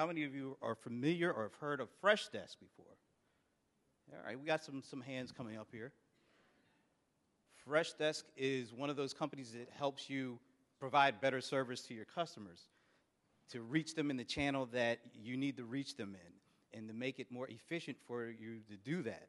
how 0.00 0.06
many 0.06 0.24
of 0.24 0.34
you 0.34 0.56
are 0.62 0.74
familiar 0.74 1.30
or 1.30 1.42
have 1.42 1.54
heard 1.60 1.78
of 1.78 1.90
Freshdesk 2.02 2.56
before? 2.58 2.96
All 4.10 4.24
right, 4.24 4.40
we 4.40 4.46
got 4.46 4.64
some, 4.64 4.82
some 4.82 5.02
hands 5.02 5.30
coming 5.30 5.58
up 5.58 5.68
here. 5.70 5.92
Freshdesk 7.68 8.22
is 8.34 8.72
one 8.72 8.88
of 8.88 8.96
those 8.96 9.12
companies 9.12 9.52
that 9.52 9.68
helps 9.78 10.08
you 10.08 10.38
provide 10.78 11.20
better 11.20 11.42
service 11.42 11.82
to 11.82 11.92
your 11.92 12.06
customers, 12.06 12.62
to 13.50 13.60
reach 13.60 13.94
them 13.94 14.10
in 14.10 14.16
the 14.16 14.24
channel 14.24 14.66
that 14.72 15.00
you 15.22 15.36
need 15.36 15.58
to 15.58 15.64
reach 15.64 15.98
them 15.98 16.16
in, 16.16 16.78
and 16.78 16.88
to 16.88 16.94
make 16.94 17.20
it 17.20 17.30
more 17.30 17.46
efficient 17.48 17.98
for 18.06 18.24
you 18.24 18.60
to 18.70 18.78
do 18.82 19.02
that. 19.02 19.28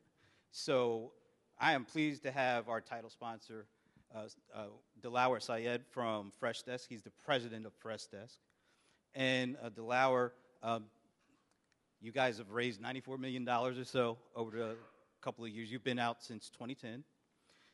So 0.51 1.11
I 1.59 1.73
am 1.73 1.83
pleased 1.83 2.23
to 2.23 2.31
have 2.31 2.69
our 2.69 2.79
title 2.79 3.09
sponsor, 3.09 3.65
uh, 4.15 4.27
uh, 4.55 4.67
Dilawar 5.01 5.41
Syed 5.41 5.81
from 5.89 6.31
Freshdesk. 6.41 6.87
He's 6.87 7.01
the 7.01 7.11
president 7.25 7.65
of 7.65 7.73
Freshdesk. 7.83 8.37
And 9.13 9.57
uh, 9.61 9.69
um, 10.63 10.85
you 12.01 12.11
guys 12.11 12.37
have 12.37 12.49
raised 12.51 12.81
$94 12.81 13.19
million 13.19 13.47
or 13.47 13.83
so 13.83 14.17
over 14.35 14.57
the 14.57 14.75
couple 15.21 15.45
of 15.45 15.51
years. 15.51 15.71
You've 15.71 15.83
been 15.83 15.99
out 15.99 16.23
since 16.23 16.49
2010. 16.49 17.03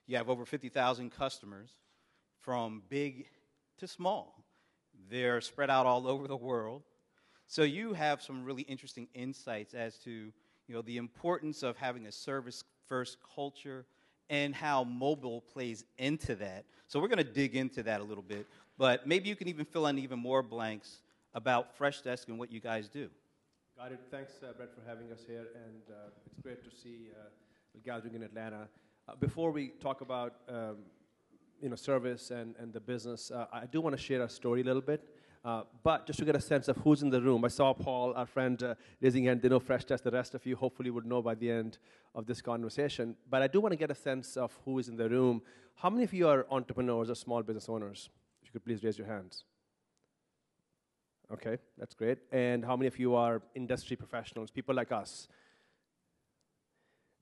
You 0.06 0.18
have 0.18 0.30
over 0.30 0.46
50,000 0.46 1.10
customers 1.12 1.70
from 2.42 2.84
big 2.90 3.26
to 3.78 3.88
small. 3.88 4.44
They're 5.10 5.42
spread 5.42 5.70
out 5.70 5.86
all 5.86 6.08
over 6.08 6.28
the 6.28 6.36
world. 6.36 6.84
So 7.48 7.64
you 7.64 7.94
have 7.94 8.22
some 8.22 8.44
really 8.44 8.64
interesting 8.64 9.08
insights 9.14 9.74
as 9.74 9.98
to 10.00 10.10
you 10.10 10.76
know, 10.76 10.82
the 10.82 10.98
importance 10.98 11.64
of 11.64 11.78
having 11.78 12.08
a 12.08 12.12
service 12.12 12.64
first 12.88 13.18
culture 13.36 13.86
and 14.30 14.54
how 14.54 14.84
mobile 14.84 15.42
plays 15.42 15.86
into 15.98 16.36
that. 16.36 16.66
So 16.88 17.00
we're 17.00 17.08
going 17.08 17.18
to 17.20 17.24
dig 17.24 17.56
into 17.56 17.84
that 17.84 18.02
a 18.02 18.04
little 18.04 18.24
bit, 18.24 18.46
but 18.78 19.08
maybe 19.08 19.30
you 19.30 19.36
can 19.36 19.48
even 19.48 19.66
fill 19.66 19.88
in 19.88 19.98
even 19.98 20.20
more 20.20 20.44
blanks 20.44 20.98
about 21.38 21.78
Freshdesk 21.78 22.30
and 22.30 22.40
what 22.40 22.52
you 22.52 22.60
guys 22.60 22.90
do. 22.90 23.10
Got 23.78 23.92
it. 23.92 24.00
Thanks, 24.10 24.32
uh, 24.42 24.54
Brent, 24.58 24.72
for 24.74 24.82
having 24.90 25.12
us 25.12 25.20
here, 25.28 25.46
and 25.66 25.84
uh, 25.88 26.10
it's 26.26 26.40
great 26.42 26.64
to 26.64 26.76
see 26.76 27.10
uh, 27.14 27.30
the 27.76 27.80
gathering 27.80 28.16
in 28.16 28.24
Atlanta. 28.24 28.68
Uh, 29.08 29.14
before 29.20 29.52
we 29.52 29.68
talk 29.80 30.02
about 30.02 30.34
um, 30.50 30.78
you 31.62 31.70
know 31.70 31.76
service 31.76 32.32
and, 32.32 32.56
and 32.60 32.74
the 32.74 32.80
business, 32.80 33.30
uh, 33.30 33.46
I 33.54 33.68
do 33.68 33.82
want 33.82 33.96
to 33.96 34.02
share 34.02 34.24
a 34.24 34.30
story 34.30 34.62
a 34.62 34.64
little 34.64 34.82
bit. 34.82 35.08
Uh, 35.46 35.62
but 35.84 36.08
just 36.08 36.18
to 36.18 36.26
get 36.26 36.36
a 36.36 36.42
sense 36.42 36.68
of 36.68 36.76
who's 36.78 37.04
in 37.04 37.12
the 37.12 37.22
room, 37.22 37.46
I 37.46 37.50
saw 37.50 37.72
Paul, 37.72 38.16
our 38.16 38.26
friend, 38.26 38.62
uh, 38.64 38.74
raising 39.00 39.26
hand. 39.26 39.44
They 39.44 39.50
know 39.50 39.60
Fresh 39.60 39.86
Freshdesk. 39.86 40.02
The 40.02 40.12
rest 40.12 40.34
of 40.34 40.44
you 40.44 40.56
hopefully 40.56 40.90
would 40.90 41.06
know 41.06 41.22
by 41.22 41.36
the 41.36 41.52
end 41.52 41.78
of 42.16 42.26
this 42.26 42.42
conversation. 42.42 43.16
But 43.30 43.44
I 43.44 43.48
do 43.48 43.62
want 43.62 43.74
to 43.74 43.78
get 43.78 43.92
a 43.92 43.96
sense 44.10 44.38
of 44.38 44.58
who 44.66 44.80
is 44.80 44.90
in 44.90 44.98
the 44.98 45.08
room. 45.08 45.44
How 45.76 45.92
many 45.92 46.04
of 46.04 46.14
you 46.16 46.28
are 46.28 46.48
entrepreneurs 46.50 47.12
or 47.12 47.16
small 47.16 47.44
business 47.44 47.70
owners? 47.70 48.10
If 48.42 48.48
you 48.48 48.54
could 48.54 48.66
please 48.66 48.84
raise 48.84 48.98
your 48.98 49.06
hands. 49.06 49.44
Okay, 51.32 51.58
that's 51.78 51.94
great. 51.94 52.20
And 52.32 52.64
how 52.64 52.78
many 52.78 52.88
of 52.88 52.98
you 52.98 53.16
are 53.16 53.42
industry 53.54 53.96
professionals, 53.98 54.50
people 54.50 54.74
like 54.74 54.92
us? 54.92 55.28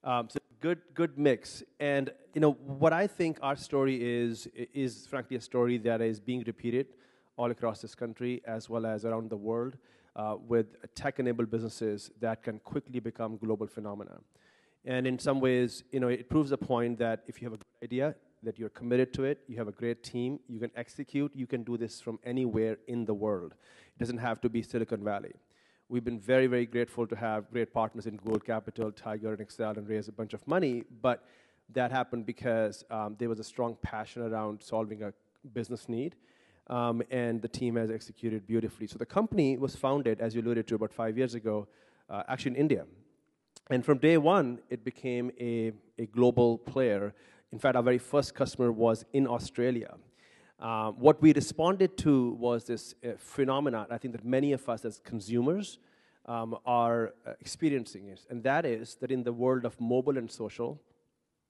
Um, 0.04 0.28
so 0.30 0.38
good, 0.60 0.80
good 0.94 1.18
mix. 1.18 1.64
And 1.80 2.12
you 2.32 2.40
know 2.40 2.52
what 2.52 2.92
I 2.92 3.08
think 3.08 3.38
our 3.42 3.56
story 3.56 3.96
is 4.00 4.46
is 4.72 5.06
frankly 5.06 5.36
a 5.36 5.40
story 5.40 5.78
that 5.78 6.00
is 6.00 6.20
being 6.20 6.44
repeated 6.46 6.86
all 7.36 7.50
across 7.50 7.82
this 7.82 7.94
country 7.94 8.40
as 8.46 8.70
well 8.70 8.86
as 8.86 9.04
around 9.04 9.28
the 9.28 9.36
world 9.36 9.76
uh, 10.14 10.36
with 10.48 10.66
tech-enabled 10.94 11.50
businesses 11.50 12.10
that 12.20 12.42
can 12.42 12.58
quickly 12.60 13.00
become 13.00 13.36
global 13.36 13.66
phenomena. 13.66 14.18
And 14.84 15.06
in 15.06 15.18
some 15.18 15.40
ways, 15.40 15.82
you 15.90 15.98
know, 15.98 16.08
it 16.08 16.30
proves 16.30 16.50
the 16.50 16.56
point 16.58 16.98
that 17.00 17.24
if 17.26 17.42
you 17.42 17.46
have 17.46 17.54
a 17.54 17.58
good 17.58 17.82
idea, 17.82 18.14
that 18.46 18.58
you're 18.58 18.70
committed 18.70 19.12
to 19.14 19.24
it, 19.24 19.40
you 19.46 19.56
have 19.58 19.68
a 19.68 19.72
great 19.72 20.02
team, 20.02 20.40
you 20.48 20.58
can 20.58 20.70
execute, 20.76 21.30
you 21.34 21.46
can 21.46 21.62
do 21.62 21.76
this 21.76 22.00
from 22.00 22.18
anywhere 22.24 22.78
in 22.86 23.04
the 23.04 23.12
world. 23.12 23.52
It 23.52 23.98
doesn't 23.98 24.18
have 24.18 24.40
to 24.40 24.48
be 24.48 24.62
Silicon 24.62 25.04
Valley. 25.04 25.32
We've 25.88 26.04
been 26.04 26.18
very, 26.18 26.46
very 26.46 26.66
grateful 26.66 27.06
to 27.06 27.16
have 27.16 27.50
great 27.50 27.72
partners 27.72 28.06
in 28.06 28.16
Google 28.16 28.40
Capital, 28.40 28.90
Tiger, 28.90 29.34
and 29.34 29.46
Accel, 29.46 29.76
and 29.76 29.88
raise 29.88 30.08
a 30.08 30.12
bunch 30.12 30.32
of 30.32 30.46
money, 30.46 30.84
but 31.02 31.24
that 31.74 31.90
happened 31.92 32.24
because 32.26 32.84
um, 32.90 33.16
there 33.18 33.28
was 33.28 33.40
a 33.40 33.44
strong 33.44 33.76
passion 33.82 34.22
around 34.22 34.62
solving 34.62 35.02
a 35.02 35.12
business 35.52 35.88
need 35.88 36.16
um, 36.68 37.02
and 37.10 37.40
the 37.40 37.48
team 37.48 37.76
has 37.76 37.90
executed 37.90 38.46
beautifully. 38.46 38.86
So 38.86 38.98
the 38.98 39.06
company 39.06 39.56
was 39.56 39.76
founded, 39.76 40.20
as 40.20 40.34
you 40.34 40.42
alluded 40.42 40.66
to, 40.68 40.74
about 40.74 40.92
five 40.92 41.16
years 41.16 41.34
ago, 41.34 41.68
uh, 42.10 42.22
actually 42.28 42.52
in 42.52 42.56
India. 42.56 42.84
And 43.70 43.84
from 43.84 43.98
day 43.98 44.16
one, 44.16 44.60
it 44.70 44.84
became 44.84 45.32
a, 45.40 45.72
a 45.98 46.06
global 46.06 46.58
player. 46.58 47.14
In 47.52 47.58
fact, 47.58 47.76
our 47.76 47.82
very 47.82 47.98
first 47.98 48.34
customer 48.34 48.72
was 48.72 49.04
in 49.12 49.26
Australia. 49.26 49.94
Um, 50.58 50.94
what 50.98 51.20
we 51.20 51.32
responded 51.32 51.96
to 51.98 52.32
was 52.32 52.64
this 52.64 52.94
uh, 53.04 53.10
phenomenon, 53.18 53.86
I 53.90 53.98
think 53.98 54.12
that 54.12 54.24
many 54.24 54.52
of 54.52 54.68
us 54.68 54.84
as 54.84 55.00
consumers 55.04 55.78
um, 56.24 56.56
are 56.64 57.12
uh, 57.26 57.32
experiencing 57.40 58.08
it, 58.08 58.20
and 58.30 58.42
that 58.42 58.64
is 58.64 58.96
that 58.96 59.10
in 59.10 59.22
the 59.22 59.32
world 59.32 59.64
of 59.64 59.78
mobile 59.80 60.16
and 60.18 60.30
social, 60.30 60.80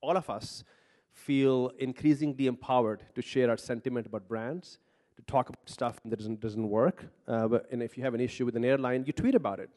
all 0.01 0.17
of 0.17 0.29
us 0.29 0.65
feel 1.13 1.71
increasingly 1.79 2.47
empowered 2.47 3.03
to 3.15 3.23
share 3.23 3.49
our 3.49 3.57
sentiment 3.57 4.07
about 4.07 4.29
brands 4.29 4.79
to 5.17 5.23
talk 5.23 5.49
about 5.49 5.69
stuff 5.69 5.99
that 6.05 6.19
doesn't, 6.19 6.41
doesn't 6.41 6.69
work. 6.69 7.07
Uh, 7.27 7.49
but, 7.49 7.67
and 7.73 7.83
if 7.83 7.97
you 7.97 8.05
have 8.05 8.13
an 8.15 8.21
issue 8.21 8.45
with 8.45 8.55
an 8.55 8.65
airline, 8.65 9.03
you 9.07 9.13
tweet 9.13 9.35
about 9.35 9.59
it. 9.61 9.71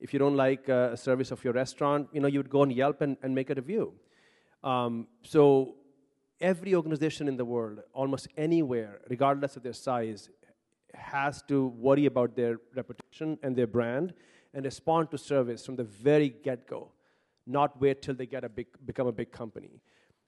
If 0.00 0.12
you 0.12 0.18
don't 0.18 0.36
like 0.36 0.68
uh, 0.68 0.90
a 0.92 0.96
service 0.96 1.30
of 1.30 1.44
your 1.44 1.52
restaurant, 1.52 2.08
you 2.12 2.20
know, 2.20 2.28
you 2.28 2.38
would 2.38 2.50
go 2.50 2.62
on 2.62 2.70
Yelp 2.70 3.02
and, 3.02 3.16
and 3.22 3.34
make 3.34 3.50
a 3.50 3.54
review. 3.54 3.92
Um, 4.62 5.06
so 5.22 5.74
every 6.40 6.74
organization 6.74 7.28
in 7.28 7.36
the 7.36 7.44
world, 7.44 7.80
almost 7.92 8.28
anywhere, 8.36 9.00
regardless 9.08 9.56
of 9.56 9.62
their 9.62 9.72
size, 9.72 10.28
has 10.94 11.42
to 11.42 11.68
worry 11.68 12.06
about 12.06 12.36
their 12.36 12.58
reputation 12.74 13.38
and 13.42 13.56
their 13.56 13.66
brand 13.66 14.12
and 14.54 14.64
respond 14.64 15.10
to 15.10 15.18
service 15.18 15.64
from 15.64 15.76
the 15.76 15.84
very 15.84 16.28
get-go, 16.28 16.90
not 17.46 17.80
wait 17.80 18.02
till 18.02 18.14
they 18.14 18.26
get 18.26 18.44
a 18.44 18.48
big, 18.48 18.66
become 18.84 19.06
a 19.06 19.12
big 19.12 19.32
company. 19.32 19.80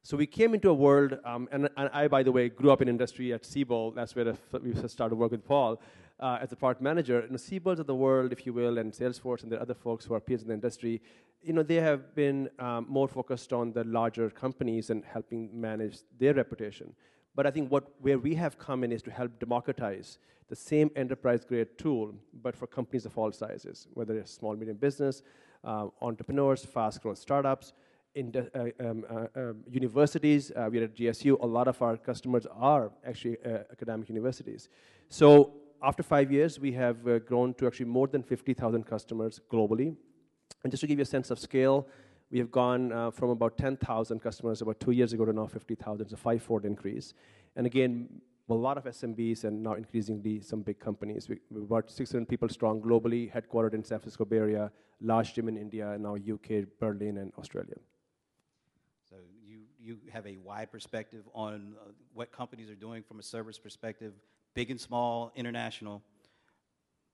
So 0.02 0.16
we 0.16 0.26
came 0.26 0.52
into 0.54 0.68
a 0.70 0.74
world, 0.74 1.18
um, 1.24 1.48
and, 1.50 1.68
and, 1.76 1.90
I, 1.92 2.08
by 2.08 2.22
the 2.22 2.32
way, 2.32 2.48
grew 2.48 2.70
up 2.70 2.82
in 2.82 2.88
industry 2.88 3.32
at 3.32 3.44
Siebel. 3.44 3.92
That's 3.92 4.14
where 4.14 4.34
we 4.62 4.74
started 4.88 5.16
work 5.16 5.30
with 5.30 5.44
Paul 5.44 5.80
uh, 6.20 6.38
as 6.40 6.52
a 6.52 6.56
product 6.56 6.80
manager. 6.80 7.20
And 7.20 7.34
the 7.34 7.38
Siebels 7.38 7.78
of 7.78 7.86
the 7.86 7.94
world, 7.94 8.32
if 8.32 8.46
you 8.46 8.52
will, 8.52 8.78
and 8.78 8.92
Salesforce 8.92 9.42
and 9.42 9.50
the 9.50 9.60
other 9.60 9.74
folks 9.74 10.04
who 10.04 10.14
are 10.14 10.20
peers 10.20 10.42
in 10.42 10.48
the 10.48 10.54
industry, 10.54 11.02
you 11.42 11.52
know, 11.52 11.62
they 11.62 11.76
have 11.76 12.14
been 12.14 12.48
um, 12.58 12.86
more 12.88 13.08
focused 13.08 13.52
on 13.52 13.72
the 13.72 13.84
larger 13.84 14.30
companies 14.30 14.90
and 14.90 15.04
helping 15.04 15.48
manage 15.52 15.98
their 16.18 16.34
reputation. 16.34 16.94
But 17.34 17.46
I 17.46 17.50
think 17.50 17.70
what 17.70 17.84
where 18.00 18.18
we 18.18 18.34
have 18.36 18.58
come 18.58 18.84
in 18.84 18.92
is 18.92 19.02
to 19.02 19.10
help 19.10 19.38
democratize 19.38 20.18
the 20.48 20.56
same 20.56 20.90
enterprise-grade 20.94 21.78
tool, 21.78 22.14
but 22.42 22.54
for 22.54 22.66
companies 22.66 23.06
of 23.06 23.16
all 23.18 23.32
sizes, 23.32 23.88
whether 23.94 24.16
it's 24.16 24.32
small, 24.32 24.54
medium 24.54 24.76
business, 24.76 25.22
uh, 25.64 25.88
entrepreneurs, 26.00 26.64
fast-growing 26.64 27.16
startups, 27.16 27.72
uh, 28.16 28.20
um, 28.78 29.04
uh, 29.10 29.26
um, 29.34 29.64
universities. 29.68 30.52
Uh, 30.54 30.68
we're 30.70 30.84
at 30.84 30.94
GSU. 30.94 31.36
A 31.42 31.46
lot 31.46 31.66
of 31.66 31.80
our 31.82 31.96
customers 31.96 32.46
are 32.46 32.92
actually 33.04 33.36
uh, 33.44 33.64
academic 33.72 34.08
universities. 34.08 34.68
So 35.08 35.54
after 35.84 36.02
five 36.02 36.32
years, 36.32 36.58
we 36.58 36.72
have 36.72 37.06
uh, 37.06 37.18
grown 37.18 37.54
to 37.54 37.66
actually 37.66 37.86
more 37.86 38.06
than 38.08 38.22
50,000 38.22 38.84
customers 38.84 39.40
globally. 39.52 39.94
And 40.62 40.70
just 40.70 40.80
to 40.80 40.86
give 40.86 40.98
you 40.98 41.02
a 41.02 41.06
sense 41.06 41.30
of 41.30 41.38
scale, 41.38 41.86
we 42.30 42.38
have 42.38 42.50
gone 42.50 42.90
uh, 42.90 43.10
from 43.10 43.30
about 43.30 43.58
10,000 43.58 44.18
customers 44.18 44.62
about 44.62 44.80
two 44.80 44.92
years 44.92 45.12
ago 45.12 45.24
to 45.24 45.32
now 45.32 45.46
50,000. 45.46 46.00
It's 46.00 46.12
a 46.12 46.16
five-fold 46.16 46.64
increase. 46.64 47.12
And 47.54 47.66
again, 47.66 48.08
a 48.48 48.54
lot 48.54 48.76
of 48.78 48.84
SMBs 48.84 49.44
and 49.44 49.62
now 49.62 49.74
increasingly 49.74 50.40
some 50.40 50.62
big 50.62 50.78
companies. 50.78 51.28
We, 51.28 51.38
we're 51.50 51.62
about 51.62 51.90
600 51.90 52.28
people 52.28 52.48
strong 52.48 52.80
globally, 52.80 53.32
headquartered 53.32 53.74
in 53.74 53.84
San 53.84 53.98
Francisco 53.98 54.24
Bay 54.24 54.38
Area, 54.38 54.70
large 55.00 55.34
gym 55.34 55.48
in 55.48 55.56
India, 55.56 55.90
and 55.90 56.02
now 56.02 56.16
UK, 56.16 56.66
Berlin, 56.80 57.18
and 57.18 57.32
Australia 57.38 57.76
So 59.08 59.16
you, 59.42 59.60
you 59.78 59.98
have 60.12 60.26
a 60.26 60.36
wide 60.38 60.70
perspective 60.72 61.24
on 61.34 61.74
uh, 61.80 61.90
what 62.12 62.32
companies 62.32 62.70
are 62.70 62.74
doing 62.74 63.02
from 63.02 63.18
a 63.18 63.22
service 63.22 63.58
perspective, 63.58 64.12
big 64.54 64.70
and 64.70 64.80
small, 64.80 65.32
international. 65.36 66.02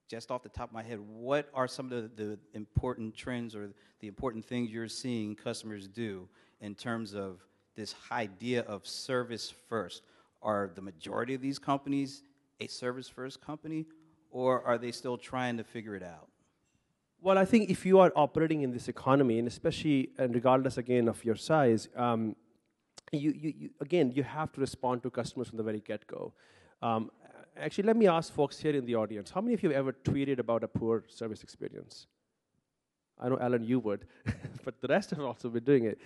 Just 0.08 0.30
off 0.30 0.42
the 0.42 0.48
top 0.48 0.70
of 0.70 0.74
my 0.74 0.82
head, 0.82 0.98
what 1.00 1.48
are 1.54 1.68
some 1.68 1.90
of 1.92 1.92
the, 2.16 2.22
the 2.22 2.38
important 2.54 3.14
trends 3.14 3.54
or 3.54 3.70
the 4.00 4.08
important 4.08 4.44
things 4.44 4.70
you're 4.70 4.88
seeing 4.88 5.34
customers 5.34 5.86
do 5.86 6.28
in 6.60 6.74
terms 6.74 7.14
of 7.14 7.40
this 7.76 7.94
idea 8.10 8.62
of 8.62 8.86
service 8.86 9.52
first? 9.68 10.02
Are 10.42 10.70
the 10.74 10.82
majority 10.82 11.34
of 11.34 11.40
these 11.40 11.58
companies 11.58 12.22
a 12.60 12.66
service 12.66 13.08
first 13.08 13.40
company, 13.40 13.86
or 14.30 14.62
are 14.64 14.78
they 14.78 14.92
still 14.92 15.16
trying 15.16 15.56
to 15.56 15.64
figure 15.64 15.96
it 15.96 16.02
out? 16.02 16.28
Well, 17.22 17.38
I 17.38 17.44
think 17.44 17.70
if 17.70 17.84
you 17.84 17.98
are 18.00 18.12
operating 18.16 18.62
in 18.62 18.70
this 18.70 18.88
economy, 18.88 19.38
and 19.38 19.46
especially, 19.46 20.10
and 20.18 20.34
regardless 20.34 20.78
again 20.78 21.08
of 21.08 21.24
your 21.24 21.36
size, 21.36 21.88
um, 21.96 22.36
you, 23.12 23.32
you, 23.32 23.54
you, 23.58 23.70
again, 23.80 24.12
you 24.14 24.22
have 24.22 24.52
to 24.52 24.60
respond 24.60 25.02
to 25.02 25.10
customers 25.10 25.48
from 25.48 25.58
the 25.58 25.62
very 25.62 25.80
get-go. 25.80 26.32
Um, 26.80 27.10
actually, 27.56 27.84
let 27.84 27.96
me 27.96 28.06
ask 28.06 28.32
folks 28.32 28.58
here 28.58 28.74
in 28.74 28.84
the 28.84 28.94
audience, 28.94 29.30
how 29.30 29.40
many 29.40 29.54
of 29.54 29.62
you 29.62 29.70
have 29.70 29.78
ever 29.78 29.92
tweeted 29.92 30.38
about 30.38 30.64
a 30.64 30.68
poor 30.68 31.04
service 31.08 31.42
experience? 31.42 32.06
I 33.18 33.28
know, 33.28 33.38
Alan, 33.38 33.64
you 33.64 33.80
would, 33.80 34.06
but 34.64 34.80
the 34.80 34.88
rest 34.88 35.10
have 35.10 35.20
also 35.20 35.48
been 35.50 35.64
doing 35.64 35.84
it. 35.84 35.98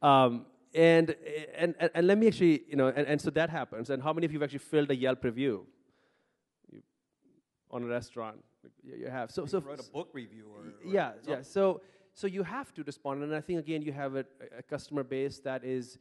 Um, 0.00 0.46
and, 0.74 1.14
and, 1.54 1.74
and, 1.94 2.06
let 2.06 2.16
me 2.16 2.28
actually, 2.28 2.62
you 2.66 2.76
know, 2.76 2.88
and, 2.88 3.06
and 3.06 3.20
so 3.20 3.30
that 3.30 3.50
happens. 3.50 3.90
And 3.90 4.02
how 4.02 4.14
many 4.14 4.24
of 4.24 4.32
you 4.32 4.38
have 4.38 4.44
actually 4.44 4.60
filled 4.60 4.90
a 4.90 4.96
Yelp 4.96 5.22
review 5.22 5.66
on 7.70 7.82
a 7.82 7.86
restaurant? 7.86 8.42
you 8.82 9.08
have. 9.08 9.30
So, 9.30 9.42
You 9.42 9.48
so 9.48 9.60
wrote 9.60 9.80
a 9.80 9.92
book 9.92 10.08
review 10.12 10.46
or, 10.54 10.60
or 10.60 10.92
yeah, 10.92 11.12
something. 11.12 11.34
yeah. 11.34 11.42
So, 11.42 11.80
so 12.14 12.26
you 12.26 12.42
have 12.42 12.72
to 12.74 12.82
respond, 12.84 13.22
and 13.22 13.34
I 13.34 13.40
think 13.40 13.58
again 13.58 13.82
you 13.82 13.92
have 13.92 14.16
a, 14.16 14.24
a 14.58 14.62
customer 14.62 15.02
base 15.02 15.38
that 15.40 15.64
is, 15.64 15.98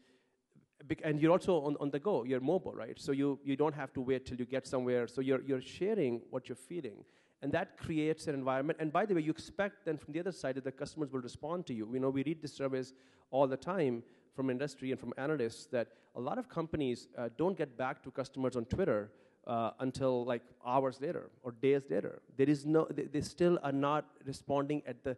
and 1.04 1.20
you're 1.20 1.32
also 1.32 1.62
on, 1.62 1.78
on 1.80 1.90
the 1.90 2.00
go. 2.00 2.24
You're 2.24 2.40
mobile, 2.40 2.74
right? 2.74 3.00
So 3.00 3.12
you 3.12 3.40
you 3.44 3.56
don't 3.56 3.76
have 3.76 3.94
to 3.94 4.02
wait 4.02 4.26
till 4.26 4.38
you 4.38 4.46
get 4.46 4.68
somewhere. 4.68 5.08
So 5.08 5.22
you're 5.22 5.42
you're 5.42 5.62
sharing 5.62 6.22
what 6.30 6.50
you're 6.50 6.56
feeling, 6.56 7.04
and 7.42 7.52
that 7.52 7.78
creates 7.78 8.28
an 8.28 8.36
environment. 8.36 8.80
And 8.82 8.92
by 8.92 9.06
the 9.06 9.14
way, 9.16 9.22
you 9.22 9.32
expect 9.32 9.86
then 9.86 9.98
from 9.98 10.14
the 10.14 10.20
other 10.20 10.32
side 10.32 10.56
that 10.56 10.64
the 10.64 10.72
customers 10.72 11.12
will 11.12 11.22
respond 11.22 11.66
to 11.68 11.74
you. 11.74 11.90
You 11.94 12.00
know, 12.00 12.10
we 12.10 12.24
read 12.24 12.42
the 12.42 12.48
surveys 12.48 12.94
all 13.32 13.48
the 13.48 13.58
time 13.58 14.04
from 14.36 14.50
industry 14.50 14.92
and 14.92 15.00
from 15.00 15.14
analysts 15.18 15.66
that 15.68 15.88
a 16.16 16.20
lot 16.20 16.38
of 16.38 16.50
companies 16.50 17.08
uh, 17.18 17.30
don't 17.38 17.58
get 17.58 17.78
back 17.78 18.04
to 18.04 18.12
customers 18.12 18.56
on 18.56 18.66
Twitter 18.66 19.12
uh, 19.48 19.72
until 19.80 20.26
like 20.26 20.42
hours 20.66 21.00
later 21.02 21.30
or 21.44 21.52
days 21.52 21.84
later. 21.90 22.22
There 22.38 22.50
is 22.50 22.66
no, 22.66 22.88
they, 22.90 23.04
they 23.04 23.22
still 23.22 23.60
are 23.64 23.72
not 23.72 24.06
responding 24.26 24.82
at 24.86 25.04
the 25.04 25.18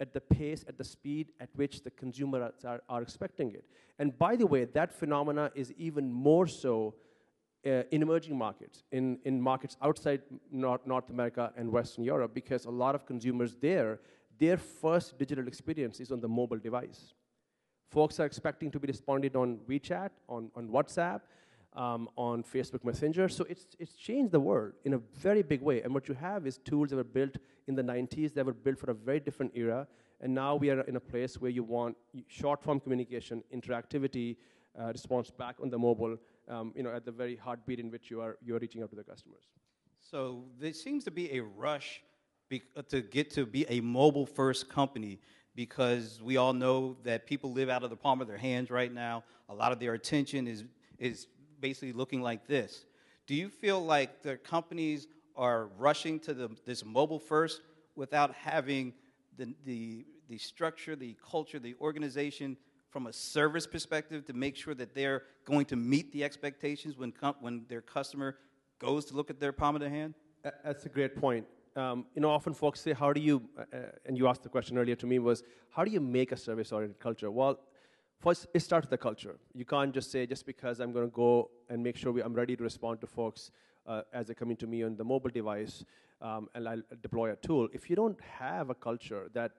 at 0.00 0.12
the 0.12 0.20
pace, 0.20 0.64
at 0.68 0.76
the 0.78 0.84
speed 0.84 1.28
at 1.40 1.48
which 1.54 1.82
the 1.82 1.90
consumers 1.90 2.52
are, 2.64 2.82
are 2.88 3.02
expecting 3.02 3.52
it. 3.52 3.64
And 3.98 4.16
by 4.18 4.36
the 4.36 4.46
way, 4.46 4.64
that 4.64 4.92
phenomena 4.92 5.50
is 5.54 5.72
even 5.78 6.12
more 6.12 6.46
so 6.46 6.94
uh, 7.66 7.82
in 7.90 8.02
emerging 8.02 8.36
markets, 8.36 8.84
in, 8.92 9.18
in 9.24 9.40
markets 9.40 9.76
outside 9.82 10.22
North, 10.52 10.86
North 10.86 11.10
America 11.10 11.52
and 11.56 11.70
Western 11.70 12.04
Europe, 12.04 12.32
because 12.34 12.64
a 12.64 12.70
lot 12.70 12.94
of 12.94 13.06
consumers 13.06 13.56
there, 13.60 14.00
their 14.38 14.56
first 14.56 15.18
digital 15.18 15.48
experience 15.48 15.98
is 15.98 16.12
on 16.12 16.20
the 16.20 16.28
mobile 16.28 16.58
device. 16.58 17.14
Folks 17.90 18.20
are 18.20 18.26
expecting 18.26 18.70
to 18.70 18.78
be 18.78 18.86
responded 18.86 19.34
on 19.36 19.58
WeChat, 19.68 20.10
on, 20.28 20.50
on 20.54 20.68
WhatsApp, 20.68 21.22
um, 21.76 22.08
on 22.16 22.42
Facebook 22.42 22.84
Messenger. 22.84 23.28
So 23.28 23.44
it's, 23.48 23.66
it's 23.78 23.94
changed 23.94 24.32
the 24.32 24.40
world 24.40 24.72
in 24.84 24.94
a 24.94 24.98
very 24.98 25.42
big 25.42 25.60
way. 25.60 25.82
And 25.82 25.92
what 25.94 26.08
you 26.08 26.14
have 26.14 26.46
is 26.46 26.58
tools 26.58 26.90
that 26.90 26.96
were 26.96 27.04
built 27.04 27.36
in 27.66 27.74
the 27.74 27.82
90s 27.82 28.34
that 28.34 28.46
were 28.46 28.54
built 28.54 28.78
for 28.78 28.90
a 28.90 28.94
very 28.94 29.20
different 29.20 29.52
era. 29.54 29.86
And 30.20 30.34
now 30.34 30.56
we 30.56 30.70
are 30.70 30.80
in 30.82 30.96
a 30.96 31.00
place 31.00 31.40
where 31.40 31.50
you 31.50 31.62
want 31.62 31.96
short 32.26 32.62
form 32.62 32.80
communication, 32.80 33.44
interactivity, 33.54 34.36
uh, 34.78 34.86
response 34.86 35.30
back 35.30 35.56
on 35.62 35.70
the 35.70 35.78
mobile, 35.78 36.16
um, 36.48 36.72
you 36.74 36.82
know, 36.82 36.92
at 36.92 37.04
the 37.04 37.12
very 37.12 37.36
heartbeat 37.36 37.80
in 37.80 37.90
which 37.90 38.10
you 38.10 38.20
are, 38.20 38.36
you 38.44 38.54
are 38.56 38.58
reaching 38.58 38.82
out 38.82 38.90
to 38.90 38.96
the 38.96 39.04
customers. 39.04 39.44
So 40.00 40.44
there 40.58 40.72
seems 40.72 41.04
to 41.04 41.10
be 41.10 41.36
a 41.36 41.42
rush 41.42 42.02
be, 42.48 42.62
uh, 42.76 42.82
to 42.90 43.00
get 43.00 43.30
to 43.32 43.44
be 43.44 43.66
a 43.68 43.80
mobile 43.80 44.26
first 44.26 44.68
company 44.68 45.18
because 45.54 46.20
we 46.22 46.36
all 46.36 46.52
know 46.52 46.96
that 47.02 47.26
people 47.26 47.52
live 47.52 47.68
out 47.68 47.82
of 47.82 47.90
the 47.90 47.96
palm 47.96 48.20
of 48.20 48.28
their 48.28 48.36
hands 48.36 48.70
right 48.70 48.92
now. 48.92 49.24
A 49.48 49.54
lot 49.54 49.72
of 49.72 49.80
their 49.80 49.94
attention 49.94 50.46
is, 50.46 50.64
is 50.98 51.26
basically 51.60 51.92
looking 51.92 52.22
like 52.22 52.46
this. 52.46 52.84
Do 53.26 53.34
you 53.34 53.48
feel 53.48 53.84
like 53.84 54.22
the 54.22 54.36
companies 54.36 55.08
are 55.34 55.66
rushing 55.78 56.18
to 56.20 56.34
the, 56.34 56.50
this 56.64 56.84
mobile 56.84 57.18
first 57.18 57.60
without 57.94 58.34
having 58.34 58.94
the, 59.36 59.54
the, 59.64 60.06
the 60.28 60.38
structure, 60.38 60.96
the 60.96 61.16
culture, 61.28 61.58
the 61.58 61.74
organization 61.80 62.56
from 62.90 63.06
a 63.06 63.12
service 63.12 63.66
perspective 63.66 64.24
to 64.24 64.32
make 64.32 64.56
sure 64.56 64.74
that 64.74 64.94
they're 64.94 65.22
going 65.44 65.66
to 65.66 65.76
meet 65.76 66.12
the 66.12 66.24
expectations 66.24 66.96
when, 66.96 67.12
com- 67.12 67.36
when 67.40 67.64
their 67.68 67.82
customer 67.82 68.36
goes 68.78 69.04
to 69.06 69.14
look 69.14 69.28
at 69.28 69.40
their 69.40 69.52
palm 69.52 69.74
of 69.74 69.80
their 69.80 69.90
hand? 69.90 70.14
That's 70.64 70.86
a 70.86 70.88
great 70.88 71.16
point. 71.16 71.46
Um, 71.74 72.06
you 72.14 72.22
know, 72.22 72.30
often 72.30 72.54
folks 72.54 72.80
say, 72.80 72.94
"How 72.94 73.12
do 73.12 73.20
you?" 73.20 73.42
Uh, 73.58 73.76
uh, 73.76 73.78
and 74.06 74.16
you 74.16 74.28
asked 74.28 74.42
the 74.42 74.48
question 74.48 74.78
earlier 74.78 74.94
to 74.96 75.06
me 75.06 75.18
was, 75.18 75.42
"How 75.70 75.84
do 75.84 75.90
you 75.90 76.00
make 76.00 76.32
a 76.32 76.36
service-oriented 76.36 76.98
culture?" 76.98 77.30
Well, 77.30 77.60
first 78.18 78.46
it 78.54 78.60
starts 78.60 78.84
with 78.84 78.90
the 78.90 78.98
culture. 78.98 79.36
You 79.54 79.64
can't 79.64 79.92
just 79.92 80.10
say, 80.10 80.26
"Just 80.26 80.46
because 80.46 80.80
I'm 80.80 80.92
going 80.92 81.06
to 81.06 81.12
go 81.12 81.50
and 81.68 81.82
make 81.82 81.96
sure 81.96 82.12
we, 82.12 82.22
I'm 82.22 82.34
ready 82.34 82.56
to 82.56 82.62
respond 82.62 83.00
to 83.00 83.06
folks 83.06 83.50
uh, 83.86 84.02
as 84.12 84.26
they 84.26 84.34
come 84.34 84.50
into 84.50 84.66
me 84.66 84.82
on 84.82 84.96
the 84.96 85.04
mobile 85.04 85.30
device, 85.30 85.84
um, 86.20 86.48
and 86.54 86.68
I'll 86.68 86.82
deploy 87.02 87.32
a 87.32 87.36
tool." 87.36 87.68
If 87.72 87.90
you 87.90 87.96
don't 87.96 88.20
have 88.20 88.70
a 88.70 88.74
culture 88.74 89.30
that 89.34 89.52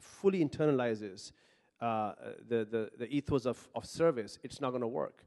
fully 0.00 0.44
internalizes 0.44 1.32
uh, 1.80 2.12
the, 2.48 2.64
the 2.64 2.90
the 2.98 3.08
ethos 3.08 3.46
of, 3.46 3.68
of 3.74 3.84
service, 3.84 4.38
it's 4.42 4.60
not 4.60 4.70
going 4.70 4.82
to 4.82 4.88
work 4.88 5.24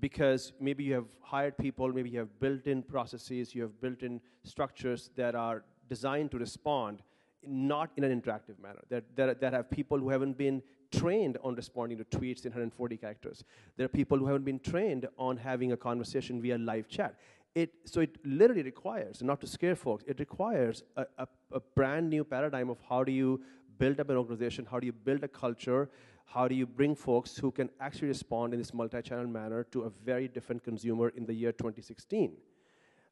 because 0.00 0.52
maybe 0.60 0.82
you 0.84 0.94
have 0.94 1.06
hired 1.22 1.56
people, 1.56 1.92
maybe 1.92 2.10
you 2.10 2.18
have 2.18 2.40
built 2.40 2.66
in 2.66 2.82
processes, 2.82 3.54
you 3.54 3.62
have 3.62 3.80
built 3.80 4.02
in 4.02 4.20
structures 4.42 5.10
that 5.16 5.34
are 5.34 5.64
designed 5.88 6.30
to 6.32 6.38
respond 6.38 7.02
not 7.46 7.90
in 7.96 8.04
an 8.04 8.20
interactive 8.20 8.58
manner, 8.58 8.80
that, 8.88 9.04
that, 9.16 9.40
that 9.40 9.52
have 9.52 9.70
people 9.70 9.98
who 9.98 10.08
haven't 10.08 10.36
been 10.36 10.62
trained 10.98 11.38
on 11.42 11.54
responding 11.54 11.98
to 11.98 12.04
tweets 12.04 12.44
in 12.44 12.52
140 12.52 12.96
characters. 12.96 13.44
There 13.76 13.84
are 13.84 13.88
people 13.88 14.18
who 14.18 14.26
haven't 14.26 14.44
been 14.44 14.60
trained 14.60 15.06
on 15.18 15.36
having 15.36 15.72
a 15.72 15.76
conversation 15.76 16.40
via 16.40 16.58
live 16.58 16.88
chat. 16.88 17.14
It, 17.54 17.72
so 17.84 18.00
it 18.00 18.16
literally 18.24 18.62
requires, 18.62 19.22
not 19.22 19.40
to 19.42 19.46
scare 19.46 19.76
folks, 19.76 20.04
it 20.06 20.18
requires 20.18 20.82
a, 20.96 21.06
a, 21.18 21.28
a 21.52 21.60
brand 21.76 22.10
new 22.10 22.24
paradigm 22.24 22.68
of 22.68 22.78
how 22.88 23.04
do 23.04 23.12
you 23.12 23.40
build 23.78 24.00
up 24.00 24.10
an 24.10 24.16
organization, 24.16 24.66
how 24.70 24.80
do 24.80 24.86
you 24.86 24.92
build 24.92 25.22
a 25.22 25.28
culture, 25.28 25.88
how 26.26 26.48
do 26.48 26.54
you 26.54 26.66
bring 26.66 26.96
folks 26.96 27.36
who 27.36 27.50
can 27.52 27.70
actually 27.80 28.08
respond 28.08 28.52
in 28.54 28.58
this 28.58 28.74
multi-channel 28.74 29.26
manner 29.26 29.64
to 29.70 29.82
a 29.82 29.90
very 29.90 30.26
different 30.26 30.64
consumer 30.64 31.10
in 31.10 31.26
the 31.26 31.34
year 31.34 31.52
2016? 31.52 32.32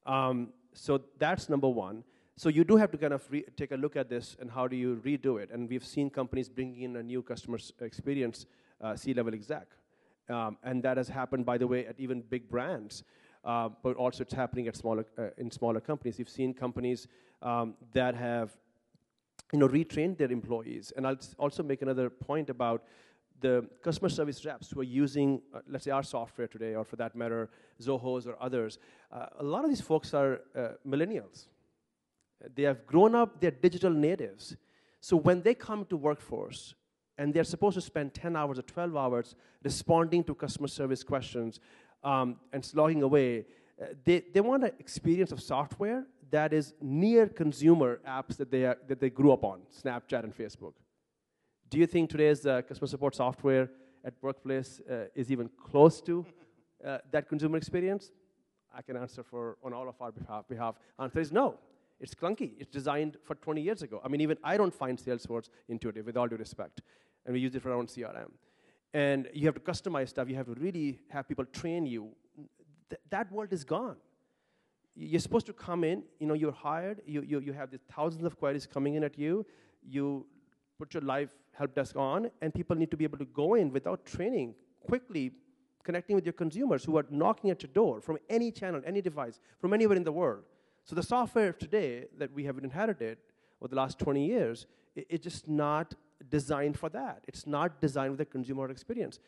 Um, 0.07 0.49
so 0.75 1.01
that's 1.19 1.49
number 1.49 1.69
one. 1.69 2.03
So 2.37 2.49
you 2.49 2.65
do 2.65 2.77
have 2.77 2.91
to 2.93 2.99
kind 2.99 3.13
of 3.13 3.29
take 3.57 3.73
a 3.73 3.77
look 3.77 3.95
at 3.97 4.09
this 4.09 4.37
and 4.41 4.51
how 4.51 4.67
do 4.67 4.77
you 4.77 5.01
redo 5.05 5.41
it. 5.41 5.51
And 5.51 5.69
we've 5.69 5.85
seen 5.85 6.11
companies 6.11 6.49
bringing 6.49 6.83
in 6.83 6.97
a 6.97 7.03
new 7.03 7.23
customer 7.23 7.59
experience 7.81 8.47
uh, 8.81 8.97
C-level 8.97 9.35
exec. 9.35 9.69
Um, 10.29 10.57
and 10.63 10.83
that 10.83 10.97
has 10.97 11.09
happened, 11.09 11.45
by 11.45 11.59
the 11.59 11.67
way, 11.67 11.87
at 11.87 12.01
even 12.01 12.23
big 12.23 12.49
brands. 12.49 13.05
Uh, 13.45 13.69
but 13.83 13.97
also 13.97 14.23
it's 14.23 14.33
happening 14.33 14.69
at 14.69 14.77
smaller, 14.77 15.05
uh, 15.19 15.29
in 15.37 15.51
smaller 15.51 15.81
companies. 15.81 16.19
You've 16.19 16.29
seen 16.29 16.55
companies 16.55 17.07
um, 17.43 17.75
that 17.93 18.15
have 18.15 18.57
you 19.53 19.59
know, 19.59 19.69
retrained 19.69 20.17
their 20.17 20.31
employees. 20.33 20.93
And 20.97 21.07
I'll 21.07 21.19
also 21.39 21.63
make 21.63 21.83
another 21.83 22.09
point 22.09 22.49
about 22.49 22.85
the 23.41 23.69
customer 23.83 24.09
service 24.09 24.45
reps 24.45 24.71
who 24.71 24.81
are 24.81 24.85
using, 24.85 25.43
uh, 25.55 25.59
let's 25.69 25.85
say, 25.85 25.91
our 25.91 26.03
software 26.03 26.47
today, 26.47 26.75
or 26.75 26.85
for 26.85 26.97
that 26.97 27.15
matter, 27.15 27.51
Zoho's 27.81 28.27
or 28.27 28.37
others. 28.41 28.79
Uh, 29.11 29.27
a 29.41 29.43
lot 29.43 29.65
of 29.65 29.71
these 29.71 29.81
folks 29.81 30.15
are 30.15 30.41
uh, 30.57 30.69
millennials. 30.87 31.47
They 32.55 32.63
have 32.63 32.87
grown 32.87 33.15
up, 33.15 33.41
they're 33.41 33.51
digital 33.51 33.91
natives. 33.91 34.57
So 35.01 35.17
when 35.17 35.43
they 35.43 35.55
come 35.55 35.85
to 35.87 35.97
workforce, 35.97 36.75
and 37.19 37.33
they're 37.33 37.45
supposed 37.45 37.75
to 37.75 37.81
spend 37.81 38.15
10 38.15 38.37
hours 38.37 38.59
or 38.59 38.63
12 38.63 38.97
hours 38.97 39.35
responding 39.63 40.25
to 40.25 40.35
customer 40.35 40.69
service 40.69 41.03
questions 41.03 41.61
um, 42.03 42.37
and 42.53 42.65
slogging 42.65 43.03
away, 43.03 43.45
uh, 43.81 43.87
they, 44.05 44.23
they 44.33 44.41
want 44.41 44.65
an 44.65 44.73
experience 44.79 45.33
of 45.33 45.41
software 45.41 46.05
that 46.31 46.53
is 46.53 46.73
near 46.81 47.27
consumer 47.27 48.01
apps 48.09 48.37
that 48.39 48.51
they, 48.51 48.65
are, 48.65 48.79
that 48.89 48.99
they 48.99 49.11
grew 49.11 49.33
up 49.33 49.45
on, 49.45 49.61
Snapchat 49.83 50.25
and 50.25 50.37
Facebook. 50.37 50.73
Do 51.69 51.79
you 51.79 51.87
think 51.87 52.11
today's 52.11 52.47
uh, 52.47 52.63
customer 52.63 52.89
support 52.89 53.15
software 53.15 53.71
at 54.05 54.15
workplace 54.21 54.81
uh, 54.91 55.05
is 55.15 55.31
even 55.31 55.51
close 55.71 56.01
to 56.03 56.25
uh, 56.85 56.99
that 57.11 57.29
consumer 57.29 57.57
experience? 57.57 58.11
I 58.75 58.83
can 58.83 58.97
answer 58.97 59.23
for 59.23 59.59
on 59.63 59.73
all 59.75 59.89
of 59.89 59.95
our 60.01 60.11
behalf. 60.11 60.49
behalf. 60.49 60.75
Answer 60.99 61.21
is 61.21 61.31
no. 61.31 61.59
It's 62.03 62.15
clunky. 62.15 62.53
It's 62.59 62.71
designed 62.71 63.17
for 63.25 63.35
20 63.37 63.63
years 63.63 63.83
ago. 63.83 64.01
I 64.05 64.09
mean, 64.09 64.21
even 64.21 64.37
I 64.45 64.57
don't 64.57 64.75
find 64.75 64.99
Salesforce 64.99 65.49
intuitive, 65.69 66.05
with 66.05 66.17
all 66.17 66.29
due 66.29 66.37
respect. 66.37 66.83
And 67.25 67.33
we 67.33 67.41
use 67.41 67.55
it 67.55 67.63
for 67.63 67.71
our 67.71 67.79
own 67.79 67.87
CRM. 67.87 68.31
And 68.93 69.29
you 69.33 69.47
have 69.47 69.55
to 69.55 69.61
customize 69.61 70.11
stuff. 70.11 70.29
You 70.29 70.35
have 70.35 70.47
to 70.47 70.55
really 70.55 70.99
have 71.09 71.27
people 71.27 71.47
train 71.47 71.87
you. 71.87 72.11
Th- 72.91 73.01
that 73.09 73.33
world 73.33 73.53
is 73.53 73.65
gone 73.65 73.97
you're 74.95 75.21
supposed 75.21 75.47
to 75.47 75.53
come 75.53 75.85
in, 75.85 76.03
you 76.19 76.27
know, 76.27 76.35
you're 76.35 76.53
hired, 76.53 77.01
you, 77.07 77.23
you, 77.23 77.41
you 77.41 77.53
have 77.53 77.71
these 77.71 77.81
thousands 77.95 78.25
of 78.25 78.39
queries 78.39 78.67
coming 78.67 78.95
in 78.95 79.05
at 79.05 79.19
you, 79.19 79.47
you 79.83 80.27
put 80.79 80.93
your 80.95 81.03
live 81.03 81.35
help 81.53 81.75
desk 81.75 81.97
on, 81.97 82.31
and 82.41 82.55
people 82.55 82.77
need 82.77 82.91
to 82.91 82.97
be 82.97 83.05
able 83.05 83.19
to 83.19 83.25
go 83.27 83.55
in 83.55 83.73
without 83.73 84.05
training, 84.05 84.55
quickly 84.87 85.33
connecting 85.85 86.15
with 86.15 86.25
your 86.25 86.33
consumers 86.33 86.85
who 86.85 86.97
are 86.97 87.05
knocking 87.11 87.51
at 87.51 87.63
your 87.63 87.71
door 87.73 88.01
from 88.01 88.17
any 88.29 88.51
channel, 88.53 88.81
any 88.87 89.01
device, 89.01 89.41
from 89.61 89.73
anywhere 89.73 89.97
in 89.97 90.05
the 90.05 90.13
world. 90.13 90.45
So 90.85 90.95
the 90.95 91.03
software 91.03 91.53
today 91.53 92.07
that 92.19 92.33
we 92.33 92.45
have 92.45 92.59
inherited 92.59 93.19
over 93.61 93.69
the 93.69 93.77
last 93.77 93.99
20 93.99 94.27
years, 94.27 94.67
it, 94.95 95.07
it's 95.09 95.23
just 95.23 95.49
not 95.49 95.95
designed 96.29 96.79
for 96.79 96.89
that. 96.91 97.25
It's 97.29 97.47
not 97.47 97.81
designed 97.81 98.13
with 98.13 98.21
a 98.21 98.25
consumer 98.25 98.71
experience. 98.71 99.21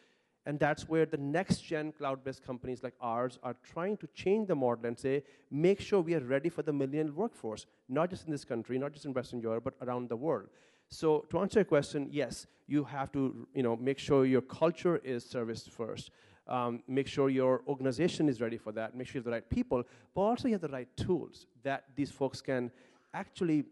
And 0.47 0.59
that's 0.59 0.89
where 0.89 1.07
the 1.07 1.17
next 1.17 1.63
gen 1.65 1.93
cloud 1.93 2.23
based 2.23 2.45
companies 2.45 2.83
like 2.83 2.95
ours 3.01 3.39
are 3.43 3.57
trying 3.63 3.97
to 3.99 4.07
change 4.09 4.49
the 4.49 4.55
model 4.55 4.87
and 4.87 4.99
say, 4.99 5.23
make 5.51 5.81
sure 5.81 6.01
we 6.03 6.15
are 6.15 6.21
ready 6.21 6.51
for 6.51 6.63
the 6.63 6.73
millennial 6.73 7.13
workforce, 7.13 7.67
not 7.89 8.11
just 8.11 8.27
in 8.27 8.31
this 8.31 8.45
country, 8.45 8.77
not 8.79 8.93
just 8.93 9.07
in 9.07 9.15
Western 9.15 9.41
Europe, 9.41 9.65
but 9.65 9.75
around 9.81 10.11
the 10.11 10.17
world. 10.17 10.49
So 10.89 11.25
to 11.31 11.39
answer 11.39 11.61
your 11.61 11.65
question, 11.65 12.09
yes, 12.11 12.47
you 12.67 12.85
have 12.85 13.11
to 13.13 13.47
you 13.55 13.63
know, 13.63 13.77
make 13.77 13.99
sure 13.99 14.27
your 14.27 14.43
culture 14.43 14.99
is 14.99 15.25
service 15.25 15.67
first. 15.67 16.11
Um, 16.47 16.83
make 16.87 17.07
sure 17.07 17.31
your 17.31 17.63
organization 17.67 18.29
is 18.29 18.41
ready 18.41 18.59
for 18.59 18.73
that. 18.73 18.95
Make 18.95 19.07
sure 19.07 19.15
you 19.15 19.21
have 19.21 19.25
the 19.25 19.31
right 19.31 19.49
people, 19.49 19.83
but 20.15 20.21
also 20.21 20.49
you 20.49 20.55
have 20.55 20.61
the 20.61 20.69
right 20.69 20.89
tools 20.97 21.47
that 21.63 21.85
these 21.97 22.11
folks 22.11 22.41
can 22.41 22.71
actually 23.15 23.65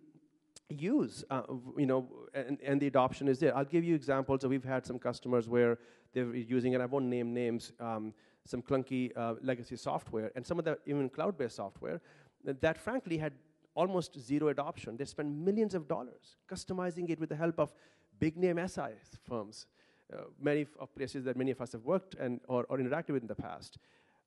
use, 0.68 1.24
uh, 1.30 1.42
you 1.76 1.86
know, 1.86 2.08
and, 2.34 2.58
and 2.64 2.80
the 2.80 2.86
adoption 2.86 3.28
is 3.28 3.38
there. 3.38 3.54
I'll 3.56 3.64
give 3.64 3.84
you 3.84 3.94
examples. 3.94 4.44
We've 4.46 4.64
had 4.64 4.86
some 4.86 4.98
customers 4.98 5.48
where 5.48 5.78
they're 6.12 6.34
using, 6.34 6.74
and 6.74 6.82
I 6.82 6.86
won't 6.86 7.06
name 7.06 7.34
names, 7.34 7.72
um, 7.80 8.14
some 8.44 8.62
clunky 8.62 9.12
uh, 9.16 9.34
legacy 9.42 9.76
software, 9.76 10.30
and 10.34 10.46
some 10.46 10.58
of 10.58 10.64
the 10.64 10.78
even 10.86 11.08
cloud-based 11.08 11.56
software 11.56 12.00
that, 12.44 12.60
that 12.60 12.78
frankly 12.78 13.18
had 13.18 13.32
almost 13.74 14.18
zero 14.18 14.48
adoption. 14.48 14.96
They 14.96 15.04
spend 15.04 15.44
millions 15.44 15.74
of 15.74 15.88
dollars 15.88 16.36
customizing 16.50 17.10
it 17.10 17.18
with 17.20 17.28
the 17.28 17.36
help 17.36 17.58
of 17.58 17.72
big 18.18 18.36
name 18.36 18.60
SI 18.66 18.92
firms, 19.28 19.66
uh, 20.12 20.22
many 20.40 20.66
of 20.78 20.94
places 20.94 21.24
that 21.24 21.36
many 21.36 21.50
of 21.50 21.60
us 21.60 21.72
have 21.72 21.84
worked 21.84 22.14
and 22.14 22.40
or, 22.48 22.64
or 22.68 22.78
interacted 22.78 23.10
with 23.10 23.22
in 23.22 23.28
the 23.28 23.34
past. 23.34 23.78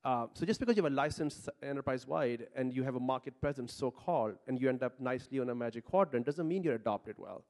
Uh, 0.04 0.28
so 0.34 0.46
just 0.46 0.60
because 0.60 0.78
you 0.78 0.84
have 0.84 0.92
a 0.92 0.96
license 0.96 1.50
enterprise-wide 1.64 2.48
and 2.56 2.72
you 2.72 2.84
have 2.84 2.96
a 2.96 3.00
market 3.00 3.34
presence, 3.42 3.74
so-called, 3.74 4.36
and 4.48 4.62
you 4.62 4.70
end 4.70 4.84
up 4.84 4.94
nicely 5.00 5.40
on 5.40 5.50
a 5.50 5.56
magic 5.56 5.84
quadrant, 5.84 6.24
doesn't 6.26 6.48
mean 6.48 6.62
you're 6.62 6.76
adopted 6.76 7.16
well. 7.18 7.44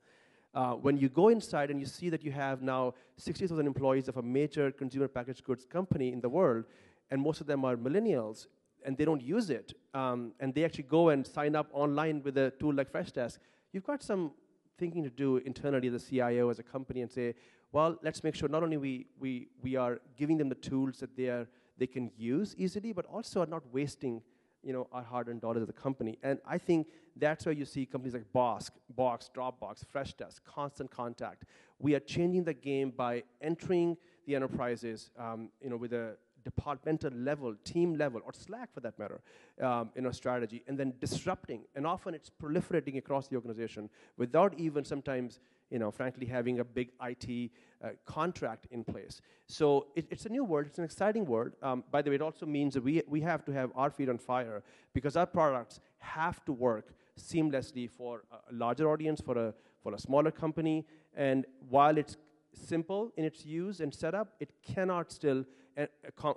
Uh, 0.53 0.71
when 0.71 0.95
you 0.97 1.09
go 1.09 1.27
inside 1.27 1.69
and 1.69 1.81
you 1.81 1.85
see 1.85 2.09
that 2.09 2.23
you 2.23 2.31
have 2.31 2.61
now 2.61 2.93
60,000 3.17 3.67
employees 3.67 4.07
of 4.07 4.15
a 4.15 4.21
major 4.21 4.71
consumer 4.71 5.09
packaged 5.09 5.43
goods 5.43 5.65
company 5.65 6.13
in 6.13 6.21
the 6.21 6.29
world, 6.29 6.63
and 7.11 7.21
most 7.21 7.41
of 7.41 7.47
them 7.47 7.65
are 7.65 7.75
millennials, 7.75 8.47
and 8.85 8.97
they 8.97 9.03
don't 9.03 9.21
use 9.21 9.49
it, 9.49 9.73
um, 9.93 10.31
and 10.39 10.53
they 10.53 10.63
actually 10.63 10.83
go 10.83 11.09
and 11.09 11.27
sign 11.27 11.57
up 11.57 11.67
online 11.73 12.23
with 12.23 12.37
a 12.37 12.53
tool 12.57 12.73
like 12.73 12.89
Freshdesk, 12.89 13.39
you've 13.73 13.83
got 13.83 14.01
some 14.01 14.31
thinking 14.77 15.03
to 15.03 15.09
do 15.09 15.37
internally 15.37 15.89
as 15.89 15.93
a 15.93 15.99
CIO, 15.99 16.49
as 16.49 16.59
a 16.59 16.63
company, 16.63 17.01
and 17.01 17.11
say, 17.11 17.33
well, 17.75 17.99
let's 18.01 18.23
make 18.23 18.35
sure 18.35 18.47
not 18.47 18.63
only 18.63 18.77
we, 18.77 19.05
we, 19.19 19.49
we 19.61 19.75
are 19.75 19.99
giving 20.15 20.37
them 20.37 20.47
the 20.47 20.55
tools 20.55 20.99
that 21.01 21.17
they, 21.17 21.27
are, 21.27 21.45
they 21.77 21.85
can 21.85 22.09
use 22.17 22.55
easily, 22.57 22.93
but 22.93 23.05
also 23.07 23.41
are 23.41 23.45
not 23.45 23.63
wasting 23.73 24.21
you 24.63 24.71
know, 24.71 24.87
our 24.93 25.03
hard-earned 25.03 25.41
dollars 25.41 25.63
as 25.63 25.67
a 25.67 25.73
company. 25.73 26.17
And 26.23 26.39
I 26.47 26.57
think 26.57 26.87
that's 27.17 27.45
where 27.45 27.51
you 27.51 27.65
see 27.65 27.85
companies 27.85 28.13
like 28.13 28.31
Box, 28.31 28.71
Box, 28.95 29.29
Dropbox, 29.35 29.83
Freshdesk, 29.93 30.39
Constant 30.45 30.89
Contact. 30.89 31.43
We 31.77 31.95
are 31.95 31.99
changing 31.99 32.45
the 32.45 32.53
game 32.53 32.91
by 32.91 33.23
entering 33.41 33.97
the 34.25 34.35
enterprises, 34.35 35.11
um, 35.19 35.49
you 35.61 35.69
know, 35.69 35.75
with 35.75 35.91
a 35.91 36.15
departmental 36.45 37.11
level, 37.11 37.55
team 37.65 37.97
level, 37.97 38.21
or 38.25 38.31
Slack 38.31 38.73
for 38.73 38.79
that 38.79 38.97
matter, 38.97 39.19
um, 39.61 39.89
in 39.97 40.05
our 40.05 40.13
strategy, 40.13 40.63
and 40.67 40.77
then 40.77 40.93
disrupting. 41.01 41.63
And 41.75 41.85
often 41.85 42.13
it's 42.13 42.31
proliferating 42.41 42.97
across 42.97 43.27
the 43.27 43.35
organization 43.35 43.89
without 44.15 44.57
even 44.57 44.85
sometimes, 44.85 45.41
you 45.69 45.79
know, 45.79 45.91
frankly, 45.91 46.25
having 46.25 46.59
a 46.59 46.63
big 46.63 46.89
IT 47.01 47.51
uh, 47.83 47.89
contract 48.05 48.67
in 48.71 48.83
place. 48.83 49.21
So 49.47 49.87
it, 49.95 50.05
it's 50.09 50.25
a 50.25 50.29
new 50.29 50.43
world. 50.43 50.67
It's 50.67 50.77
an 50.77 50.85
exciting 50.85 51.25
world. 51.25 51.53
Um, 51.61 51.83
by 51.91 52.01
the 52.01 52.09
way, 52.09 52.15
it 52.15 52.21
also 52.21 52.45
means 52.45 52.73
that 52.75 52.83
we, 52.83 53.01
we 53.07 53.21
have 53.21 53.45
to 53.45 53.51
have 53.51 53.71
our 53.75 53.89
feet 53.89 54.09
on 54.09 54.17
fire 54.17 54.63
because 54.93 55.15
our 55.15 55.25
products 55.25 55.79
have 55.99 56.43
to 56.45 56.51
work 56.51 56.93
seamlessly 57.19 57.89
for 57.89 58.23
a 58.31 58.53
larger 58.53 58.91
audience, 58.91 59.21
for 59.21 59.37
a, 59.37 59.53
for 59.81 59.93
a 59.93 59.99
smaller 59.99 60.31
company. 60.31 60.85
And 61.15 61.45
while 61.69 61.97
it's 61.97 62.17
simple 62.53 63.11
in 63.17 63.25
its 63.25 63.45
use 63.45 63.79
and 63.79 63.93
setup, 63.93 64.33
it 64.39 64.51
cannot 64.63 65.11
still 65.11 65.45
a, 65.77 65.87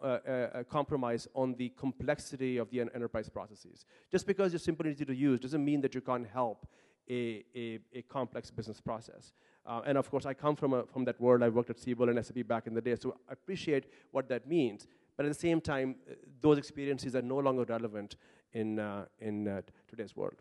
a, 0.03 0.51
a, 0.55 0.65
compromise 0.65 1.29
on 1.35 1.55
the 1.55 1.69
complexity 1.71 2.57
of 2.57 2.71
the 2.71 2.81
enterprise 2.81 3.29
processes. 3.29 3.87
Just 4.11 4.27
because 4.27 4.53
you're 4.53 4.59
simple 4.59 4.85
and 4.85 4.95
easy 4.95 5.05
to 5.05 5.15
use 5.15 5.39
doesn't 5.39 5.65
mean 5.65 5.81
that 5.83 5.95
you 5.95 6.01
can't 6.01 6.27
help 6.27 6.67
a, 7.11 7.81
a, 7.95 8.03
complex 8.03 8.51
business 8.51 8.81
process. 8.81 9.33
Uh, 9.65 9.83
and 9.87 9.99
of 9.99 10.11
course, 10.11 10.27
I 10.27 10.35
come 10.35 10.57
from, 10.57 10.85
from 10.87 11.05
that 11.05 11.21
world. 11.21 11.43
I 11.43 11.49
worked 11.49 11.71
at 11.71 11.79
Siebel 11.79 12.09
and 12.09 12.25
SAP 12.25 12.47
back 12.47 12.67
in 12.67 12.75
the 12.75 12.81
day, 12.81 12.97
so 12.97 13.17
I 13.29 13.33
appreciate 13.33 13.85
what 14.11 14.29
that 14.29 14.47
means. 14.49 14.87
But 15.17 15.27
at 15.27 15.31
the 15.31 15.39
same 15.39 15.61
time, 15.61 15.97
uh, 16.11 16.15
those 16.41 16.59
experiences 16.59 17.15
are 17.17 17.23
no 17.23 17.39
longer 17.39 17.65
relevant 17.65 18.17
in, 18.53 18.79
uh, 18.79 19.07
in 19.21 19.49
uh, 19.49 19.63
today's 19.89 20.17
world. 20.17 20.37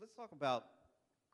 Let's 0.00 0.14
talk 0.14 0.32
about 0.32 0.66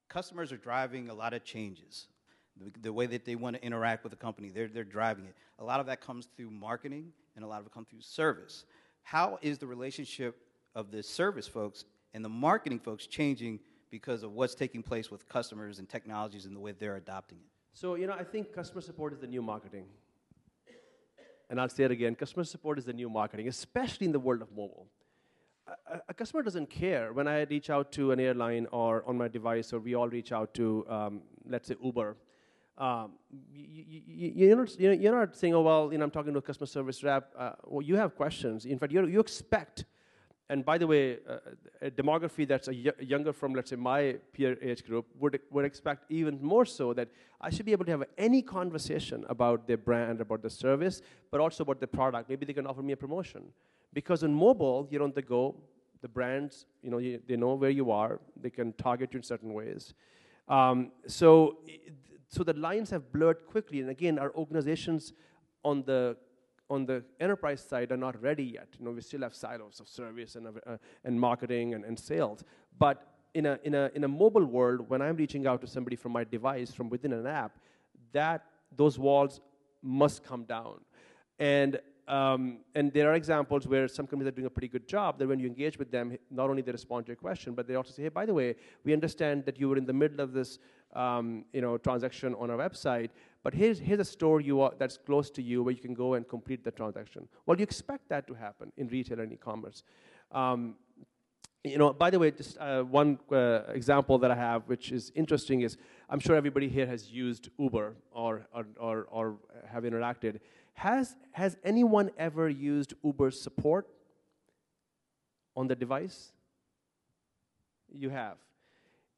customers 0.09 0.52
are 0.52 0.57
driving 0.57 1.09
a 1.09 1.14
lot 1.14 1.33
of 1.33 1.45
changes 1.45 2.09
the, 2.57 2.73
the 2.81 2.93
way 2.93 3.07
that 3.07 3.25
they 3.25 3.35
want 3.35 3.57
to 3.57 3.64
interact 3.64 4.05
with 4.05 4.11
the 4.11 4.16
company. 4.16 4.50
They're, 4.50 4.69
they're 4.69 4.85
driving 4.85 5.25
it. 5.25 5.35
A 5.59 5.64
lot 5.64 5.81
of 5.81 5.87
that 5.87 6.00
comes 6.00 6.28
through 6.37 6.50
marketing, 6.50 7.12
and 7.35 7.45
a 7.45 7.49
lot 7.49 7.61
of 7.61 7.66
it 7.66 7.73
comes 7.73 7.88
through 7.88 8.00
service. 8.00 8.64
How 9.02 9.38
is 9.43 9.59
the 9.59 9.66
relationship 9.66 10.37
of 10.75 10.90
the 10.90 11.02
service 11.02 11.47
folks 11.47 11.85
and 12.12 12.25
the 12.25 12.28
marketing 12.28 12.78
folks 12.78 13.07
changing 13.07 13.61
because 13.90 14.23
of 14.23 14.33
what's 14.33 14.55
taking 14.55 14.83
place 14.83 15.11
with 15.11 15.28
customers 15.28 15.78
and 15.78 15.88
technologies 15.88 16.47
and 16.47 16.55
the 16.55 16.61
way 16.61 16.73
they're 16.73 16.97
adopting 16.97 17.38
it? 17.38 17.50
So, 17.73 17.95
you 17.95 18.07
know, 18.07 18.14
I 18.14 18.25
think 18.25 18.52
customer 18.52 18.81
support 18.81 19.12
is 19.12 19.19
the 19.19 19.26
new 19.26 19.43
marketing. 19.43 19.85
And 21.49 21.61
I'll 21.61 21.69
say 21.69 21.85
it 21.85 21.90
again 21.93 22.14
customer 22.16 22.45
support 22.45 22.78
is 22.78 22.85
the 22.85 22.93
new 22.93 23.09
marketing, 23.09 23.47
especially 23.49 24.07
in 24.07 24.12
the 24.12 24.19
world 24.19 24.43
of 24.43 24.50
mobile. 24.50 24.87
A, 25.69 26.00
a, 26.09 26.14
customer 26.14 26.43
doesn't 26.43 26.71
care 26.71 27.12
when 27.12 27.28
I 27.28 27.43
reach 27.43 27.71
out 27.71 27.93
to 27.93 28.12
an 28.12 28.21
airline 28.21 28.66
or 28.73 29.05
on 29.07 29.16
my 29.16 29.28
device, 29.28 29.73
or 29.73 29.78
we 29.81 29.95
all 29.95 30.09
reach 30.09 30.33
out 30.33 30.55
to, 30.55 30.87
um, 30.88 31.23
let's 31.49 31.69
say, 31.69 31.76
Uber 31.83 32.16
um, 32.78 33.12
you, 33.55 34.52
are 34.52 34.57
not, 34.57 34.78
you're 34.78 35.19
not 35.19 35.35
saying, 35.35 35.55
oh, 35.55 35.62
well, 35.62 35.90
you 35.90 35.97
know, 35.97 36.05
I'm 36.05 36.11
talking 36.11 36.33
to 36.35 36.38
a 36.38 36.43
customer 36.43 36.66
service 36.66 37.02
rep. 37.02 37.33
Uh, 37.37 37.52
well, 37.64 37.81
you 37.81 37.97
have 37.97 38.14
questions. 38.14 38.66
In 38.66 38.78
fact, 38.78 38.93
you 38.93 39.07
you 39.07 39.19
expect, 39.19 39.87
and 40.48 40.64
by 40.64 40.78
the 40.78 40.86
way, 40.86 41.18
uh, 41.28 41.38
a 41.82 41.90
demography 41.90 42.46
that's 42.46 42.68
younger 42.68 43.32
from, 43.32 43.52
let's 43.52 43.70
say, 43.70 43.76
my 43.76 44.16
peer 44.32 44.56
age 44.62 44.84
group 44.86 45.06
would, 45.18 45.40
would 45.50 45.64
expect 45.64 46.10
even 46.10 46.40
more 46.40 46.64
so 46.64 46.92
that 46.94 47.08
I 47.40 47.50
should 47.50 47.66
be 47.66 47.72
able 47.72 47.84
to 47.86 47.90
have 47.90 48.04
any 48.16 48.42
conversation 48.42 49.24
about 49.28 49.66
their 49.66 49.76
brand, 49.76 50.20
about 50.20 50.42
the 50.42 50.50
service, 50.50 51.02
but 51.32 51.40
also 51.40 51.64
about 51.64 51.80
the 51.80 51.88
product. 51.88 52.28
Maybe 52.28 52.46
they 52.46 52.52
can 52.52 52.66
offer 52.66 52.82
me 52.82 52.92
a 52.92 52.96
promotion. 52.96 53.42
Because 53.92 54.22
on 54.22 54.32
mobile, 54.32 54.86
you're 54.90 55.02
on 55.02 55.12
the 55.12 55.22
go. 55.22 55.56
The 56.00 56.08
brands, 56.08 56.66
you 56.82 56.90
know, 56.90 56.98
you, 56.98 57.20
they 57.26 57.36
know 57.36 57.54
where 57.54 57.70
you 57.70 57.90
are. 57.90 58.20
They 58.40 58.50
can 58.50 58.72
target 58.74 59.14
you 59.14 59.18
in 59.18 59.22
certain 59.24 59.52
ways. 59.52 59.94
Um, 60.48 60.92
so 61.06 61.58
so 62.28 62.44
the 62.44 62.52
lines 62.52 62.90
have 62.90 63.12
blurred 63.12 63.46
quickly. 63.46 63.80
And 63.80 63.90
again, 63.90 64.18
our 64.18 64.32
organizations 64.34 65.12
on 65.64 65.82
the 65.84 66.16
on 66.68 66.87
the 66.87 67.04
enterprise 67.20 67.61
side 67.61 67.92
are 67.92 67.96
not 67.96 68.20
ready 68.23 68.44
yet. 68.44 68.68
You 68.78 68.85
know, 68.85 68.90
we 68.92 69.00
still 69.00 69.20
have 69.23 69.35
silos 69.35 69.80
of 69.80 69.88
service 69.88 70.37
and, 70.37 70.49
uh, 70.49 70.76
and 71.04 71.20
marketing 71.20 71.75
and, 71.75 71.85
and 71.85 71.99
sales. 71.99 72.42
But 72.78 73.06
in 73.35 73.46
a, 73.46 73.58
in, 73.64 73.75
a, 73.75 73.90
in 73.94 74.04
a 74.04 74.08
mobile 74.08 74.44
world, 74.44 74.88
when 74.88 75.02
I'm 75.02 75.16
reaching 75.16 75.46
out 75.46 75.61
to 75.61 75.66
somebody 75.66 75.96
from 75.96 76.12
my 76.12 76.25
device, 76.25 76.73
from 76.73 76.88
within 76.88 77.12
an 77.12 77.26
app, 77.26 77.58
that, 78.12 78.44
those 78.75 78.99
walls 78.99 79.40
must 79.82 80.25
come 80.25 80.44
down. 80.44 80.80
And, 81.38 81.78
um, 82.08 82.58
and 82.75 82.92
there 82.92 83.11
are 83.11 83.14
examples 83.14 83.68
where 83.68 83.88
some 83.88 84.06
companies 84.06 84.32
are 84.32 84.35
doing 84.35 84.46
a 84.46 84.50
pretty 84.50 84.68
good 84.68 84.88
job 84.88 85.18
that 85.18 85.28
when 85.28 85.38
you 85.38 85.46
engage 85.46 85.78
with 85.78 85.90
them, 85.90 86.16
not 86.30 86.50
only 86.50 86.62
they 86.62 86.73
respond 86.73 87.06
to 87.06 87.11
your 87.11 87.16
question, 87.16 87.54
but 87.54 87.68
they 87.68 87.75
also 87.75 87.92
say, 87.92 88.04
hey, 88.04 88.08
by 88.08 88.26
the 88.26 88.35
way, 88.35 88.56
we 88.85 88.92
understand 88.92 89.44
that 89.44 89.61
you 89.61 89.68
were 89.68 89.76
in 89.76 89.87
the 89.87 89.92
middle 89.92 90.20
of 90.20 90.32
this 90.32 90.58
um, 90.94 91.44
you 91.52 91.61
know, 91.61 91.76
transaction 91.76 92.35
on 92.37 92.50
our 92.50 92.56
website, 92.56 93.11
but 93.46 93.54
here's, 93.54 93.78
here's 93.78 94.00
a 94.00 94.04
store 94.04 94.40
you 94.40 94.60
are, 94.60 94.72
that's 94.76 94.96
close 94.96 95.30
to 95.30 95.40
you 95.40 95.62
where 95.62 95.72
you 95.72 95.80
can 95.80 95.94
go 95.94 96.14
and 96.14 96.26
complete 96.26 96.64
the 96.64 96.70
transaction. 96.72 97.28
Well, 97.46 97.56
you 97.56 97.62
expect 97.62 98.08
that 98.08 98.26
to 98.26 98.34
happen 98.34 98.72
in 98.76 98.88
retail 98.88 99.20
and 99.20 99.32
e-commerce. 99.32 99.84
Um, 100.32 100.74
you 101.62 101.78
know, 101.78 101.92
by 101.92 102.10
the 102.10 102.18
way, 102.18 102.32
just 102.32 102.58
uh, 102.58 102.82
one 102.82 103.20
uh, 103.30 103.60
example 103.68 104.18
that 104.18 104.32
I 104.32 104.34
have, 104.34 104.64
which 104.66 104.90
is 104.90 105.12
interesting, 105.14 105.60
is 105.60 105.76
I'm 106.10 106.18
sure 106.18 106.34
everybody 106.34 106.68
here 106.68 106.88
has 106.88 107.08
used 107.08 107.50
Uber 107.56 107.94
or, 108.10 108.48
or, 108.52 108.66
or, 108.80 109.06
or 109.12 109.36
have 109.72 109.84
interacted. 109.84 110.40
Has, 110.74 111.14
has 111.30 111.56
anyone 111.62 112.10
ever 112.18 112.48
used 112.48 112.94
Uber 113.04 113.30
support 113.30 113.86
on 115.54 115.68
the 115.68 115.76
device? 115.76 116.32
You 117.92 118.10
have 118.10 118.38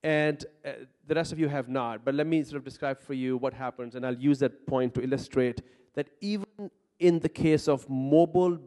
and 0.03 0.45
uh, 0.65 0.71
the 1.07 1.15
rest 1.15 1.33
of 1.33 1.39
you 1.39 1.49
have 1.49 1.69
not. 1.69 2.05
But 2.05 2.15
let 2.15 2.27
me 2.27 2.43
sort 2.43 2.57
of 2.57 2.65
describe 2.65 3.01
for 3.01 3.15
you 3.15 3.37
what 3.37 3.55
happens, 3.55 3.95
and 3.95 4.07
I'll 4.07 4.17
use 4.17 4.39
that 4.41 4.67
point 4.67 4.95
to 4.95 5.03
illustrate 5.03 5.63
that 5.95 6.09
even 6.21 6.71
in 6.99 7.19
the 7.19 7.29
case 7.29 7.69
of 7.69 7.89
mobile 7.89 8.59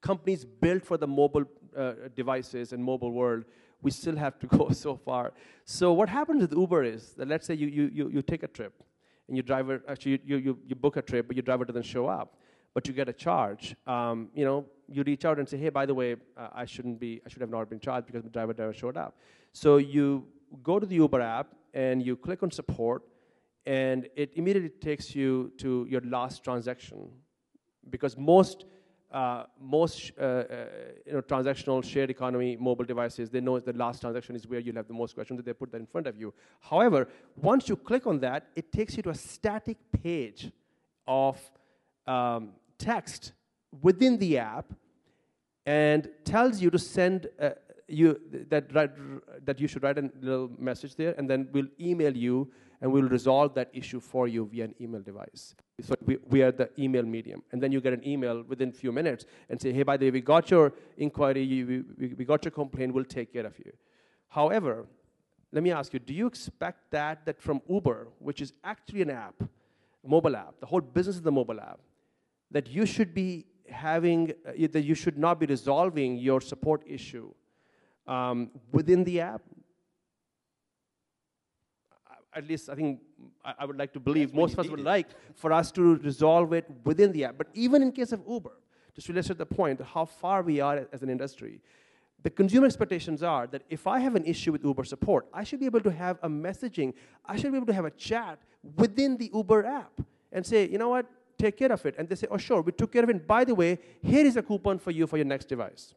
companies 0.00 0.44
built 0.44 0.84
for 0.84 0.96
the 0.96 1.06
mobile 1.06 1.44
uh, 1.76 1.92
devices 2.14 2.72
and 2.72 2.82
mobile 2.82 3.12
world, 3.12 3.44
we 3.80 3.90
still 3.90 4.16
have 4.16 4.38
to 4.38 4.46
go 4.58 4.70
so 4.70 4.96
far. 4.96 5.32
So 5.64 5.92
what 5.92 6.08
happens 6.08 6.42
with 6.42 6.52
Uber 6.52 6.84
is 6.84 7.12
that 7.14 7.28
let's 7.28 7.46
say 7.46 7.54
you, 7.54 7.66
you, 7.66 7.90
you, 7.92 8.08
you 8.08 8.22
take 8.22 8.42
a 8.42 8.48
trip, 8.48 8.82
and 9.28 9.36
you 9.36 9.42
drive 9.42 9.70
it, 9.70 9.82
actually 9.88 10.20
you, 10.24 10.36
you, 10.36 10.58
you 10.66 10.74
book 10.74 10.96
a 10.96 11.02
trip, 11.02 11.26
but 11.26 11.36
your 11.36 11.42
driver 11.42 11.64
doesn't 11.64 11.84
show 11.84 12.06
up, 12.06 12.36
but 12.74 12.86
you 12.86 12.94
get 12.94 13.08
a 13.08 13.12
charge. 13.12 13.74
Um, 13.86 14.28
you 14.34 14.44
know, 14.44 14.66
you 14.88 15.02
reach 15.04 15.24
out 15.24 15.38
and 15.38 15.48
say, 15.48 15.56
hey, 15.56 15.68
by 15.68 15.86
the 15.86 15.94
way, 15.94 16.16
uh, 16.36 16.48
I 16.52 16.64
shouldn't 16.64 17.00
be, 17.00 17.20
I 17.24 17.28
should 17.28 17.40
have 17.40 17.50
not 17.50 17.68
been 17.70 17.80
charged 17.80 18.06
because 18.06 18.22
the 18.22 18.30
driver 18.30 18.54
never 18.56 18.72
showed 18.72 18.96
up. 18.96 19.16
So 19.52 19.76
you 19.76 20.26
go 20.62 20.78
to 20.78 20.86
the 20.86 20.96
Uber 20.96 21.20
app 21.20 21.48
and 21.74 22.02
you 22.04 22.16
click 22.16 22.42
on 22.42 22.50
support, 22.50 23.02
and 23.64 24.08
it 24.16 24.32
immediately 24.34 24.68
takes 24.68 25.14
you 25.14 25.52
to 25.58 25.86
your 25.88 26.00
last 26.02 26.44
transaction. 26.44 27.10
Because 27.90 28.16
most 28.16 28.64
uh, 29.12 29.44
most 29.60 30.12
uh, 30.18 30.22
uh, 30.22 30.44
you 31.06 31.12
know, 31.12 31.20
transactional 31.20 31.84
shared 31.84 32.08
economy 32.08 32.56
mobile 32.56 32.84
devices, 32.84 33.28
they 33.28 33.40
know 33.40 33.60
the 33.60 33.72
last 33.74 34.00
transaction 34.00 34.34
is 34.34 34.46
where 34.46 34.58
you'll 34.58 34.76
have 34.76 34.88
the 34.88 34.94
most 34.94 35.14
questions, 35.14 35.36
that 35.36 35.44
they 35.44 35.52
put 35.52 35.70
that 35.70 35.80
in 35.80 35.86
front 35.86 36.06
of 36.06 36.18
you. 36.18 36.32
However, 36.60 37.08
once 37.36 37.68
you 37.68 37.76
click 37.76 38.06
on 38.06 38.20
that, 38.20 38.46
it 38.56 38.72
takes 38.72 38.96
you 38.96 39.02
to 39.02 39.10
a 39.10 39.14
static 39.14 39.76
page 40.02 40.50
of 41.06 41.38
um, 42.06 42.52
text 42.78 43.32
within 43.82 44.16
the 44.16 44.38
app 44.38 44.72
and 45.66 46.08
tells 46.24 46.62
you 46.62 46.70
to 46.70 46.78
send 46.78 47.28
a, 47.38 47.52
you 47.88 48.20
that 48.48 48.72
write, 48.74 48.90
that 49.44 49.60
you 49.60 49.66
should 49.68 49.82
write 49.82 49.98
a 49.98 50.10
little 50.20 50.50
message 50.58 50.96
there, 50.96 51.14
and 51.18 51.28
then 51.28 51.48
we'll 51.52 51.68
email 51.80 52.16
you 52.16 52.50
and 52.80 52.92
we'll 52.92 53.08
resolve 53.08 53.54
that 53.54 53.70
issue 53.72 54.00
for 54.00 54.26
you 54.26 54.44
via 54.52 54.64
an 54.64 54.74
email 54.80 55.00
device. 55.00 55.54
So 55.80 55.94
we, 56.04 56.18
we 56.28 56.42
are 56.42 56.50
the 56.50 56.68
email 56.76 57.04
medium. 57.04 57.42
And 57.52 57.62
then 57.62 57.70
you 57.70 57.80
get 57.80 57.92
an 57.92 58.06
email 58.06 58.42
within 58.42 58.70
a 58.70 58.72
few 58.72 58.90
minutes 58.90 59.24
and 59.48 59.60
say, 59.60 59.72
hey, 59.72 59.84
by 59.84 59.96
the 59.96 60.06
way, 60.06 60.10
we 60.10 60.20
got 60.20 60.50
your 60.50 60.72
inquiry, 60.98 61.44
you, 61.44 61.84
we, 61.96 62.08
we 62.08 62.24
got 62.24 62.44
your 62.44 62.50
complaint, 62.50 62.92
we'll 62.92 63.04
take 63.04 63.32
care 63.32 63.46
of 63.46 63.56
you. 63.60 63.72
However, 64.28 64.86
let 65.52 65.62
me 65.62 65.70
ask 65.70 65.92
you, 65.92 66.00
do 66.00 66.12
you 66.12 66.26
expect 66.26 66.90
that, 66.90 67.24
that 67.24 67.40
from 67.40 67.62
Uber, 67.68 68.08
which 68.18 68.40
is 68.40 68.52
actually 68.64 69.02
an 69.02 69.10
app, 69.10 69.40
mobile 70.04 70.34
app, 70.34 70.58
the 70.58 70.66
whole 70.66 70.80
business 70.80 71.16
is 71.16 71.22
the 71.22 71.30
mobile 71.30 71.60
app, 71.60 71.78
that 72.50 72.68
you 72.68 72.84
should 72.84 73.14
be 73.14 73.46
having, 73.68 74.32
uh, 74.44 74.52
that 74.72 74.82
you 74.82 74.96
should 74.96 75.18
not 75.18 75.38
be 75.38 75.46
resolving 75.46 76.16
your 76.16 76.40
support 76.40 76.82
issue 76.84 77.32
um, 78.06 78.50
within 78.72 79.04
the 79.04 79.20
app? 79.20 79.42
At 82.34 82.48
least 82.48 82.70
I 82.70 82.74
think 82.74 83.00
I, 83.44 83.54
I 83.60 83.64
would 83.64 83.78
like 83.78 83.92
to 83.92 84.00
believe 84.00 84.28
That's 84.28 84.36
most 84.36 84.52
of 84.54 84.60
us 84.60 84.68
would 84.68 84.80
it. 84.80 84.86
like 84.86 85.08
for 85.34 85.52
us 85.52 85.70
to 85.72 85.96
resolve 85.96 86.52
it 86.52 86.64
within 86.84 87.12
the 87.12 87.24
app. 87.26 87.36
But 87.36 87.48
even 87.52 87.82
in 87.82 87.92
case 87.92 88.12
of 88.12 88.22
Uber, 88.28 88.52
just 88.94 89.06
to 89.06 89.12
illustrate 89.12 89.38
the 89.38 89.46
point, 89.46 89.80
how 89.80 90.04
far 90.04 90.42
we 90.42 90.60
are 90.60 90.86
as 90.92 91.02
an 91.02 91.10
industry, 91.10 91.60
the 92.22 92.30
consumer 92.30 92.66
expectations 92.66 93.22
are 93.22 93.46
that 93.48 93.62
if 93.68 93.86
I 93.86 93.98
have 93.98 94.14
an 94.14 94.24
issue 94.24 94.52
with 94.52 94.64
Uber 94.64 94.84
support, 94.84 95.26
I 95.32 95.44
should 95.44 95.60
be 95.60 95.66
able 95.66 95.80
to 95.80 95.90
have 95.90 96.18
a 96.22 96.28
messaging, 96.28 96.94
I 97.26 97.36
should 97.36 97.50
be 97.50 97.56
able 97.56 97.66
to 97.66 97.72
have 97.72 97.84
a 97.84 97.90
chat 97.90 98.38
within 98.76 99.16
the 99.16 99.30
Uber 99.34 99.66
app 99.66 100.00
and 100.30 100.46
say, 100.46 100.68
you 100.68 100.78
know 100.78 100.90
what, 100.90 101.06
take 101.36 101.56
care 101.56 101.72
of 101.72 101.84
it. 101.84 101.96
And 101.98 102.08
they 102.08 102.14
say, 102.14 102.28
oh, 102.30 102.36
sure, 102.36 102.62
we 102.62 102.72
took 102.72 102.92
care 102.92 103.02
of 103.02 103.10
it. 103.10 103.16
And 103.16 103.26
by 103.26 103.44
the 103.44 103.54
way, 103.54 103.78
here 104.02 104.24
is 104.24 104.36
a 104.36 104.42
coupon 104.42 104.78
for 104.78 104.92
you 104.92 105.06
for 105.06 105.16
your 105.16 105.26
next 105.26 105.46
device. 105.48 105.94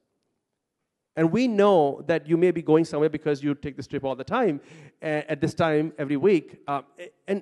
And 1.15 1.31
we 1.31 1.47
know 1.47 2.03
that 2.07 2.27
you 2.27 2.35
may 2.35 2.51
be 2.51 2.61
going 2.61 2.85
somewhere 2.85 3.09
because 3.09 3.41
you 3.41 3.55
take 3.55 3.77
this 3.77 3.87
trip 3.87 4.03
all 4.03 4.15
the 4.15 4.23
time, 4.23 4.59
at 5.01 5.39
this 5.39 5.53
time 5.53 5.93
every 5.97 6.17
week. 6.17 6.57
Uh, 6.67 6.81
and 7.27 7.41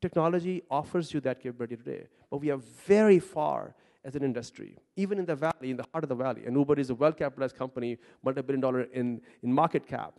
technology 0.00 0.62
offers 0.70 1.14
you 1.14 1.20
that 1.20 1.40
capability 1.40 1.76
today. 1.76 2.06
But 2.30 2.38
we 2.38 2.50
are 2.50 2.58
very 2.86 3.20
far 3.20 3.74
as 4.04 4.16
an 4.16 4.22
industry, 4.22 4.76
even 4.96 5.18
in 5.18 5.24
the 5.24 5.36
valley, 5.36 5.70
in 5.70 5.76
the 5.76 5.86
heart 5.92 6.04
of 6.04 6.08
the 6.08 6.14
valley. 6.14 6.42
And 6.44 6.56
Uber 6.56 6.78
is 6.78 6.90
a 6.90 6.94
well 6.94 7.12
capitalized 7.12 7.56
company, 7.56 7.98
multi 8.22 8.42
billion 8.42 8.60
dollar 8.60 8.82
in, 8.82 9.20
in 9.42 9.52
market 9.52 9.86
cap. 9.86 10.14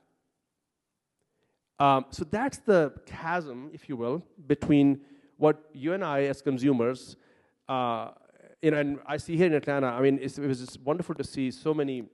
Um, 1.78 2.06
so 2.10 2.24
that's 2.24 2.60
the 2.60 2.94
chasm, 3.06 3.70
if 3.74 3.90
you 3.90 3.98
will, 3.98 4.24
between 4.48 5.02
what 5.38 5.70
you 5.74 5.94
and 5.94 6.04
I, 6.04 6.24
as 6.24 6.42
consumers, 6.42 7.18
uh, 7.68 8.12
you 8.62 8.72
know, 8.72 8.78
and 8.78 9.00
I 9.06 9.18
see 9.18 9.36
here 9.36 9.48
in 9.48 9.54
Atlanta, 9.54 9.88
I 9.88 10.02
mean, 10.02 10.18
it 10.18 10.40
was 10.40 10.62
just 10.62 10.80
wonderful 10.82 11.14
to 11.16 11.24
see 11.24 11.52
so 11.52 11.74
many 11.74 12.06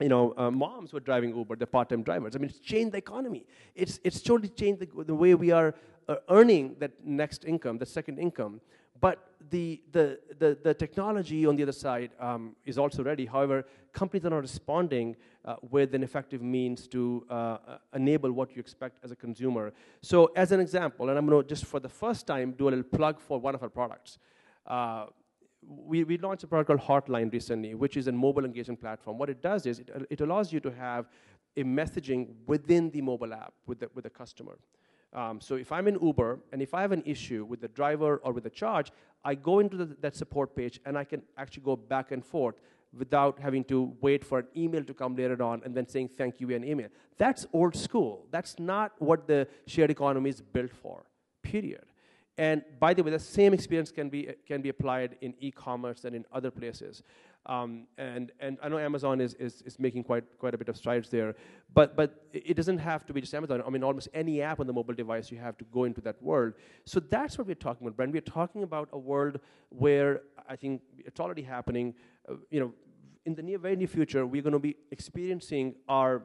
you 0.00 0.08
know, 0.08 0.34
uh, 0.36 0.50
moms 0.50 0.92
were 0.92 1.00
driving 1.00 1.36
Uber, 1.36 1.56
the 1.56 1.66
part-time 1.66 2.02
drivers. 2.02 2.34
I 2.34 2.38
mean, 2.38 2.50
it's 2.50 2.58
changed 2.58 2.92
the 2.92 2.98
economy. 2.98 3.46
It's, 3.74 4.00
it's 4.02 4.20
totally 4.20 4.48
changed 4.48 4.80
the, 4.80 5.04
the 5.04 5.14
way 5.14 5.34
we 5.34 5.50
are 5.52 5.74
uh, 6.08 6.16
earning 6.28 6.76
that 6.80 6.92
next 7.04 7.44
income, 7.44 7.78
the 7.78 7.86
second 7.86 8.18
income. 8.18 8.60
But 9.00 9.28
the, 9.50 9.80
the, 9.92 10.18
the, 10.38 10.58
the 10.62 10.74
technology 10.74 11.46
on 11.46 11.56
the 11.56 11.62
other 11.62 11.72
side 11.72 12.10
um, 12.18 12.56
is 12.64 12.78
also 12.78 13.02
ready. 13.02 13.26
However, 13.26 13.64
companies 13.92 14.24
are 14.24 14.30
not 14.30 14.42
responding 14.42 15.16
uh, 15.44 15.56
with 15.70 15.94
an 15.94 16.02
effective 16.02 16.42
means 16.42 16.88
to 16.88 17.24
uh, 17.28 17.32
uh, 17.32 17.78
enable 17.94 18.32
what 18.32 18.54
you 18.56 18.60
expect 18.60 19.04
as 19.04 19.10
a 19.10 19.16
consumer. 19.16 19.72
So 20.00 20.32
as 20.34 20.52
an 20.52 20.60
example, 20.60 21.08
and 21.08 21.18
I'm 21.18 21.26
going 21.26 21.42
to 21.42 21.48
just 21.48 21.66
for 21.66 21.80
the 21.80 21.88
first 21.88 22.26
time 22.26 22.52
do 22.52 22.68
a 22.68 22.70
little 22.70 22.84
plug 22.84 23.20
for 23.20 23.38
one 23.38 23.54
of 23.54 23.62
our 23.62 23.68
products. 23.68 24.18
We, 25.66 26.04
we 26.04 26.18
launched 26.18 26.44
a 26.44 26.46
product 26.46 26.68
called 26.68 26.80
Hotline 26.80 27.32
recently, 27.32 27.74
which 27.74 27.96
is 27.96 28.06
a 28.06 28.12
mobile 28.12 28.44
engagement 28.44 28.80
platform. 28.80 29.18
What 29.18 29.30
it 29.30 29.42
does 29.42 29.66
is 29.66 29.78
it, 29.78 29.90
it 30.10 30.20
allows 30.20 30.52
you 30.52 30.60
to 30.60 30.70
have 30.70 31.06
a 31.56 31.64
messaging 31.64 32.34
within 32.46 32.90
the 32.90 33.00
mobile 33.00 33.32
app 33.32 33.52
with 33.66 33.80
the, 33.80 33.88
with 33.94 34.04
the 34.04 34.10
customer. 34.10 34.58
Um, 35.12 35.40
so 35.40 35.54
if 35.54 35.70
I'm 35.70 35.86
in 35.86 35.98
Uber 36.02 36.40
and 36.52 36.60
if 36.60 36.74
I 36.74 36.80
have 36.80 36.92
an 36.92 37.02
issue 37.06 37.44
with 37.44 37.60
the 37.60 37.68
driver 37.68 38.16
or 38.18 38.32
with 38.32 38.44
the 38.44 38.50
charge, 38.50 38.90
I 39.24 39.36
go 39.36 39.60
into 39.60 39.76
the, 39.76 39.96
that 40.00 40.16
support 40.16 40.56
page 40.56 40.80
and 40.84 40.98
I 40.98 41.04
can 41.04 41.22
actually 41.38 41.62
go 41.62 41.76
back 41.76 42.10
and 42.10 42.24
forth 42.24 42.56
without 42.96 43.38
having 43.38 43.64
to 43.64 43.92
wait 44.00 44.24
for 44.24 44.40
an 44.40 44.46
email 44.56 44.84
to 44.84 44.94
come 44.94 45.16
later 45.16 45.40
on 45.42 45.62
and 45.64 45.74
then 45.74 45.86
saying 45.88 46.10
thank 46.16 46.40
you 46.40 46.48
via 46.48 46.56
an 46.56 46.64
email. 46.64 46.88
That's 47.16 47.46
old 47.52 47.76
school. 47.76 48.26
That's 48.30 48.58
not 48.58 48.92
what 48.98 49.26
the 49.26 49.46
shared 49.66 49.90
economy 49.90 50.30
is 50.30 50.40
built 50.40 50.72
for, 50.72 51.04
period. 51.42 51.84
And 52.36 52.62
by 52.80 52.94
the 52.94 53.02
way, 53.02 53.12
the 53.12 53.18
same 53.18 53.54
experience 53.54 53.92
can 53.92 54.08
be, 54.08 54.28
can 54.46 54.60
be 54.60 54.68
applied 54.68 55.16
in 55.20 55.34
e-commerce 55.38 56.04
and 56.04 56.16
in 56.16 56.24
other 56.32 56.50
places. 56.50 57.02
Um, 57.46 57.86
and, 57.98 58.32
and 58.40 58.58
I 58.62 58.68
know 58.68 58.78
Amazon 58.78 59.20
is, 59.20 59.34
is, 59.34 59.62
is 59.62 59.78
making 59.78 60.02
quite, 60.04 60.24
quite 60.38 60.54
a 60.54 60.58
bit 60.58 60.68
of 60.68 60.76
strides 60.76 61.10
there. 61.10 61.34
But, 61.72 61.94
but 61.94 62.24
it 62.32 62.56
doesn't 62.56 62.78
have 62.78 63.04
to 63.06 63.12
be 63.12 63.20
just 63.20 63.34
Amazon. 63.34 63.62
I 63.64 63.70
mean, 63.70 63.84
almost 63.84 64.08
any 64.14 64.40
app 64.42 64.60
on 64.60 64.66
the 64.66 64.72
mobile 64.72 64.94
device, 64.94 65.30
you 65.30 65.38
have 65.38 65.56
to 65.58 65.64
go 65.66 65.84
into 65.84 66.00
that 66.00 66.20
world. 66.22 66.54
So 66.84 67.00
that's 67.00 67.36
what 67.36 67.46
we're 67.46 67.54
talking 67.54 67.86
about, 67.86 67.96
Brent. 67.96 68.12
We're 68.12 68.22
talking 68.22 68.62
about 68.62 68.88
a 68.92 68.98
world 68.98 69.40
where 69.68 70.22
I 70.48 70.56
think 70.56 70.82
it's 70.98 71.20
already 71.20 71.42
happening. 71.42 71.94
Uh, 72.28 72.36
you 72.50 72.60
know, 72.60 72.72
in 73.26 73.34
the 73.34 73.42
near, 73.42 73.58
very 73.58 73.76
near 73.76 73.88
future, 73.88 74.26
we're 74.26 74.42
going 74.42 74.54
to 74.54 74.58
be 74.58 74.76
experiencing 74.90 75.74
our, 75.88 76.22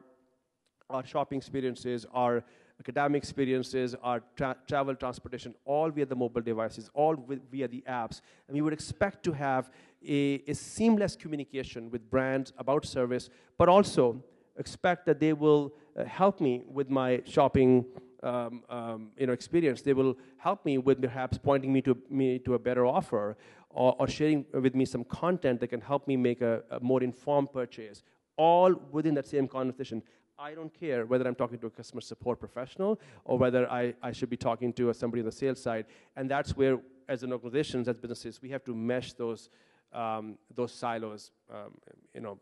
our 0.88 1.04
shopping 1.04 1.38
experiences, 1.38 2.06
our 2.12 2.44
academic 2.80 3.22
experiences, 3.22 3.94
our 4.02 4.22
tra 4.36 4.56
travel 4.66 4.94
transportation, 4.94 5.54
all 5.64 5.90
via 5.90 6.06
the 6.06 6.16
mobile 6.16 6.40
devices, 6.40 6.90
all 6.94 7.14
via 7.52 7.68
the 7.68 7.84
apps. 7.88 8.20
And 8.48 8.54
we 8.54 8.62
would 8.62 8.72
expect 8.72 9.22
to 9.24 9.32
have 9.32 9.70
a, 10.06 10.42
a, 10.48 10.54
seamless 10.54 11.14
communication 11.14 11.90
with 11.90 12.10
brands 12.10 12.52
about 12.58 12.86
service, 12.86 13.28
but 13.58 13.68
also 13.68 14.24
expect 14.56 15.04
that 15.06 15.20
they 15.20 15.34
will 15.34 15.72
uh, 15.96 16.04
help 16.04 16.40
me 16.40 16.62
with 16.66 16.88
my 16.88 17.22
shopping 17.26 17.84
um, 18.22 18.62
um, 18.68 19.10
you 19.18 19.26
know, 19.26 19.32
experience. 19.32 19.82
They 19.82 19.92
will 19.92 20.16
help 20.38 20.64
me 20.64 20.78
with 20.78 21.00
perhaps 21.00 21.38
pointing 21.38 21.72
me 21.72 21.82
to, 21.82 21.96
me 22.08 22.38
to 22.40 22.54
a 22.54 22.58
better 22.58 22.86
offer 22.86 23.36
or, 23.70 23.96
or 23.98 24.08
sharing 24.08 24.44
with 24.52 24.74
me 24.74 24.84
some 24.84 25.04
content 25.04 25.60
that 25.60 25.68
can 25.68 25.80
help 25.80 26.08
me 26.08 26.16
make 26.16 26.40
a, 26.40 26.62
a 26.70 26.80
more 26.80 27.02
informed 27.02 27.52
purchase, 27.52 28.02
all 28.36 28.74
within 28.90 29.14
that 29.14 29.26
same 29.26 29.46
conversation. 29.46 30.02
I 30.40 30.54
don't 30.54 30.72
care 30.72 31.04
whether 31.04 31.28
I'm 31.28 31.34
talking 31.34 31.58
to 31.58 31.66
a 31.66 31.70
customer 31.70 32.00
support 32.00 32.40
professional 32.40 32.98
or 33.26 33.36
whether 33.36 33.70
I, 33.70 33.94
I 34.02 34.12
should 34.12 34.30
be 34.30 34.38
talking 34.38 34.72
to 34.74 34.92
somebody 34.94 35.20
on 35.20 35.26
the 35.26 35.32
sales 35.32 35.62
side. 35.62 35.84
And 36.16 36.30
that's 36.30 36.56
where, 36.56 36.78
as 37.08 37.22
an 37.22 37.32
organization, 37.32 37.86
as 37.86 37.98
businesses, 37.98 38.40
we 38.40 38.48
have 38.48 38.64
to 38.64 38.74
mesh 38.74 39.12
those, 39.12 39.50
um, 39.92 40.38
those 40.54 40.72
silos, 40.72 41.30
um, 41.52 41.72
you 42.14 42.22
know, 42.22 42.38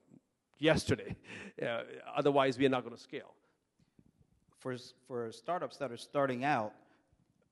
yesterday. 0.59 1.17
Uh, 1.61 1.83
otherwise, 2.17 2.57
we 2.57 2.65
are 2.65 2.69
not 2.69 2.85
going 2.85 2.95
to 2.95 3.03
scale. 3.03 3.35
For, 4.61 4.77
for 5.09 5.33
startups 5.33 5.77
that 5.79 5.91
are 5.91 5.97
starting 5.97 6.45
out, 6.45 6.73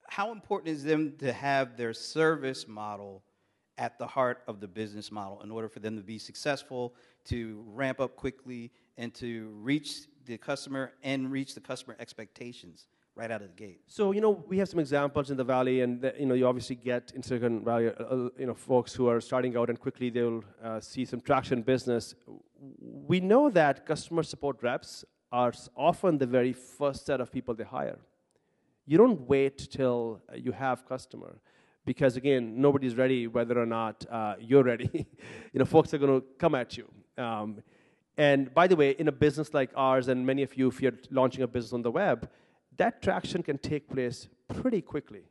how 0.07 0.31
important 0.31 0.69
is 0.69 0.85
them 0.85 1.13
to 1.19 1.33
have 1.33 1.75
their 1.75 1.93
service 1.93 2.69
model 2.69 3.21
at 3.77 3.99
the 3.99 4.07
heart 4.07 4.43
of 4.47 4.61
the 4.61 4.67
business 4.67 5.11
model 5.11 5.41
in 5.41 5.51
order 5.51 5.67
for 5.67 5.81
them 5.81 5.97
to 5.97 6.01
be 6.01 6.17
successful, 6.17 6.95
to 7.25 7.65
ramp 7.67 7.99
up 7.99 8.15
quickly, 8.15 8.71
and 8.97 9.13
to 9.15 9.49
reach 9.61 10.07
the 10.27 10.37
customer 10.37 10.93
and 11.03 11.31
reach 11.31 11.55
the 11.55 11.61
customer 11.61 11.95
expectations 11.99 12.87
right 13.17 13.31
out 13.31 13.41
of 13.41 13.47
the 13.47 13.55
gate. 13.55 13.81
So 13.87 14.11
you 14.11 14.21
know 14.21 14.43
we 14.47 14.57
have 14.59 14.69
some 14.69 14.79
examples 14.79 15.31
in 15.31 15.37
the 15.37 15.43
valley, 15.43 15.81
and 15.81 16.01
the, 16.01 16.13
you 16.19 16.25
know 16.25 16.35
you 16.35 16.47
obviously 16.47 16.75
get 16.75 17.11
in 17.15 17.23
Silicon 17.23 17.65
Valley, 17.65 17.87
uh, 17.87 18.03
uh, 18.03 18.29
you 18.37 18.45
know 18.45 18.53
folks 18.53 18.93
who 18.93 19.09
are 19.09 19.19
starting 19.19 19.57
out 19.57 19.69
and 19.69 19.79
quickly 19.79 20.09
they'll 20.09 20.43
uh, 20.63 20.79
see 20.79 21.03
some 21.05 21.19
traction 21.19 21.59
in 21.59 21.63
business. 21.63 22.15
We 23.11 23.19
know 23.19 23.49
that 23.49 23.85
customer 23.85 24.23
support 24.23 24.61
reps 24.61 25.03
are 25.31 25.53
often 25.75 26.17
the 26.17 26.27
very 26.27 26.53
first 26.53 27.05
set 27.05 27.19
of 27.19 27.31
people 27.31 27.53
they 27.55 27.63
hire. 27.63 27.99
You 28.85 28.97
don't 28.97 29.21
wait 29.27 29.57
till 29.69 30.21
you 30.33 30.51
have 30.51 30.87
customer 30.87 31.41
because 31.85 32.17
again 32.17 32.61
nobody's 32.61 32.95
ready 32.95 33.27
whether 33.27 33.59
or 33.59 33.65
not 33.65 34.05
uh, 34.09 34.35
you're 34.39 34.63
ready. 34.63 34.89
you 35.53 35.59
know 35.59 35.65
folks 35.65 35.93
are 35.93 35.97
going 35.97 36.21
to 36.21 36.25
come 36.37 36.53
at 36.55 36.77
you. 36.77 36.87
Um, 37.17 37.63
and 38.17 38.53
by 38.53 38.67
the 38.67 38.75
way, 38.75 38.91
in 38.91 39.07
a 39.07 39.11
business 39.11 39.53
like 39.53 39.69
ours, 39.75 40.07
and 40.07 40.25
many 40.25 40.41
of 40.41 40.57
you, 40.57 40.67
if 40.67 40.81
you're 40.81 40.97
launching 41.11 41.43
a 41.43 41.47
business 41.47 41.73
on 41.73 41.83
the 41.83 41.91
web, 41.91 42.29
that 42.77 43.01
traction 43.01 43.43
can 43.43 43.57
take 43.57 43.89
place 43.89 44.27
pretty 44.61 44.81
quickly 44.81 45.23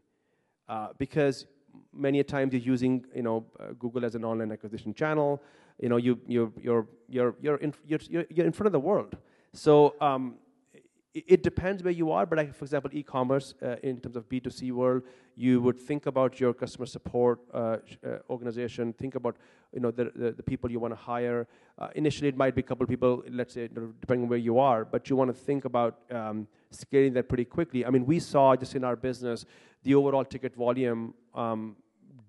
uh, 0.69 0.89
because 0.99 1.47
many 1.93 2.21
a 2.21 2.25
times 2.25 2.53
you're 2.53 2.63
using 2.63 3.05
you 3.15 3.23
know 3.23 3.45
uh, 3.59 3.73
Google 3.79 4.05
as 4.05 4.15
an 4.15 4.25
online 4.25 4.53
acquisition 4.53 4.95
channel. 4.95 5.43
You 5.81 5.89
know 5.89 5.97
you 5.97 6.21
you 6.27 6.53
you're 6.61 6.87
you're 7.09 7.35
you're 7.41 7.57
in, 7.57 7.75
you're, 7.87 8.01
you're 8.31 8.47
in 8.47 8.53
front 8.53 8.67
of 8.67 8.73
the 8.73 8.81
world. 8.81 9.17
So 9.53 9.95
um, 10.01 10.37
it 11.27 11.43
depends 11.43 11.83
where 11.83 11.93
you 11.93 12.11
are, 12.11 12.27
but 12.27 12.37
like, 12.37 12.55
for 12.55 12.65
example, 12.65 12.91
e-commerce 12.93 13.55
uh, 13.63 13.77
in 13.83 14.01
terms 14.01 14.17
of 14.17 14.29
B2C 14.29 14.71
world, 14.73 15.03
you 15.35 15.61
would 15.63 15.79
think 15.79 16.07
about 16.07 16.39
your 16.41 16.53
customer 16.53 16.85
support 16.87 17.41
uh, 17.55 17.59
uh, 18.05 18.19
organization, 18.29 18.93
think 18.93 19.15
about 19.15 19.37
you 19.73 19.81
know 19.81 19.91
the, 19.91 20.13
the, 20.15 20.33
the 20.33 20.43
people 20.43 20.71
you 20.71 20.79
want 20.79 20.93
to 20.93 20.97
hire. 20.97 21.47
Uh, 21.79 21.89
initially, 21.95 22.29
it 22.29 22.37
might 22.37 22.55
be 22.55 22.61
a 22.61 22.65
couple 22.65 22.85
of 22.85 22.91
people, 22.91 23.23
let's 23.31 23.55
say, 23.55 23.69
depending 23.69 24.25
on 24.25 24.29
where 24.29 24.39
you 24.39 24.59
are, 24.59 24.85
but 24.85 25.09
you 25.09 25.17
want 25.17 25.29
to 25.29 25.35
think 25.35 25.65
about 25.65 26.01
um, 26.11 26.47
scaling 26.71 27.13
that 27.15 27.29
pretty 27.29 27.45
quickly. 27.45 27.85
I 27.87 27.91
mean, 27.91 28.05
we 28.05 28.19
saw 28.19 28.55
just 28.55 28.75
in 28.75 28.85
our 28.85 28.97
business, 28.97 29.47
the 29.85 29.95
overall 29.95 30.25
ticket 30.25 30.55
volume 30.55 31.15
um, 31.35 31.77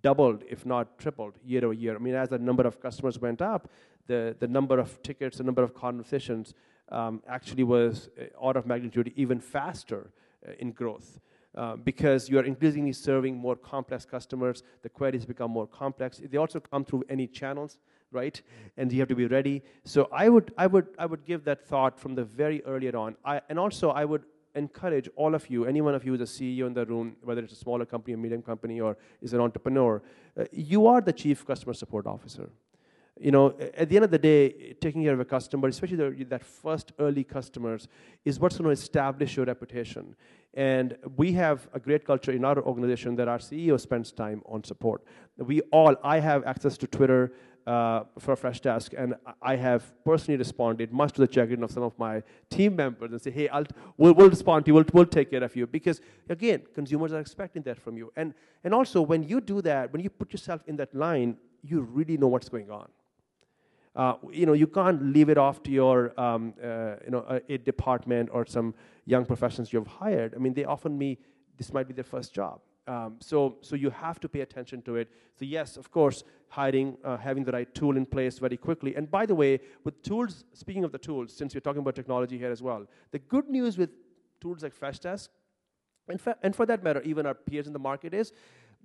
doubled, 0.02 0.44
if 0.50 0.66
not 0.66 0.98
tripled, 0.98 1.34
year 1.44 1.66
over 1.66 1.74
year. 1.74 1.96
I 1.96 2.00
mean, 2.00 2.16
as 2.16 2.30
the 2.30 2.40
number 2.40 2.64
of 2.64 2.80
customers 2.80 3.20
went 3.20 3.42
up, 3.42 3.70
the, 4.08 4.36
the 4.40 4.48
number 4.48 4.80
of 4.80 5.02
tickets, 5.04 5.38
the 5.38 5.44
number 5.44 5.64
of 5.64 5.74
conversations 5.74 6.54
um, 6.90 7.22
actually 7.28 7.64
was 7.64 8.10
uh, 8.20 8.26
order 8.38 8.60
of 8.60 8.66
magnitude 8.66 9.12
even 9.16 9.40
faster 9.40 10.12
uh, 10.48 10.52
in 10.60 10.72
growth. 10.72 11.20
uh, 11.58 11.76
because 11.76 12.30
you 12.30 12.38
are 12.38 12.44
increasingly 12.44 12.94
serving 12.94 13.36
more 13.36 13.56
complex 13.56 14.06
customers. 14.06 14.64
The 14.84 14.90
queries 14.90 15.26
become 15.26 15.52
more 15.52 15.68
complex. 15.68 16.22
They 16.24 16.38
also 16.38 16.60
come 16.60 16.86
through 16.86 17.06
any 17.10 17.26
channels, 17.26 17.80
right? 18.12 18.40
And 18.78 18.92
you 18.94 19.00
have 19.00 19.08
to 19.10 19.16
be 19.16 19.26
ready. 19.26 19.64
So 19.84 20.08
I 20.12 20.30
would, 20.30 20.54
I 20.58 20.68
would, 20.68 20.88
I 21.00 21.08
would 21.08 21.26
give 21.26 21.44
that 21.46 21.66
thought 21.66 22.00
from 22.00 22.14
the 22.14 22.24
very 22.24 22.64
earlier 22.66 22.96
on. 22.96 23.16
I, 23.26 23.42
and 23.50 23.58
also, 23.58 23.90
I 23.90 24.06
would 24.06 24.24
encourage 24.54 25.10
all 25.16 25.34
of 25.34 25.50
you, 25.50 25.66
any 25.66 25.82
one 25.82 25.96
of 25.96 26.06
you 26.06 26.16
who's 26.16 26.22
a 26.22 26.42
CEO 26.42 26.68
in 26.68 26.74
the 26.74 26.86
room, 26.86 27.16
whether 27.24 27.42
it's 27.42 27.54
a 27.54 27.58
smaller 27.58 27.86
company, 27.86 28.14
a 28.14 28.18
medium 28.18 28.42
company, 28.42 28.80
or 28.80 28.98
is 29.22 29.34
an 29.34 29.42
entrepreneur, 29.42 30.02
uh, 30.40 30.46
you 30.52 30.88
are 30.88 31.02
the 31.02 31.14
chief 31.14 31.46
customer 31.46 31.74
support 31.74 32.06
officer 32.06 32.50
you 33.20 33.32
know, 33.32 33.56
at 33.76 33.90
the 33.90 33.96
end 33.96 34.06
of 34.06 34.12
the 34.12 34.18
day, 34.18 34.76
taking 34.82 35.04
care 35.04 35.14
of 35.14 35.20
a 35.20 35.26
customer, 35.26 35.68
especially 35.68 35.98
the, 35.98 36.24
that 36.26 36.44
first 36.44 36.92
early 37.00 37.24
customers, 37.24 37.88
is 38.26 38.40
what's 38.40 38.58
going 38.58 38.66
to 38.66 38.72
establish 38.72 39.38
your 39.38 39.46
reputation. 39.46 40.16
And 40.54 40.98
we 41.16 41.34
have 41.34 41.68
a 41.74 41.80
great 41.80 42.06
culture 42.06 42.32
in 42.32 42.44
our 42.44 42.60
organization 42.62 43.16
that 43.18 43.28
our 43.28 43.38
CEO 43.38 43.80
spends 43.80 44.12
time 44.12 44.42
on 44.46 44.64
support. 44.64 45.04
We 45.38 45.62
all, 45.72 45.96
I 46.04 46.20
have 46.20 46.44
access 46.46 46.78
to 46.80 46.88
Twitter 46.88 47.34
uh, 47.68 48.06
for 48.18 48.36
Freshdesk, 48.36 48.94
and 48.98 49.16
I 49.42 49.58
have 49.58 49.94
personally 50.06 50.38
responded, 50.38 50.94
much 50.94 51.14
to 51.14 51.26
the 51.26 51.32
chagrin 51.32 51.64
of 51.64 51.72
some 51.72 51.84
of 51.84 51.98
my 52.00 52.24
team 52.50 52.78
members, 52.78 53.12
and 53.12 53.22
say, 53.22 53.30
hey, 53.30 53.50
I'll, 53.50 53.66
we'll, 53.98 54.14
we'll 54.14 54.30
respond 54.30 54.66
to 54.66 54.70
you, 54.70 54.76
we'll, 54.76 54.86
we'll 54.94 55.06
take 55.06 55.32
care 55.32 55.44
of 55.44 55.56
you. 55.56 55.68
Because, 55.68 56.00
again, 56.30 56.64
consumers 56.74 57.12
are 57.12 57.20
expecting 57.20 57.62
that 57.64 57.78
from 57.78 57.98
you. 57.98 58.12
And, 58.16 58.34
and 58.64 58.74
also, 58.74 59.02
when 59.02 59.24
you 59.24 59.42
do 59.42 59.62
that, 59.64 59.92
when 59.92 60.02
you 60.02 60.10
put 60.10 60.32
yourself 60.32 60.62
in 60.66 60.78
that 60.78 60.96
line, 60.96 61.38
you 61.62 61.82
really 61.82 62.18
know 62.18 62.28
what's 62.28 62.50
going 62.50 62.72
on. 62.72 62.88
Uh, 63.98 64.14
you 64.32 64.46
know, 64.46 64.54
you 64.54 64.68
can't 64.68 65.02
leave 65.02 65.28
it 65.28 65.40
off 65.40 65.64
to 65.64 65.72
your, 65.72 66.18
um, 66.22 66.54
uh, 66.64 66.98
you 67.04 67.10
know, 67.10 67.26
a, 67.28 67.42
a, 67.50 67.58
department 67.58 68.30
or 68.32 68.46
some 68.46 68.76
young 69.06 69.26
professionals 69.26 69.74
you've 69.74 69.88
hired. 69.88 70.36
I 70.36 70.38
mean, 70.38 70.54
they 70.54 70.66
often 70.66 70.96
me, 70.96 71.18
this 71.58 71.74
might 71.74 71.88
be 71.88 71.96
their 71.96 72.04
first 72.04 72.32
job. 72.32 72.62
Um, 72.86 73.16
so, 73.20 73.58
so 73.62 73.76
you 73.76 73.90
have 73.90 74.20
to 74.20 74.30
pay 74.30 74.42
attention 74.42 74.84
to 74.84 74.98
it. 74.98 75.10
So 75.40 75.46
yes, 75.46 75.78
of 75.78 75.90
course, 75.90 76.24
hiring, 76.48 76.96
uh, 77.04 77.18
having 77.18 77.44
the 77.44 77.52
right 77.52 77.74
tool 77.74 77.98
in 77.98 78.06
place 78.06 78.38
very 78.38 78.56
quickly. 78.56 78.96
And 78.96 79.10
by 79.10 79.26
the 79.26 79.34
way, 79.34 79.60
with 79.84 80.00
tools, 80.04 80.46
speaking 80.54 80.84
of 80.84 80.92
the 80.92 81.00
tools, 81.00 81.34
since 81.34 81.56
you're 81.56 81.62
talking 81.62 81.82
about 81.82 81.96
technology 81.96 82.38
here 82.38 82.52
as 82.52 82.62
well, 82.62 82.86
the 83.10 83.20
good 83.20 83.50
news 83.50 83.80
with 83.80 83.90
tools 84.40 84.62
like 84.62 84.80
Freshdesk, 84.80 85.30
and, 86.08 86.22
and 86.44 86.56
for 86.56 86.68
that 86.68 86.84
matter, 86.84 87.02
even 87.02 87.26
our 87.26 87.34
peers 87.34 87.66
in 87.66 87.74
the 87.74 87.80
market 87.80 88.14
is 88.14 88.32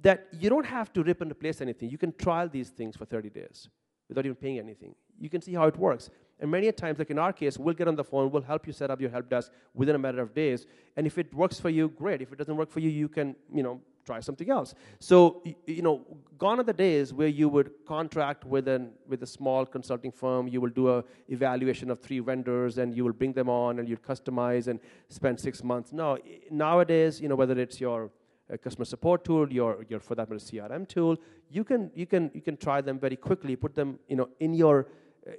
that 0.01 0.27
you 0.33 0.48
don't 0.48 0.66
have 0.66 0.90
to 0.94 1.03
rip 1.03 1.20
and 1.20 1.31
replace 1.31 1.61
anything. 1.61 1.90
You 1.90 1.98
can 1.98 2.14
trial 2.14 2.48
these 2.48 2.70
things 2.70 2.96
for 2.96 3.05
30 3.05 3.29
days 3.29 3.68
without 4.12 4.27
even 4.27 4.37
paying 4.37 4.59
anything. 4.59 4.94
You 5.18 5.31
can 5.31 5.40
see 5.40 5.55
how 5.55 5.66
it 5.66 5.77
works. 5.77 6.11
And 6.40 6.51
many 6.51 6.70
times, 6.72 6.98
like 6.98 7.11
in 7.11 7.18
our 7.18 7.33
case, 7.33 7.57
we'll 7.57 7.75
get 7.75 7.88
on 7.88 7.94
the 7.94 8.05
phone, 8.05 8.31
we'll 8.31 8.42
help 8.42 8.66
you 8.66 8.72
set 8.72 8.90
up 8.90 9.01
your 9.01 9.11
help 9.11 9.29
desk 9.29 9.53
within 9.75 9.94
a 9.94 9.98
matter 9.98 10.20
of 10.20 10.35
days. 10.35 10.66
And 10.96 11.07
if 11.07 11.16
it 11.16 11.33
works 11.33 11.61
for 11.61 11.70
you, 11.70 11.88
great. 11.88 12.20
If 12.20 12.33
it 12.33 12.38
doesn't 12.38 12.57
work 12.57 12.70
for 12.70 12.81
you, 12.81 12.90
you 12.90 13.09
can, 13.09 13.37
you 13.55 13.62
know, 13.62 13.81
try 14.05 14.18
something 14.18 14.51
else. 14.51 14.75
So, 14.98 15.42
you 15.66 15.83
know, 15.83 16.05
gone 16.38 16.59
are 16.59 16.64
the 16.64 16.72
days 16.72 17.14
where 17.14 17.29
you 17.29 17.48
would 17.48 17.70
contract 17.87 18.44
with 18.44 18.66
an 18.66 18.90
with 19.07 19.22
a 19.22 19.27
small 19.27 19.64
consulting 19.64 20.11
firm. 20.11 20.48
You 20.48 20.61
will 20.61 20.70
do 20.70 20.90
a 20.96 21.05
evaluation 21.29 21.90
of 21.90 22.01
three 22.01 22.18
vendors, 22.18 22.79
and 22.79 22.92
you 22.96 23.05
will 23.05 23.12
bring 23.12 23.33
them 23.33 23.48
on, 23.48 23.79
and 23.79 23.88
you'd 23.88 24.03
customize 24.03 24.66
and 24.66 24.81
spend 25.09 25.38
six 25.38 25.62
months. 25.62 25.92
No, 25.92 26.18
nowadays, 26.51 27.20
you 27.20 27.29
know, 27.29 27.37
whether 27.37 27.57
it's 27.59 27.81
your 27.81 28.11
a 28.53 28.59
customer 28.59 28.85
support 28.85 29.25
tool, 29.25 29.51
your, 29.51 29.85
your 29.88 29.99
for 29.99 30.15
that 30.15 30.29
matter 30.29 30.45
CRM 30.45 30.87
tool, 30.87 31.17
you 31.51 31.65
can 31.65 31.91
you 31.95 32.07
can 32.07 32.31
you 32.35 32.43
can 32.43 32.57
try 32.57 32.81
them 32.81 32.99
very 32.99 33.17
quickly, 33.17 33.57
put 33.57 33.75
them 33.75 33.99
you 34.09 34.17
know 34.17 34.29
in 34.38 34.55
your 34.55 34.87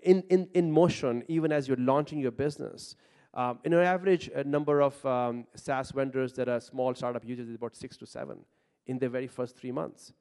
in 0.02 0.24
in, 0.30 0.50
in 0.54 0.72
motion 0.72 1.24
even 1.28 1.52
as 1.52 1.68
you're 1.68 1.78
launching 1.78 2.20
your 2.20 2.32
business. 2.32 2.96
Um, 3.36 3.60
in 3.64 3.74
an 3.74 3.80
average 3.80 4.30
number 4.46 4.82
of 4.82 5.04
um, 5.06 5.46
SaaS 5.56 5.90
vendors 5.92 6.34
that 6.34 6.48
a 6.48 6.62
small 6.62 6.94
startup 6.94 7.26
uses 7.26 7.50
is 7.50 7.56
about 7.56 7.76
six 7.76 7.98
to 7.98 8.06
seven 8.06 8.40
in 8.86 9.00
their 9.00 9.10
very 9.10 9.28
first 9.28 9.58
three 9.58 9.72
months. 9.72 10.14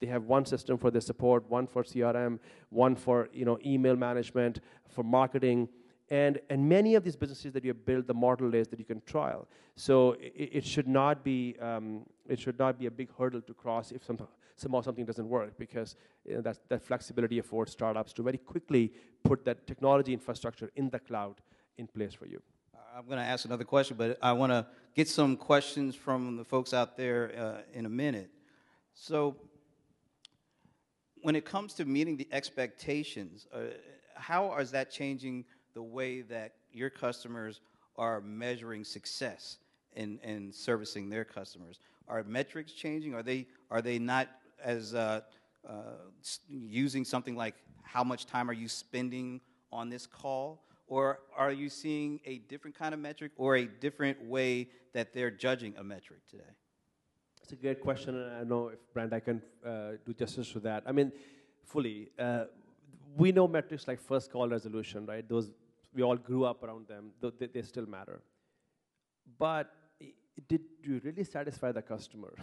They 0.00 0.06
have 0.06 0.24
one 0.24 0.44
system 0.44 0.78
for 0.78 0.90
their 0.90 1.00
support, 1.00 1.48
one 1.48 1.66
for 1.66 1.82
CRM, 1.82 2.38
one 2.70 2.94
for 2.94 3.28
you 3.32 3.44
know 3.44 3.58
email 3.64 3.96
management, 3.96 4.60
for 4.88 5.02
marketing, 5.02 5.68
and, 6.10 6.40
and 6.48 6.68
many 6.68 6.94
of 6.94 7.04
these 7.04 7.16
businesses 7.16 7.52
that 7.52 7.64
you 7.64 7.74
built, 7.74 8.06
the 8.06 8.14
model 8.14 8.54
is 8.54 8.68
that 8.68 8.78
you 8.78 8.84
can 8.84 9.02
trial. 9.02 9.46
So 9.76 10.12
it, 10.12 10.50
it 10.52 10.66
should 10.66 10.88
not 10.88 11.22
be 11.22 11.56
um, 11.60 12.06
it 12.26 12.38
should 12.38 12.58
not 12.58 12.78
be 12.78 12.86
a 12.86 12.90
big 12.90 13.10
hurdle 13.16 13.40
to 13.42 13.54
cross 13.54 13.92
if 13.92 14.04
some, 14.04 14.18
somehow 14.56 14.80
something 14.80 15.04
doesn't 15.04 15.28
work 15.28 15.58
because 15.58 15.96
you 16.24 16.36
know, 16.36 16.40
that, 16.42 16.58
that 16.68 16.82
flexibility 16.82 17.38
affords 17.38 17.72
startups 17.72 18.12
to 18.14 18.22
very 18.22 18.38
quickly 18.38 18.92
put 19.22 19.44
that 19.44 19.66
technology 19.66 20.12
infrastructure 20.12 20.70
in 20.76 20.90
the 20.90 20.98
cloud 20.98 21.36
in 21.76 21.86
place 21.86 22.14
for 22.14 22.26
you. 22.26 22.42
I'm 22.96 23.06
going 23.06 23.18
to 23.18 23.24
ask 23.24 23.44
another 23.44 23.64
question, 23.64 23.96
but 23.96 24.18
I 24.20 24.32
want 24.32 24.50
to 24.50 24.66
get 24.94 25.08
some 25.08 25.36
questions 25.36 25.94
from 25.94 26.36
the 26.36 26.44
folks 26.44 26.74
out 26.74 26.96
there 26.96 27.32
uh, 27.38 27.78
in 27.78 27.86
a 27.86 27.88
minute. 27.88 28.30
So, 28.94 29.36
when 31.22 31.36
it 31.36 31.44
comes 31.44 31.74
to 31.74 31.84
meeting 31.84 32.16
the 32.16 32.28
expectations, 32.32 33.46
uh, 33.52 33.58
how 34.14 34.56
is 34.56 34.70
that 34.72 34.90
changing 34.90 35.44
the 35.78 35.82
way 35.84 36.22
that 36.22 36.54
your 36.72 36.90
customers 36.90 37.60
are 37.96 38.20
measuring 38.20 38.82
success 38.82 39.58
in, 39.94 40.18
in 40.24 40.52
servicing 40.52 41.08
their 41.08 41.24
customers? 41.24 41.78
Are 42.08 42.24
metrics 42.24 42.72
changing? 42.72 43.14
Are 43.14 43.22
they, 43.22 43.46
are 43.70 43.80
they 43.80 43.96
not 44.00 44.26
as 44.60 44.92
uh, 44.92 45.20
uh, 45.68 45.72
using 46.48 47.04
something 47.04 47.36
like 47.36 47.54
how 47.84 48.02
much 48.02 48.26
time 48.26 48.50
are 48.50 48.58
you 48.64 48.66
spending 48.66 49.40
on 49.70 49.88
this 49.88 50.04
call? 50.04 50.64
Or 50.88 51.20
are 51.36 51.52
you 51.52 51.68
seeing 51.68 52.18
a 52.24 52.38
different 52.38 52.76
kind 52.76 52.92
of 52.92 52.98
metric 52.98 53.30
or 53.36 53.54
a 53.54 53.66
different 53.66 54.20
way 54.24 54.70
that 54.94 55.14
they're 55.14 55.30
judging 55.30 55.76
a 55.78 55.84
metric 55.84 56.22
today? 56.28 56.52
It's 57.40 57.52
a 57.52 57.56
great 57.56 57.80
question, 57.80 58.20
and 58.20 58.32
I 58.34 58.42
know 58.42 58.68
if 58.68 58.80
Brent 58.92 59.12
I 59.12 59.20
can 59.20 59.40
uh, 59.64 59.92
do 60.04 60.12
justice 60.12 60.50
to 60.54 60.60
that. 60.60 60.82
I 60.86 60.90
mean, 60.90 61.12
fully. 61.64 62.08
Uh, 62.18 62.46
we 63.16 63.32
know 63.32 63.48
metrics 63.48 63.88
like 63.88 64.00
first 64.00 64.32
call 64.32 64.48
resolution, 64.48 65.06
right? 65.06 65.26
Those 65.28 65.50
we 65.94 66.02
all 66.02 66.16
grew 66.16 66.44
up 66.44 66.62
around 66.62 66.86
them, 66.88 67.10
they, 67.38 67.46
they 67.46 67.62
still 67.62 67.86
matter. 67.86 68.20
But 69.38 69.72
did 70.48 70.62
you 70.82 71.00
really 71.04 71.24
satisfy 71.24 71.72
the 71.72 71.82
customer 71.82 72.34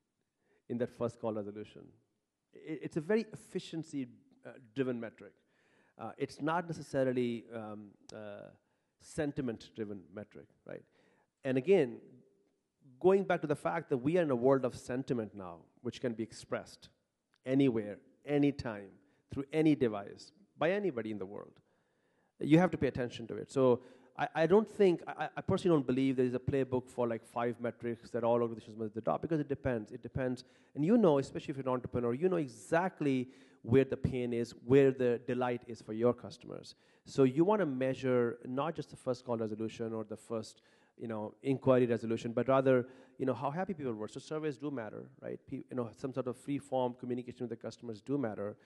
in 0.68 0.78
that 0.78 0.90
first 0.90 1.20
call 1.20 1.34
resolution? 1.34 1.82
It, 2.52 2.80
it's 2.82 2.96
a 2.96 3.00
very 3.00 3.26
efficiency 3.32 4.08
uh, 4.46 4.50
driven 4.74 4.98
metric. 4.98 5.32
Uh, 5.98 6.12
it's 6.16 6.40
not 6.40 6.66
necessarily 6.66 7.44
um, 7.54 7.88
uh, 8.14 8.48
sentiment 9.00 9.70
driven 9.74 10.00
metric, 10.14 10.46
right? 10.66 10.82
And 11.44 11.58
again, 11.58 11.98
going 13.00 13.24
back 13.24 13.40
to 13.40 13.46
the 13.46 13.56
fact 13.56 13.90
that 13.90 13.98
we 13.98 14.18
are 14.18 14.22
in 14.22 14.30
a 14.30 14.36
world 14.36 14.64
of 14.64 14.76
sentiment 14.76 15.34
now, 15.34 15.58
which 15.82 16.00
can 16.00 16.12
be 16.14 16.22
expressed 16.22 16.88
anywhere, 17.46 17.98
anytime, 18.26 18.88
through 19.32 19.44
any 19.52 19.74
device, 19.74 20.32
by 20.56 20.70
anybody 20.70 21.10
in 21.10 21.18
the 21.18 21.26
world 21.26 21.60
you 22.40 22.58
have 22.58 22.70
to 22.70 22.78
pay 22.78 22.86
attention 22.86 23.26
to 23.26 23.34
it. 23.36 23.50
So 23.50 23.80
I, 24.18 24.28
I 24.34 24.46
don't 24.46 24.68
think, 24.68 25.02
I, 25.06 25.28
I, 25.36 25.40
personally 25.40 25.76
don't 25.76 25.86
believe 25.86 26.16
there 26.16 26.26
is 26.26 26.34
a 26.34 26.38
playbook 26.38 26.88
for 26.88 27.06
like 27.06 27.24
five 27.24 27.60
metrics 27.60 28.10
that 28.10 28.24
all 28.24 28.42
organizations 28.42 28.76
must 28.78 28.96
adopt 28.96 29.22
because 29.22 29.40
it 29.40 29.48
depends. 29.48 29.92
It 29.92 30.02
depends. 30.02 30.44
And 30.74 30.84
you 30.84 30.96
know, 30.96 31.18
especially 31.18 31.52
if 31.52 31.56
you're 31.56 31.66
an 31.66 31.72
entrepreneur, 31.72 32.14
you 32.14 32.28
know 32.28 32.36
exactly 32.36 33.28
where 33.62 33.84
the 33.84 33.96
pain 33.96 34.32
is, 34.32 34.54
where 34.64 34.90
the 34.90 35.20
delight 35.26 35.62
is 35.66 35.82
for 35.82 35.92
your 35.92 36.14
customers. 36.14 36.74
So 37.04 37.24
you 37.24 37.44
want 37.44 37.60
to 37.60 37.66
measure 37.66 38.38
not 38.46 38.74
just 38.74 38.90
the 38.90 38.96
first 38.96 39.24
call 39.24 39.36
resolution 39.36 39.92
or 39.92 40.04
the 40.04 40.16
first 40.16 40.62
you 41.00 41.08
know, 41.08 41.34
inquiry 41.42 41.86
resolution, 41.86 42.32
but 42.32 42.48
rather, 42.48 42.86
you 43.18 43.26
know, 43.26 43.34
how 43.34 43.50
happy 43.50 43.72
people 43.72 43.92
were. 43.92 44.08
So 44.08 44.20
surveys 44.20 44.56
do 44.56 44.70
matter, 44.70 45.04
right? 45.20 45.38
Pe- 45.48 45.64
you 45.70 45.76
know, 45.76 45.90
some 45.96 46.12
sort 46.12 46.26
of 46.26 46.36
free 46.36 46.58
form 46.58 46.94
communication 46.98 47.42
with 47.42 47.50
the 47.50 47.56
customers 47.56 48.00
do 48.00 48.18
matter. 48.18 48.56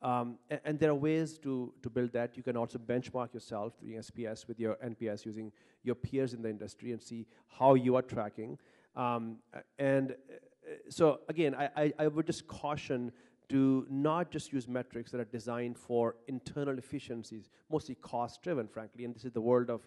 Um, 0.00 0.38
and, 0.48 0.60
and, 0.64 0.78
there 0.78 0.90
are 0.90 0.94
ways 0.94 1.38
to, 1.38 1.72
to 1.82 1.90
build 1.90 2.12
that. 2.12 2.36
You 2.36 2.42
can 2.44 2.56
also 2.56 2.78
benchmark 2.78 3.34
yourself 3.34 3.72
through 3.80 3.94
SPS 3.94 4.46
with 4.46 4.60
your 4.60 4.76
NPS 4.76 5.26
using 5.26 5.50
your 5.82 5.96
peers 5.96 6.34
in 6.34 6.42
the 6.42 6.48
industry 6.48 6.92
and 6.92 7.02
see 7.02 7.26
how 7.48 7.74
you 7.74 7.96
are 7.96 8.02
tracking. 8.02 8.58
Um, 8.94 9.38
and 9.76 10.12
uh, 10.12 10.74
so, 10.88 11.20
again, 11.28 11.54
I, 11.56 11.68
I, 11.76 11.92
I, 11.98 12.06
would 12.06 12.26
just 12.26 12.46
caution 12.46 13.10
to 13.48 13.86
not 13.90 14.30
just 14.30 14.52
use 14.52 14.68
metrics 14.68 15.10
that 15.10 15.20
are 15.20 15.24
designed 15.24 15.76
for 15.76 16.14
internal 16.28 16.78
efficiencies, 16.78 17.48
mostly 17.68 17.96
cost 17.96 18.42
driven, 18.42 18.68
frankly. 18.68 19.04
And 19.04 19.14
this 19.14 19.24
is 19.24 19.32
the 19.32 19.40
world 19.40 19.68
of 19.68 19.80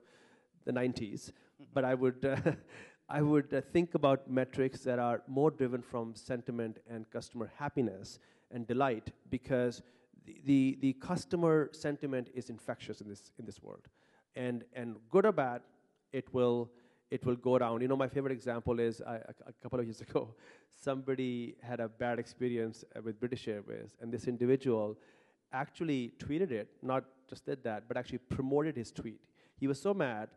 the 0.66 0.74
90s. 0.74 1.32
but 1.74 1.86
I 1.86 1.94
would, 1.94 2.26
uh, 2.26 2.52
I 3.10 3.22
would 3.22 3.54
uh, 3.54 3.62
think 3.62 3.96
about 3.96 4.30
metrics 4.30 4.82
that 4.82 5.00
are 5.00 5.22
more 5.28 5.52
driven 5.52 5.82
from 5.82 6.16
sentiment 6.16 6.80
and 6.90 7.10
customer 7.12 7.52
happiness 7.58 8.20
and 8.52 8.68
delight 8.68 9.12
because 9.30 9.82
the, 10.26 10.78
the, 10.82 10.94
customer 10.94 11.70
sentiment 11.72 12.30
is 12.34 12.50
infectious 12.50 13.02
in 13.02 13.10
this, 13.10 13.32
in 13.40 13.46
this 13.46 13.62
world. 13.62 13.88
And, 14.36 14.64
and 14.74 14.96
good 15.10 15.26
or 15.26 15.32
bad, 15.32 15.62
it 16.14 16.34
will, 16.34 16.70
it 17.10 17.26
will 17.26 17.36
go 17.36 17.58
down. 17.58 17.82
You 17.82 17.88
know, 17.88 17.98
my 17.98 18.08
favorite 18.08 18.32
example 18.32 18.80
is 18.80 19.02
I, 19.02 19.16
a, 19.16 19.34
a, 19.48 19.54
couple 19.62 19.80
of 19.80 19.86
years 19.86 20.02
ago, 20.08 20.36
somebody 20.84 21.56
had 21.62 21.80
a 21.80 21.88
bad 21.88 22.20
experience 22.20 22.84
uh, 22.96 23.02
with 23.02 23.20
British 23.20 23.48
Airways, 23.48 23.96
and 24.00 24.12
this 24.12 24.28
individual 24.28 24.98
actually 25.54 26.14
tweeted 26.18 26.52
it, 26.52 26.70
not 26.82 27.04
just 27.30 27.46
did 27.46 27.64
that, 27.64 27.88
but 27.88 27.98
actually 27.98 28.20
promoted 28.20 28.76
his 28.76 28.92
tweet. 28.92 29.20
He 29.58 29.68
was 29.68 29.82
so 29.82 29.94
mad 29.94 30.30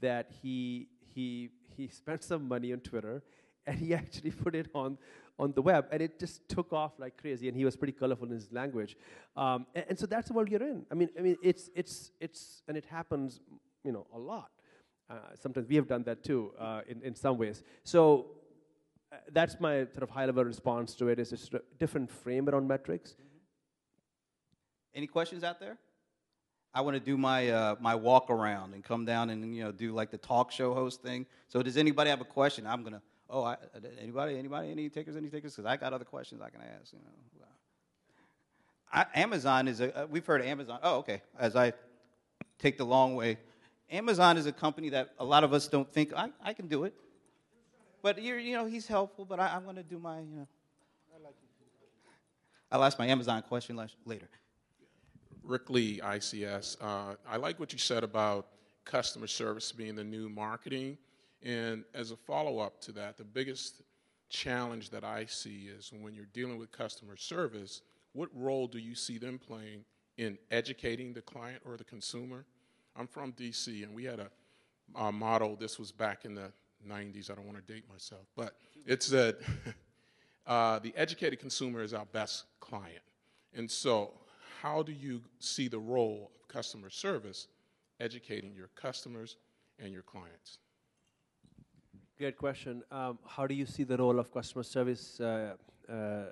that 0.00 0.30
he, 0.42 0.88
he, 1.14 1.50
he 1.76 1.88
spent 2.02 2.22
some 2.22 2.48
money 2.48 2.72
on 2.72 2.80
Twitter 2.80 3.22
and 3.66 3.78
he 3.78 3.94
actually 3.94 4.30
put 4.30 4.54
it 4.54 4.68
on 4.74 4.98
on 5.38 5.52
the 5.52 5.62
web, 5.62 5.86
and 5.90 6.02
it 6.02 6.18
just 6.18 6.48
took 6.48 6.72
off 6.72 6.92
like 6.98 7.16
crazy. 7.16 7.48
And 7.48 7.56
he 7.56 7.64
was 7.64 7.76
pretty 7.76 7.92
colorful 7.92 8.26
in 8.26 8.32
his 8.32 8.52
language, 8.52 8.96
um, 9.36 9.66
and, 9.74 9.84
and, 9.90 9.98
so 9.98 10.06
that's 10.06 10.28
the 10.28 10.34
world 10.34 10.48
you're 10.50 10.62
in. 10.62 10.84
I 10.90 10.94
mean, 10.94 11.08
I 11.18 11.22
mean, 11.22 11.36
it's 11.42 11.70
it's 11.74 12.12
it's, 12.20 12.62
and 12.68 12.76
it 12.76 12.84
happens, 12.84 13.40
you 13.84 13.92
know, 13.92 14.06
a 14.14 14.18
lot. 14.18 14.50
Uh, 15.10 15.14
sometimes 15.40 15.68
we 15.68 15.76
have 15.76 15.88
done 15.88 16.02
that 16.04 16.22
too, 16.22 16.52
uh, 16.58 16.82
in 16.88 17.02
in 17.02 17.14
some 17.14 17.38
ways. 17.38 17.62
So. 17.84 18.26
Uh, 19.10 19.16
that's 19.32 19.60
my 19.60 19.84
sort 19.92 20.02
of 20.04 20.08
high-level 20.08 20.42
response 20.42 20.94
to 20.94 21.08
it. 21.08 21.18
Is 21.18 21.34
a 21.34 21.60
different 21.78 22.10
frame 22.10 22.48
around 22.48 22.66
metrics. 22.66 23.10
Mm-hmm. 23.10 23.36
Any 24.94 25.06
questions 25.06 25.44
out 25.44 25.60
there? 25.60 25.76
I 26.74 26.80
want 26.80 26.94
to 26.94 27.00
do 27.00 27.18
my 27.18 27.50
uh, 27.50 27.74
my 27.80 27.94
walk 27.94 28.30
around 28.30 28.72
and 28.72 28.82
come 28.82 29.04
down 29.04 29.28
and 29.30 29.54
you 29.54 29.62
know 29.62 29.72
do 29.72 29.92
like 29.92 30.10
the 30.10 30.18
talk 30.18 30.50
show 30.50 30.72
host 30.72 31.02
thing. 31.02 31.26
So 31.48 31.62
does 31.62 31.76
anybody 31.76 32.08
have 32.08 32.20
a 32.22 32.26
question? 32.26 32.66
I'm 32.66 32.82
gonna. 32.82 33.02
Oh, 33.32 33.44
I, 33.44 33.56
anybody, 33.98 34.38
anybody, 34.38 34.70
any 34.70 34.90
takers, 34.90 35.16
any 35.16 35.30
takers? 35.30 35.56
Because 35.56 35.64
I 35.64 35.78
got 35.78 35.94
other 35.94 36.04
questions 36.04 36.42
I 36.42 36.50
can 36.50 36.60
ask. 36.60 36.92
You 36.92 36.98
know, 36.98 37.46
I, 38.92 39.06
Amazon 39.14 39.68
is 39.68 39.80
a. 39.80 40.02
Uh, 40.02 40.06
we've 40.06 40.26
heard 40.26 40.42
of 40.42 40.46
Amazon. 40.46 40.78
Oh, 40.82 40.98
okay. 40.98 41.22
As 41.38 41.56
I 41.56 41.72
take 42.58 42.76
the 42.76 42.84
long 42.84 43.16
way, 43.16 43.38
Amazon 43.90 44.36
is 44.36 44.44
a 44.44 44.52
company 44.52 44.90
that 44.90 45.14
a 45.18 45.24
lot 45.24 45.44
of 45.44 45.54
us 45.54 45.66
don't 45.66 45.90
think 45.90 46.12
I, 46.14 46.28
I 46.44 46.52
can 46.52 46.68
do 46.68 46.84
it. 46.84 46.92
But 48.02 48.22
you're, 48.22 48.38
you 48.38 48.54
know, 48.54 48.66
he's 48.66 48.86
helpful. 48.86 49.24
But 49.24 49.40
I, 49.40 49.56
am 49.56 49.64
going 49.64 49.76
to 49.76 49.82
do 49.82 49.98
my, 49.98 50.20
you 50.20 50.36
know. 50.36 50.48
I'll 52.70 52.84
ask 52.84 52.98
my 52.98 53.06
Amazon 53.06 53.42
question 53.42 53.78
later. 54.06 54.28
Rick 55.42 55.68
Lee, 55.70 56.00
ICS. 56.02 56.76
Uh, 56.80 57.16
I 57.28 57.36
like 57.36 57.60
what 57.60 57.72
you 57.72 57.78
said 57.78 58.04
about 58.04 58.46
customer 58.84 59.26
service 59.26 59.72
being 59.72 59.94
the 59.94 60.04
new 60.04 60.28
marketing. 60.28 60.98
And 61.42 61.84
as 61.94 62.10
a 62.10 62.16
follow 62.16 62.58
up 62.58 62.80
to 62.82 62.92
that, 62.92 63.18
the 63.18 63.24
biggest 63.24 63.82
challenge 64.28 64.90
that 64.90 65.04
I 65.04 65.26
see 65.26 65.68
is 65.76 65.92
when 65.98 66.14
you're 66.14 66.26
dealing 66.32 66.58
with 66.58 66.70
customer 66.72 67.16
service, 67.16 67.82
what 68.12 68.28
role 68.34 68.66
do 68.66 68.78
you 68.78 68.94
see 68.94 69.18
them 69.18 69.38
playing 69.38 69.84
in 70.16 70.38
educating 70.50 71.12
the 71.12 71.22
client 71.22 71.62
or 71.64 71.76
the 71.76 71.84
consumer? 71.84 72.44
I'm 72.96 73.06
from 73.06 73.32
DC, 73.32 73.82
and 73.82 73.94
we 73.94 74.04
had 74.04 74.20
a, 74.20 74.30
a 74.94 75.10
model, 75.10 75.56
this 75.56 75.78
was 75.78 75.92
back 75.92 76.24
in 76.24 76.34
the 76.34 76.52
90s, 76.86 77.30
I 77.30 77.34
don't 77.34 77.46
want 77.46 77.64
to 77.64 77.72
date 77.72 77.84
myself, 77.90 78.26
but 78.36 78.56
it 78.86 79.02
said 79.02 79.36
uh, 80.46 80.78
the 80.78 80.92
educated 80.96 81.40
consumer 81.40 81.82
is 81.82 81.94
our 81.94 82.06
best 82.06 82.44
client. 82.60 83.02
And 83.54 83.70
so 83.70 84.12
how 84.60 84.82
do 84.82 84.92
you 84.92 85.22
see 85.38 85.68
the 85.68 85.78
role 85.78 86.30
of 86.40 86.48
customer 86.48 86.90
service 86.90 87.48
educating 88.00 88.54
your 88.54 88.68
customers 88.74 89.36
and 89.78 89.92
your 89.92 90.02
clients? 90.02 90.58
Great 92.22 92.38
question. 92.38 92.84
Um, 92.92 93.18
how 93.26 93.48
do 93.48 93.54
you 93.54 93.66
see 93.66 93.82
the 93.82 93.96
role 93.96 94.20
of 94.20 94.32
customer 94.32 94.62
service 94.62 95.18
uh, 95.18 95.54
uh, 95.92 96.26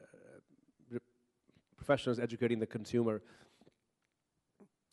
professionals 1.76 2.20
educating 2.20 2.60
the 2.60 2.66
consumer? 2.66 3.20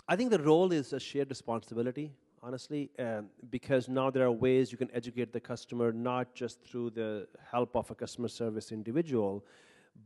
I 0.07 0.15
think 0.15 0.31
the 0.31 0.41
role 0.41 0.71
is 0.71 0.93
a 0.93 0.99
shared 0.99 1.29
responsibility, 1.29 2.13
honestly, 2.41 2.89
um, 2.97 3.27
because 3.51 3.87
now 3.87 4.09
there 4.09 4.25
are 4.25 4.31
ways 4.31 4.71
you 4.71 4.79
can 4.79 4.89
educate 4.91 5.31
the 5.31 5.39
customer 5.39 5.91
not 5.91 6.33
just 6.33 6.63
through 6.63 6.89
the 6.89 7.27
help 7.51 7.75
of 7.75 7.91
a 7.91 7.93
customer 7.93 8.27
service 8.27 8.71
individual, 8.71 9.45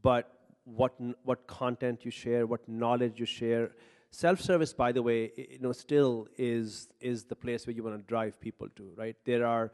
but 0.01 0.41
what 0.65 0.93
what 1.23 1.47
content 1.47 2.03
you 2.03 2.11
share, 2.11 2.45
what 2.45 2.67
knowledge 2.67 3.17
you 3.17 3.25
share. 3.25 3.71
Self-service, 4.13 4.73
by 4.73 4.91
the 4.91 5.01
way, 5.01 5.31
you 5.37 5.59
know, 5.59 5.71
still 5.71 6.27
is 6.37 6.89
is 6.99 7.23
the 7.23 7.35
place 7.43 7.65
where 7.65 7.73
you 7.73 7.81
want 7.81 7.95
to 7.95 8.03
drive 8.03 8.41
people 8.41 8.67
to, 8.75 8.91
right? 8.97 9.15
There 9.23 9.47
are, 9.47 9.71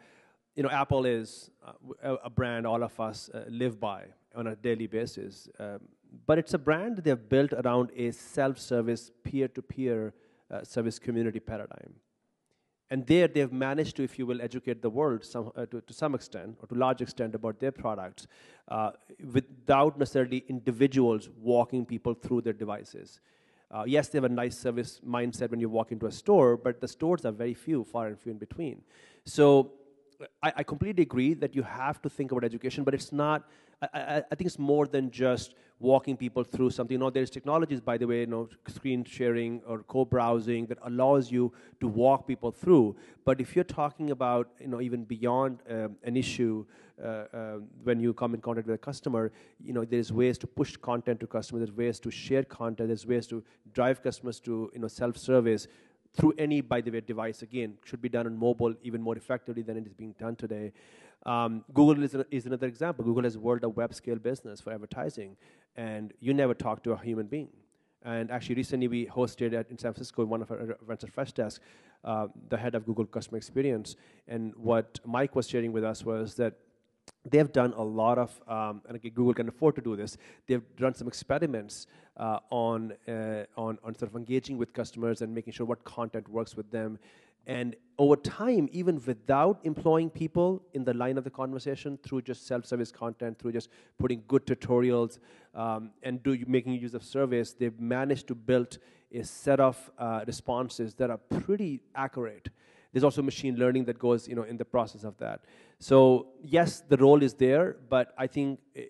you 0.58 0.64
know, 0.64 0.70
Apple 0.70 1.06
is 1.06 1.52
uh, 1.66 1.72
a, 2.02 2.14
a, 2.26 2.30
brand 2.32 2.66
all 2.66 2.82
of 2.82 3.00
us 3.00 3.30
uh, 3.30 3.44
live 3.48 3.80
by 3.80 4.06
on 4.36 4.48
a 4.48 4.56
daily 4.56 4.88
basis, 4.88 5.48
um, 5.60 5.80
but 6.26 6.40
it's 6.40 6.56
a 6.56 6.58
brand 6.58 6.98
they've 6.98 7.30
built 7.30 7.54
around 7.54 7.92
a 7.96 8.10
self-service, 8.10 9.12
peer-to-peer 9.24 10.16
uh, 10.50 10.64
service 10.64 10.98
community 10.98 11.40
paradigm. 11.40 11.94
And 12.90 13.06
there 13.06 13.28
they've 13.28 13.52
managed 13.52 13.98
to, 13.98 14.04
if 14.04 14.18
you 14.18 14.26
will, 14.26 14.42
educate 14.42 14.82
the 14.82 14.90
world 14.90 15.24
some, 15.24 15.52
uh, 15.56 15.68
to, 15.68 15.80
to, 15.82 15.94
some 15.94 16.16
extent 16.16 16.58
or 16.60 16.68
to 16.68 16.74
large 16.74 17.02
extent 17.02 17.36
about 17.36 17.60
their 17.60 17.72
products 17.72 18.26
uh, 18.70 18.92
without 19.32 20.00
necessarily 20.00 20.44
individuals 20.48 21.30
walking 21.40 21.86
people 21.86 22.16
through 22.16 22.42
their 22.42 22.54
devices. 22.54 23.20
Yes, 23.86 24.08
they 24.08 24.18
have 24.18 24.24
a 24.24 24.30
nice 24.30 24.58
service 24.58 25.02
mindset 25.06 25.52
when 25.52 25.60
you 25.60 25.70
walk 25.70 25.92
into 25.92 26.08
a 26.08 26.12
store, 26.12 26.58
but 26.58 26.82
the 26.82 26.88
stores 26.88 27.26
are 27.26 27.34
very 27.34 27.54
few, 27.54 27.84
far 27.84 28.08
and 28.08 28.18
few 28.18 28.32
in 28.32 28.38
between. 28.40 28.82
So 29.26 29.74
I, 30.42 30.54
I 30.58 30.64
completely 30.64 31.04
agree 31.04 31.34
that 31.36 31.56
you 31.56 31.64
have 31.64 32.02
to 32.02 32.10
think 32.10 32.32
about 32.32 32.44
education, 32.44 32.84
but 32.84 32.94
it's 32.94 33.12
not 33.12 33.44
I, 33.82 34.24
I, 34.32 34.36
think 34.36 34.48
it's 34.48 34.58
more 34.58 34.88
than 34.88 35.12
just 35.12 35.54
walking 35.80 36.18
people 36.18 36.44
through 36.44 36.72
something. 36.72 36.96
You 36.96 37.00
know, 37.00 37.12
there's 37.12 37.30
technologies, 37.30 37.80
by 37.80 37.98
the 37.98 38.08
way, 38.08 38.22
you 38.22 38.26
know, 38.26 38.50
screen 38.68 39.04
sharing 39.04 39.62
or 39.68 39.84
co-browsing 39.84 40.66
that 40.68 40.80
allows 40.84 41.32
you 41.32 41.54
to 41.80 41.88
walk 41.88 42.28
people 42.28 42.50
through. 42.50 42.96
But 43.24 43.40
if 43.40 43.56
you're 43.56 43.64
talking 43.64 44.10
about, 44.10 44.50
you 44.60 44.68
know, 44.68 44.82
even 44.82 45.04
beyond 45.04 45.62
um, 45.70 45.96
an 46.04 46.18
issue, 46.18 46.66
uh, 47.00 47.08
uh, 47.08 47.58
when 47.84 48.00
you 48.00 48.16
come 48.16 48.34
in 48.34 48.42
contact 48.42 48.66
with 48.66 48.74
a 48.74 48.80
customer, 48.80 49.32
you 49.64 49.74
know, 49.74 49.86
there's 49.86 50.12
ways 50.12 50.40
to 50.40 50.48
push 50.48 50.76
content 50.78 51.20
to 51.20 51.28
customers. 51.28 51.68
There's 51.68 51.78
ways 51.78 52.00
to 52.00 52.10
share 52.10 52.44
content. 52.44 52.90
There's 52.90 53.06
ways 53.06 53.28
to 53.28 53.44
drive 53.74 54.02
customers 54.02 54.40
to, 54.42 54.72
you 54.74 54.80
know, 54.80 54.88
self-service 54.88 55.68
through 56.18 56.34
any, 56.38 56.62
by 56.62 56.82
the 56.82 56.92
way, 56.92 57.02
device. 57.02 57.42
Again, 57.42 57.78
should 57.86 58.02
be 58.02 58.10
done 58.10 58.26
on 58.26 58.38
mobile 58.38 58.74
even 58.84 59.02
more 59.02 59.16
effectively 59.16 59.62
than 59.62 59.78
it 59.78 59.86
is 59.86 59.94
being 59.94 60.16
done 60.20 60.36
today. 60.36 60.74
Um, 61.26 61.64
Google 61.74 62.04
is, 62.04 62.16
is 62.32 62.46
another 62.46 62.68
example. 62.68 63.06
Google 63.06 63.24
has 63.24 63.38
World 63.38 63.64
of 63.64 63.76
Web 63.76 63.94
scale 63.94 64.18
business 64.18 64.62
for 64.62 64.74
advertising, 64.74 65.36
and 65.76 66.14
you 66.20 66.34
never 66.34 66.54
talk 66.54 66.84
to 66.84 66.92
a 66.92 66.98
human 66.98 67.28
being. 67.28 67.50
And 68.04 68.32
actually, 68.32 68.56
recently 68.56 68.88
we 68.88 69.06
hosted 69.08 69.54
at, 69.54 69.70
in 69.70 69.78
San 69.78 69.94
Francisco 69.94 70.24
one 70.26 70.42
of 70.42 70.52
our 70.52 70.78
events 70.82 71.04
at 71.04 71.14
Freshdesk, 71.14 71.60
uh, 72.04 72.28
the 72.50 72.58
head 72.58 72.76
of 72.76 72.86
Google 72.86 73.06
Customer 73.06 73.38
Experience. 73.38 73.96
And 74.28 74.56
what 74.56 75.00
Mike 75.06 75.36
was 75.36 75.48
sharing 75.48 75.72
with 75.72 75.84
us 75.84 76.06
was 76.06 76.36
that 76.36 76.54
they've 77.32 77.52
done 77.52 77.74
a 77.78 77.84
lot 77.84 78.18
of, 78.18 78.42
um, 78.48 78.82
and 78.88 79.02
Google 79.02 79.34
can 79.34 79.48
afford 79.48 79.76
to 79.76 79.82
do 79.82 79.96
this. 79.96 80.18
They've 80.48 80.64
done 80.78 80.94
some 80.94 81.08
experiments 81.08 81.88
uh, 82.18 82.40
on, 82.50 82.94
uh, 83.08 83.44
on 83.56 83.78
on 83.84 83.96
sort 83.96 84.10
of 84.12 84.16
engaging 84.16 84.58
with 84.58 84.74
customers 84.74 85.22
and 85.22 85.34
making 85.34 85.54
sure 85.54 85.66
what 85.66 85.84
content 85.84 86.28
works 86.30 86.56
with 86.56 86.70
them, 86.72 87.00
and 87.48 87.76
over 87.98 88.18
time, 88.18 88.68
even 88.74 89.02
without 89.06 89.60
employing 89.64 90.10
people 90.10 90.62
in 90.74 90.84
the 90.84 90.94
line 90.94 91.18
of 91.18 91.24
the 91.24 91.30
conversation 91.30 91.98
through 92.04 92.22
just 92.22 92.46
self-service 92.46 92.92
content, 92.92 93.40
through 93.40 93.54
just 93.54 93.70
putting 93.98 94.22
good 94.28 94.46
tutorials 94.46 95.20
um, 95.56 95.92
and 96.04 96.22
do, 96.24 96.38
making 96.46 96.74
use 96.74 96.94
of 96.94 97.04
surveys, 97.04 97.54
they've 97.54 97.80
managed 97.80 98.28
to 98.28 98.36
build 98.36 98.78
a 99.14 99.24
set 99.24 99.62
of 99.62 99.92
uh, 99.98 100.26
responses 100.28 100.94
that 100.96 101.10
are 101.10 101.18
pretty 101.18 101.82
accurate. 101.96 102.50
There's 102.98 103.04
also 103.04 103.22
machine 103.22 103.58
learning 103.58 103.86
that 103.86 104.00
goes, 104.00 104.28
you 104.28 104.34
know, 104.34 104.42
in 104.42 104.58
the 104.58 104.66
process 104.66 105.04
of 105.04 105.16
that. 105.20 105.42
So 105.78 106.30
yes, 106.44 106.82
the 106.90 106.98
role 106.98 107.22
is 107.22 107.36
there, 107.36 107.76
but 107.90 108.12
I 108.18 108.26
think 108.26 108.60
eh, 108.76 108.86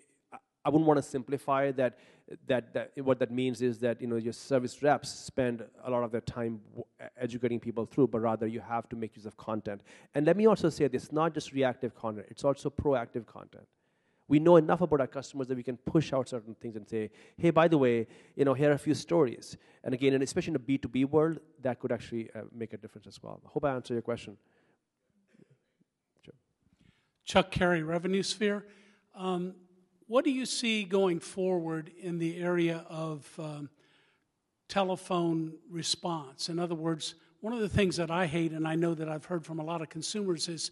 I 0.64 0.70
wouldn't 0.70 0.86
want 0.86 0.96
to 0.96 1.02
simplify 1.02 1.72
that 1.72 1.98
that, 2.46 2.72
that 2.72 2.92
what 3.04 3.18
that 3.18 3.30
means 3.30 3.60
is 3.60 3.78
that 3.80 4.00
you 4.00 4.06
know 4.06 4.16
your 4.16 4.32
service 4.32 4.82
reps 4.82 5.10
spend 5.10 5.62
a 5.84 5.90
lot 5.90 6.04
of 6.04 6.10
their 6.10 6.22
time 6.22 6.60
educating 7.20 7.60
people 7.60 7.84
through, 7.84 8.08
but 8.08 8.20
rather 8.20 8.46
you 8.46 8.60
have 8.60 8.88
to 8.88 8.96
make 8.96 9.14
use 9.14 9.26
of 9.26 9.36
content. 9.36 9.82
And 10.14 10.24
let 10.24 10.38
me 10.38 10.46
also 10.46 10.70
say 10.70 10.88
this: 10.88 11.12
not 11.12 11.34
just 11.34 11.52
reactive 11.52 11.94
content; 11.94 12.28
it's 12.30 12.44
also 12.44 12.70
proactive 12.70 13.26
content. 13.26 13.66
We 14.28 14.38
know 14.38 14.56
enough 14.56 14.82
about 14.82 15.00
our 15.00 15.06
customers 15.06 15.48
that 15.48 15.56
we 15.56 15.62
can 15.62 15.78
push 15.78 16.12
out 16.12 16.28
certain 16.28 16.54
things 16.54 16.76
and 16.76 16.86
say, 16.86 17.10
"Hey, 17.36 17.50
by 17.50 17.66
the 17.66 17.78
way, 17.78 18.06
you 18.36 18.44
know, 18.44 18.54
here 18.54 18.70
are 18.70 18.74
a 18.74 18.78
few 18.78 18.94
stories." 18.94 19.56
And 19.82 19.94
again, 19.94 20.12
and 20.12 20.22
especially 20.22 20.50
in 20.50 20.56
a 20.56 20.58
B 20.60 20.76
two 20.76 20.88
B 20.88 21.04
world, 21.04 21.40
that 21.62 21.80
could 21.80 21.92
actually 21.92 22.30
uh, 22.34 22.42
make 22.52 22.74
a 22.74 22.76
difference 22.76 23.06
as 23.06 23.22
well. 23.22 23.40
I 23.44 23.48
hope 23.48 23.64
I 23.64 23.74
answered 23.74 23.94
your 23.94 24.02
question. 24.02 24.36
Sure. 26.22 26.34
Chuck 27.24 27.50
Carey, 27.50 27.82
Revenue 27.82 28.22
Sphere. 28.22 28.66
Um, 29.14 29.54
what 30.06 30.24
do 30.24 30.30
you 30.30 30.46
see 30.46 30.84
going 30.84 31.20
forward 31.20 31.90
in 31.98 32.18
the 32.18 32.36
area 32.38 32.84
of 32.88 33.28
um, 33.38 33.70
telephone 34.68 35.54
response? 35.70 36.48
In 36.48 36.58
other 36.58 36.74
words, 36.74 37.14
one 37.40 37.52
of 37.52 37.60
the 37.60 37.68
things 37.68 37.96
that 37.96 38.10
I 38.10 38.26
hate, 38.26 38.52
and 38.52 38.66
I 38.66 38.74
know 38.74 38.94
that 38.94 39.08
I've 39.08 39.24
heard 39.24 39.44
from 39.44 39.58
a 39.58 39.64
lot 39.64 39.80
of 39.80 39.88
consumers, 39.88 40.48
is 40.48 40.70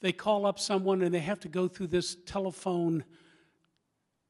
they 0.00 0.12
call 0.12 0.46
up 0.46 0.58
someone 0.58 1.02
and 1.02 1.14
they 1.14 1.20
have 1.20 1.40
to 1.40 1.48
go 1.48 1.68
through 1.68 1.88
this 1.88 2.16
telephone 2.26 3.04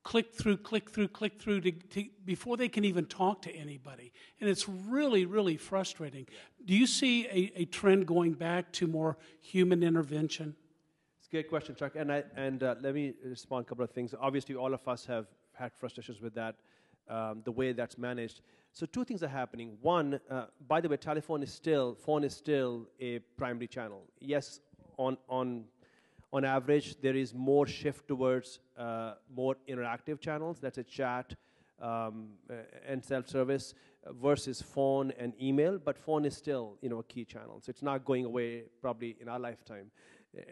click 0.02 0.34
through, 0.34 0.56
click 0.56 0.90
through, 0.90 1.08
click 1.08 1.40
through 1.40 1.60
to, 1.60 1.72
to, 1.72 2.04
before 2.24 2.56
they 2.56 2.68
can 2.68 2.84
even 2.84 3.04
talk 3.04 3.42
to 3.42 3.54
anybody. 3.54 4.12
And 4.40 4.48
it's 4.48 4.68
really, 4.68 5.26
really 5.26 5.56
frustrating. 5.56 6.26
Do 6.64 6.74
you 6.74 6.86
see 6.86 7.26
a, 7.26 7.52
a 7.62 7.64
trend 7.66 8.06
going 8.06 8.32
back 8.32 8.72
to 8.72 8.86
more 8.86 9.18
human 9.40 9.82
intervention? 9.82 10.54
It's 11.18 11.28
a 11.28 11.30
great 11.30 11.48
question, 11.48 11.74
Chuck. 11.74 11.92
And, 11.96 12.10
I, 12.10 12.24
and 12.36 12.62
uh, 12.62 12.76
let 12.80 12.94
me 12.94 13.14
respond 13.24 13.66
a 13.66 13.68
couple 13.68 13.84
of 13.84 13.90
things. 13.90 14.14
Obviously, 14.18 14.54
all 14.54 14.72
of 14.72 14.86
us 14.88 15.04
have 15.06 15.26
had 15.52 15.72
frustrations 15.74 16.20
with 16.20 16.34
that, 16.34 16.56
um, 17.08 17.42
the 17.44 17.52
way 17.52 17.72
that's 17.72 17.98
managed. 17.98 18.40
So 18.72 18.86
two 18.86 19.04
things 19.04 19.22
are 19.22 19.28
happening. 19.28 19.76
One, 19.82 20.20
uh, 20.30 20.46
by 20.66 20.80
the 20.80 20.88
way, 20.88 20.96
telephone 20.96 21.42
is 21.42 21.52
still, 21.52 21.94
phone 21.94 22.24
is 22.24 22.34
still 22.34 22.86
a 23.00 23.18
primary 23.36 23.66
channel. 23.66 24.04
Yes, 24.20 24.60
on, 25.06 25.16
on, 25.28 25.64
On 26.32 26.44
average, 26.44 26.88
there 27.04 27.18
is 27.18 27.34
more 27.34 27.66
shift 27.66 28.06
towards 28.06 28.60
uh, 28.76 29.14
more 29.40 29.54
interactive 29.66 30.18
channels. 30.20 30.60
That's 30.60 30.78
a 30.78 30.84
chat 30.98 31.34
um, 31.82 32.14
and 32.90 33.04
self-service 33.04 33.74
versus 34.22 34.62
phone 34.62 35.12
and 35.18 35.32
email. 35.40 35.78
But 35.86 35.98
phone 35.98 36.24
is 36.28 36.36
still, 36.36 36.64
you 36.82 36.88
know, 36.88 37.00
a 37.00 37.06
key 37.12 37.24
channel. 37.24 37.56
So 37.62 37.70
it's 37.70 37.82
not 37.82 38.04
going 38.04 38.24
away 38.26 38.50
probably 38.80 39.16
in 39.20 39.28
our 39.28 39.40
lifetime 39.40 39.90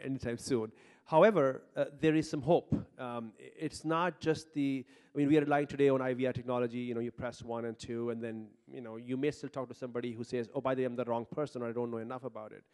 anytime 0.05 0.39
soon. 0.39 0.73
However, 1.05 1.45
uh, 1.77 1.85
there 2.03 2.17
is 2.17 2.29
some 2.29 2.43
hope. 2.43 2.71
Um, 2.99 3.33
it's 3.39 3.85
not 3.85 4.11
just 4.21 4.53
the, 4.59 4.85
I 5.15 5.19
mean, 5.19 5.29
we 5.29 5.37
are 5.39 5.45
relying 5.47 5.69
today 5.69 5.91
on 5.91 6.01
IVR 6.01 6.35
technology. 6.35 6.83
You 6.89 6.95
know, 6.95 7.05
you 7.09 7.13
press 7.13 7.43
one 7.43 7.65
and 7.69 7.79
two, 7.79 8.11
and 8.11 8.19
then, 8.21 8.49
you 8.77 8.83
know, 8.83 8.97
you 8.97 9.17
may 9.17 9.31
still 9.31 9.49
talk 9.49 9.69
to 9.69 9.75
somebody 9.75 10.11
who 10.13 10.25
says, 10.25 10.49
oh, 10.55 10.61
by 10.61 10.75
the 10.75 10.83
way, 10.83 10.87
I'm 10.87 10.97
the 10.97 11.05
wrong 11.05 11.27
person, 11.39 11.63
or 11.63 11.69
I 11.69 11.73
don't 11.73 11.91
know 11.91 12.03
enough 12.09 12.25
about 12.25 12.53
it. 12.53 12.65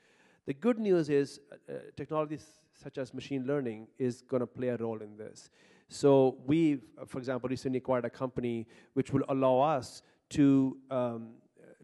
The 0.47 0.55
good 0.55 0.79
news 0.79 1.09
is 1.09 1.41
uh, 1.51 1.73
uh 1.73 1.79
technologies 1.97 2.45
such 2.83 2.99
as 2.99 3.15
machine 3.15 3.47
learning 3.47 3.87
is 3.99 4.23
going 4.23 4.41
to 4.41 4.47
play 4.47 4.69
a 4.69 4.77
role 4.77 5.01
in 5.01 5.17
this. 5.17 5.51
So 5.89 6.39
we, 6.47 6.81
uh, 7.01 7.05
for 7.07 7.19
example, 7.19 7.49
recently 7.49 7.79
acquired 7.79 8.05
a 8.05 8.11
company 8.11 8.67
which 8.95 9.13
will 9.13 9.25
allow 9.29 9.61
us 9.61 10.03
to, 10.31 10.77
um, 10.91 11.35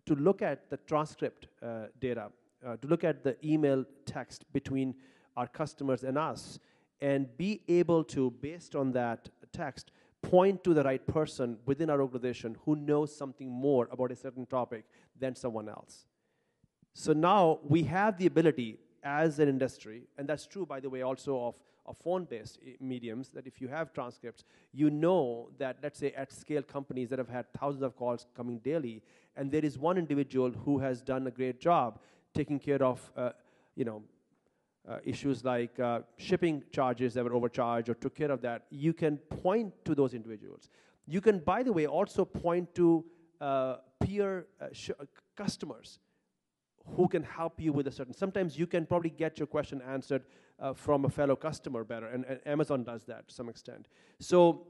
to 0.07 0.14
look 0.14 0.42
at 0.42 0.68
the 0.70 0.79
transcript 0.79 1.46
uh, 1.62 1.87
data, 2.01 2.31
uh, 2.66 2.77
to 2.77 2.88
look 2.88 3.05
at 3.05 3.23
the 3.23 3.37
email 3.46 3.85
text 4.07 4.44
between 4.53 4.94
our 5.37 5.46
customers 5.46 6.03
and 6.03 6.18
us, 6.18 6.59
and 7.01 7.37
be 7.37 7.62
able 7.68 8.05
to, 8.05 8.31
based 8.42 8.75
on 8.75 8.92
that 8.92 9.29
text, 9.53 9.92
point 10.23 10.62
to 10.64 10.75
the 10.75 10.83
right 10.83 11.07
person 11.07 11.57
within 11.64 11.88
our 11.88 12.03
organization 12.03 12.57
who 12.64 12.77
knows 12.77 13.14
something 13.16 13.49
more 13.51 13.88
about 13.90 14.12
a 14.12 14.16
certain 14.16 14.44
topic 14.44 14.85
than 15.18 15.35
someone 15.35 15.68
else. 15.68 16.05
So 17.01 17.15
now 17.15 17.61
we 17.63 17.83
have 17.85 18.19
the 18.19 18.27
ability 18.27 18.79
as 19.03 19.39
an 19.39 19.49
industry, 19.49 20.03
and 20.19 20.29
that's 20.29 20.47
true, 20.47 20.67
by 20.67 20.81
the 20.81 20.91
way, 20.91 21.01
also 21.01 21.47
of, 21.47 21.55
of 21.87 21.97
phone-based 21.97 22.59
mediums, 22.79 23.31
that 23.31 23.47
if 23.47 23.59
you 23.59 23.69
have 23.69 23.95
transcripts, 23.95 24.45
you 24.75 24.91
know 24.91 25.49
that, 25.57 25.79
let's 25.83 25.99
say, 25.99 26.13
at 26.13 26.31
scale 26.31 26.61
companies 26.63 27.09
that 27.09 27.19
have 27.19 27.31
had 27.31 27.47
thousands 27.59 27.85
of 27.85 27.97
calls 27.97 28.27
coming 28.37 28.59
daily, 28.59 29.03
and 29.35 29.51
there 29.51 29.65
is 29.65 29.79
one 29.79 29.97
individual 29.97 30.51
who 30.51 30.79
has 30.79 31.01
done 31.01 31.27
a 31.27 31.31
great 31.31 31.59
job 31.59 32.01
taking 32.35 32.59
care 32.59 32.83
of, 32.83 33.11
uh, 33.17 33.31
you 33.77 33.87
know, 33.87 34.03
uh, 34.87 34.99
issues 35.03 35.43
like 35.43 35.81
uh, 35.81 36.01
shipping 36.19 36.63
charges 36.71 37.15
that 37.15 37.25
were 37.25 37.33
overcharged 37.33 37.89
or 37.89 37.95
took 37.95 38.15
care 38.15 38.31
of 38.31 38.43
that, 38.43 38.67
you 38.69 38.93
can 38.93 39.17
point 39.17 39.73
to 39.87 39.95
those 39.95 40.13
individuals. 40.13 40.69
You 41.07 41.23
can, 41.23 41.39
by 41.39 41.63
the 41.63 41.73
way, 41.73 41.87
also 41.87 42.27
point 42.27 42.75
to 42.75 43.07
uh, 43.41 43.77
peer 44.01 44.49
uh, 44.61 44.67
customers 45.35 45.99
who 46.97 47.09
can 47.09 47.23
help 47.23 47.61
you 47.61 47.73
with 47.73 47.87
a 47.87 47.90
certain. 47.90 48.14
Sometimes 48.14 48.59
you 48.59 48.66
can 48.66 48.87
probably 48.87 49.11
get 49.11 49.38
your 49.38 49.47
question 49.47 49.83
answered 49.83 50.25
uh, 50.59 50.73
from 50.73 51.05
a 51.05 51.09
fellow 51.09 51.37
customer 51.37 51.85
better, 51.85 52.07
and, 52.07 52.25
and, 52.27 52.40
Amazon 52.47 52.85
does 52.85 53.05
that 53.05 53.29
to 53.29 53.35
some 53.35 53.49
extent. 53.49 53.88
So 54.19 54.66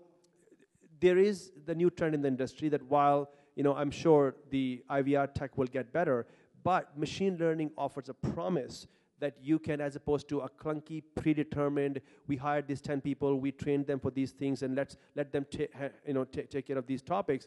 there 1.00 1.18
is 1.18 1.52
the 1.66 1.74
new 1.74 1.90
trend 1.90 2.14
in 2.14 2.22
the 2.22 2.28
industry 2.28 2.68
that 2.68 2.82
while 2.84 3.30
you 3.56 3.62
know 3.62 3.74
I'm 3.74 3.90
sure 3.90 4.36
the 4.50 4.82
IVR 4.90 5.32
tech 5.34 5.56
will 5.58 5.66
get 5.66 5.92
better, 5.92 6.26
but 6.62 6.96
machine 6.98 7.36
learning 7.38 7.72
offers 7.76 8.08
a 8.08 8.14
promise 8.14 8.86
that 9.20 9.36
you 9.42 9.58
can, 9.58 9.80
as 9.80 9.96
opposed 9.96 10.28
to 10.28 10.40
a 10.40 10.48
clunky, 10.48 11.02
predetermined, 11.14 12.00
we 12.26 12.36
hired 12.36 12.66
these 12.66 12.80
10 12.80 13.02
people, 13.02 13.38
we 13.38 13.52
trained 13.52 13.86
them 13.86 14.00
for 14.00 14.10
these 14.10 14.32
things, 14.32 14.62
and 14.62 14.74
let's 14.74 14.96
let 15.14 15.30
them 15.30 15.46
you 16.06 16.14
know, 16.14 16.24
take 16.24 16.66
care 16.66 16.78
of 16.78 16.86
these 16.86 17.02
topics. 17.02 17.46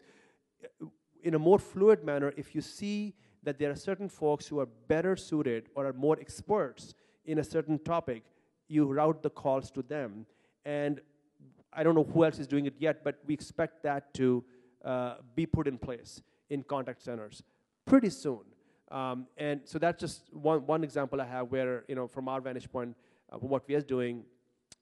In 1.22 1.34
a 1.34 1.38
more 1.38 1.58
fluid 1.58 2.04
manner, 2.04 2.32
if 2.36 2.54
you 2.54 2.60
see 2.60 3.14
that 3.44 3.58
there 3.58 3.70
are 3.70 3.76
certain 3.76 4.08
folks 4.08 4.46
who 4.46 4.60
are 4.60 4.68
better 4.88 5.16
suited 5.16 5.68
or 5.74 5.86
are 5.86 5.92
more 5.92 6.18
experts 6.20 6.94
in 7.24 7.38
a 7.38 7.44
certain 7.44 7.78
topic, 7.78 8.22
you 8.68 8.86
route 8.86 9.22
the 9.22 9.30
calls 9.30 9.70
to 9.70 9.82
them. 9.82 10.26
And 10.64 11.00
I 11.72 11.82
don't 11.82 11.94
know 11.94 12.04
who 12.04 12.24
else 12.24 12.38
is 12.38 12.46
doing 12.46 12.66
it 12.66 12.74
yet, 12.78 13.04
but 13.04 13.18
we 13.26 13.34
expect 13.34 13.82
that 13.82 14.14
to 14.14 14.44
uh, 14.84 15.14
be 15.34 15.46
put 15.46 15.66
in 15.66 15.78
place 15.78 16.22
in 16.50 16.62
contact 16.62 17.02
centers 17.02 17.42
pretty 17.86 18.10
soon. 18.10 18.40
Um, 18.90 19.26
and 19.36 19.60
so 19.64 19.78
that's 19.78 20.00
just 20.00 20.32
one, 20.32 20.66
one 20.66 20.84
example 20.84 21.20
I 21.20 21.24
have 21.24 21.50
where, 21.50 21.84
you 21.88 21.94
know, 21.94 22.06
from 22.06 22.28
our 22.28 22.40
vantage 22.40 22.70
point, 22.70 22.96
uh, 23.32 23.38
what 23.38 23.66
we 23.66 23.74
are 23.74 23.80
doing, 23.80 24.24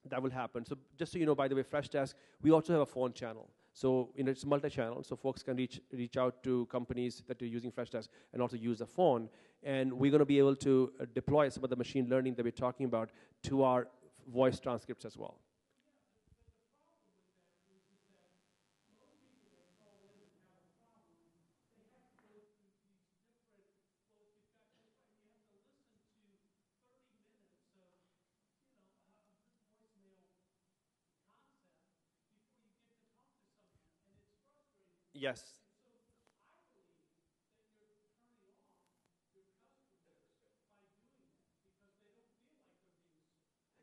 that 0.09 0.22
will 0.22 0.31
happen. 0.31 0.64
So 0.64 0.77
just 0.98 1.12
so 1.12 1.18
you 1.18 1.27
know, 1.27 1.35
by 1.35 1.48
the 1.48 1.55
way, 1.55 1.62
Freshdesk, 1.62 2.14
we 2.42 2.51
also 2.51 2.72
have 2.72 2.83
a 2.83 2.87
phone 2.87 3.12
channel. 3.12 3.48
So 3.72 4.11
you 4.16 4.24
know, 4.24 4.30
it's 4.30 4.44
multi-channel, 4.44 5.02
so 5.02 5.16
folks 5.16 5.42
can 5.42 5.56
reach, 5.56 5.80
reach 5.92 6.16
out 6.16 6.42
to 6.42 6.66
companies 6.66 7.22
that 7.26 7.40
are 7.40 7.46
using 7.46 7.72
Freshdesk 7.72 8.08
and 8.32 8.42
also 8.42 8.56
use 8.56 8.78
the 8.78 8.87
phone. 8.87 9.28
And 9.62 9.92
we're 9.92 10.11
going 10.11 10.20
to 10.20 10.26
be 10.26 10.38
able 10.38 10.56
to 10.56 10.92
uh, 11.00 11.06
deploy 11.14 11.48
some 11.48 11.64
of 11.64 11.70
the 11.70 11.76
machine 11.76 12.08
learning 12.08 12.35
that 12.35 12.44
we're 12.44 12.50
talking 12.50 12.87
about 12.87 13.11
to 13.44 13.62
our 13.62 13.88
voice 14.32 14.61
transcripts 14.61 15.04
as 15.04 15.16
well. 15.16 15.38
Yes. 35.22 35.54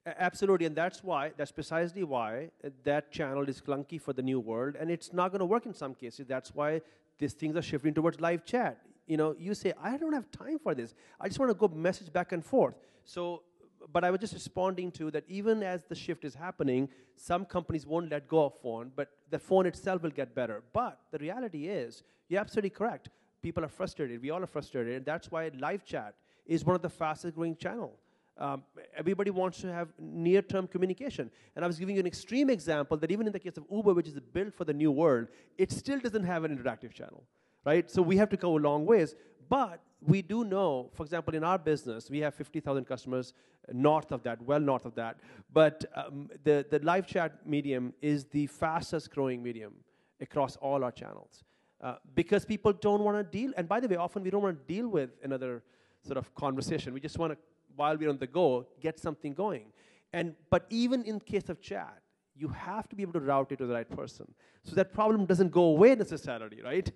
Absolutely, 0.05 0.65
and 0.65 0.75
that's 0.75 1.03
why, 1.03 1.31
that's 1.37 1.51
precisely 1.51 2.03
why 2.03 2.49
uh, 2.63 2.69
that 2.83 3.11
channel 3.11 3.47
is 3.47 3.61
clunky 3.61 4.01
for 4.01 4.11
the 4.13 4.21
new 4.21 4.39
world, 4.39 4.75
and 4.79 4.89
it's 4.89 5.13
not 5.13 5.29
going 5.31 5.39
to 5.39 5.45
work 5.45 5.65
in 5.65 5.73
some 5.73 5.93
cases. 5.93 6.25
That's 6.25 6.55
why 6.55 6.81
these 7.19 7.33
things 7.33 7.55
are 7.55 7.61
shifting 7.61 7.93
towards 7.93 8.19
live 8.19 8.43
chat. 8.43 8.79
You 9.07 9.17
know, 9.17 9.35
you 9.37 9.53
say, 9.53 9.73
I 9.81 9.97
don't 9.97 10.13
have 10.13 10.31
time 10.31 10.57
for 10.57 10.73
this. 10.73 10.95
I 11.19 11.27
just 11.27 11.39
want 11.39 11.51
to 11.51 11.53
go 11.53 11.67
message 11.67 12.11
back 12.11 12.31
and 12.31 12.43
forth. 12.43 12.75
So 13.03 13.43
but 13.91 14.03
I 14.03 14.11
was 14.11 14.19
just 14.19 14.33
responding 14.33 14.91
to 14.93 15.11
that 15.11 15.23
even 15.27 15.63
as 15.63 15.83
the 15.85 15.95
shift 15.95 16.25
is 16.25 16.35
happening, 16.35 16.89
some 17.15 17.45
companies 17.45 17.85
won't 17.85 18.09
let 18.11 18.27
go 18.27 18.45
of 18.45 18.53
phone, 18.61 18.91
but 18.95 19.09
the 19.29 19.39
phone 19.39 19.65
itself 19.65 20.03
will 20.03 20.09
get 20.11 20.35
better. 20.35 20.63
But 20.73 20.99
the 21.11 21.17
reality 21.17 21.67
is, 21.67 22.03
you're 22.27 22.41
absolutely 22.41 22.69
correct. 22.71 23.09
People 23.41 23.63
are 23.63 23.69
frustrated. 23.69 24.21
We 24.21 24.29
all 24.29 24.43
are 24.43 24.47
frustrated. 24.47 24.95
And 24.95 25.05
that's 25.05 25.31
why 25.31 25.49
live 25.57 25.85
chat 25.85 26.13
is 26.45 26.65
one 26.65 26.75
of 26.75 26.81
the 26.81 26.89
fastest 26.89 27.35
growing 27.35 27.55
channel. 27.55 27.93
Um, 28.37 28.63
everybody 28.95 29.31
wants 29.31 29.59
to 29.61 29.73
have 29.73 29.89
near-term 29.99 30.67
communication. 30.67 31.29
And 31.55 31.65
I 31.65 31.67
was 31.67 31.77
giving 31.77 31.95
you 31.95 31.99
an 31.99 32.07
extreme 32.07 32.49
example 32.49 32.95
that 32.97 33.11
even 33.11 33.27
in 33.27 33.33
the 33.33 33.39
case 33.39 33.57
of 33.57 33.65
Uber, 33.69 33.93
which 33.93 34.07
is 34.07 34.19
built 34.19 34.53
for 34.53 34.63
the 34.63 34.73
new 34.73 34.91
world, 34.91 35.27
it 35.57 35.71
still 35.71 35.99
doesn't 35.99 36.23
have 36.23 36.45
an 36.45 36.57
interactive 36.57 36.93
channel, 36.93 37.23
right? 37.65 37.89
So 37.91 38.01
we 38.01 38.15
have 38.15 38.29
to 38.29 38.37
go 38.37 38.57
a 38.57 38.59
long 38.59 38.85
ways. 38.85 39.15
But 39.49 39.81
we 40.01 40.21
do 40.21 40.45
know, 40.45 40.89
for 40.93 41.03
example, 41.03 41.35
in 41.35 41.43
our 41.43 41.57
business, 41.57 42.09
we 42.09 42.19
have 42.19 42.33
50,000 42.35 42.85
customers 42.85 43.33
north 43.73 44.11
of 44.11 44.23
that, 44.23 44.41
well 44.41 44.59
north 44.59 44.85
of 44.85 44.95
that. 44.95 45.17
But 45.51 45.85
um, 45.95 46.29
the, 46.43 46.65
the 46.69 46.79
live 46.79 47.07
chat 47.07 47.45
medium 47.45 47.93
is 48.01 48.25
the 48.25 48.47
fastest 48.47 49.11
growing 49.11 49.43
medium 49.43 49.73
across 50.21 50.55
all 50.57 50.83
our 50.83 50.91
channels. 50.91 51.43
Uh, 51.81 51.95
because 52.13 52.45
people 52.45 52.73
don't 52.73 53.03
want 53.03 53.17
to 53.17 53.23
deal, 53.23 53.53
and 53.57 53.67
by 53.67 53.79
the 53.79 53.87
way, 53.87 53.95
often 53.95 54.21
we 54.21 54.29
don't 54.29 54.41
want 54.41 54.57
to 54.57 54.73
deal 54.73 54.87
with 54.87 55.11
another 55.23 55.63
sort 56.05 56.17
of 56.17 56.33
conversation. 56.35 56.93
We 56.93 56.99
just 56.99 57.17
want 57.17 57.33
to, 57.33 57.37
while 57.75 57.97
we're 57.97 58.09
on 58.09 58.17
the 58.17 58.27
go, 58.27 58.67
get 58.81 58.99
something 58.99 59.33
going. 59.33 59.71
And, 60.11 60.35
but 60.49 60.65
even 60.69 61.03
in 61.03 61.19
case 61.19 61.49
of 61.49 61.61
chat, 61.61 62.01
you 62.35 62.49
have 62.49 62.87
to 62.89 62.95
be 62.95 63.03
able 63.03 63.13
to 63.13 63.19
route 63.19 63.51
it 63.51 63.57
to 63.57 63.65
the 63.65 63.73
right 63.73 63.89
person. 63.89 64.33
So 64.63 64.75
that 64.75 64.93
problem 64.93 65.25
doesn't 65.25 65.51
go 65.51 65.63
away 65.63 65.95
necessarily, 65.95 66.61
right? 66.61 66.91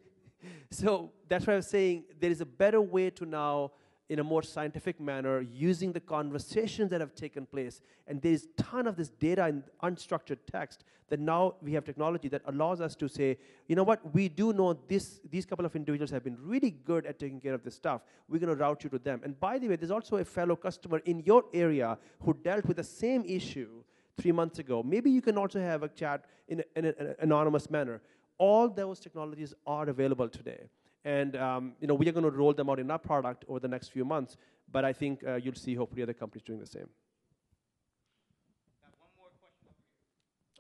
so 0.72 1.12
that's 1.28 1.48
why 1.48 1.54
I 1.54 1.56
was 1.58 1.68
saying 1.68 2.06
there 2.20 2.32
is 2.32 2.42
a 2.42 2.46
better 2.46 2.82
way 2.82 3.10
to 3.12 3.26
now, 3.26 3.72
in 4.10 4.20
a 4.20 4.24
more 4.24 4.44
scientific 4.44 5.00
manner, 5.00 5.42
using 5.42 5.92
the 5.92 6.00
conversations 6.00 6.90
that 6.92 7.02
have 7.02 7.16
taken 7.16 7.46
place. 7.46 7.82
And 8.08 8.22
there's 8.22 8.44
a 8.44 8.62
ton 8.62 8.88
of 8.88 8.96
this 8.96 9.10
data 9.10 9.48
in 9.48 9.64
unstructured 9.82 10.40
text 10.52 10.84
that 11.10 11.20
now 11.20 11.56
we 11.62 11.74
have 11.74 11.86
technology 11.86 12.28
that 12.30 12.42
allows 12.48 12.82
us 12.82 12.96
to 12.96 13.08
say, 13.08 13.38
you 13.68 13.76
know 13.76 13.84
what, 13.84 14.14
we 14.14 14.28
do 14.30 14.52
know 14.52 14.74
this, 14.88 15.20
these 15.30 15.46
couple 15.46 15.66
of 15.66 15.76
individuals 15.76 16.12
have 16.12 16.24
been 16.24 16.38
really 16.42 16.72
good 16.72 17.06
at 17.06 17.20
taking 17.20 17.40
care 17.40 17.54
of 17.54 17.64
this 17.64 17.76
stuff. 17.76 18.02
We're 18.28 18.40
going 18.40 18.50
to 18.50 18.56
route 18.56 18.84
you 18.84 18.90
to 18.90 19.00
them. 19.00 19.22
And 19.24 19.40
by 19.40 19.60
the 19.60 19.68
way, 19.68 19.76
there's 19.76 19.92
also 19.92 20.18
a 20.18 20.26
fellow 20.26 20.56
customer 20.56 21.00
in 21.06 21.20
your 21.20 21.46
area 21.54 21.98
who 22.22 22.34
dealt 22.34 22.66
with 22.66 22.78
the 22.78 22.84
same 22.84 23.24
issue 23.26 23.84
three 24.18 24.32
months 24.32 24.60
ago. 24.60 24.84
Maybe 24.84 25.10
you 25.10 25.22
can 25.22 25.38
also 25.38 25.60
have 25.60 25.84
a 25.84 25.88
chat 25.88 26.26
in, 26.48 26.64
in 26.76 26.86
an 26.86 27.16
anonymous 27.20 27.70
manner 27.70 28.02
all 28.44 28.66
those 28.84 28.98
technologies 29.06 29.52
are 29.66 29.88
available 29.96 30.30
today. 30.40 30.62
And 31.06 31.32
um, 31.48 31.64
you 31.82 31.88
know, 31.88 31.98
we 32.02 32.08
are 32.10 32.16
going 32.18 32.30
to 32.32 32.38
roll 32.44 32.54
them 32.60 32.70
out 32.70 32.80
in 32.80 32.90
our 32.96 33.04
product 33.12 33.46
over 33.50 33.60
the 33.60 33.72
next 33.76 33.88
few 33.96 34.06
months, 34.06 34.38
but 34.76 34.84
I 34.92 34.94
think 35.02 35.24
uh, 35.24 35.36
you'll 35.44 35.62
see 35.68 35.76
hopefully 35.76 36.04
other 36.04 36.18
companies 36.24 36.44
doing 36.44 36.60
the 36.60 36.72
same. 36.78 36.90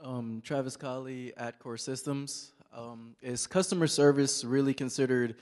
Um, 0.10 0.42
Travis 0.44 0.76
Colley 0.78 1.34
at 1.38 1.60
Core 1.60 1.78
Systems. 1.78 2.52
Um, 2.76 3.16
is 3.22 3.48
customer 3.48 3.88
service 3.88 4.44
really 4.44 4.74
considered 4.74 5.36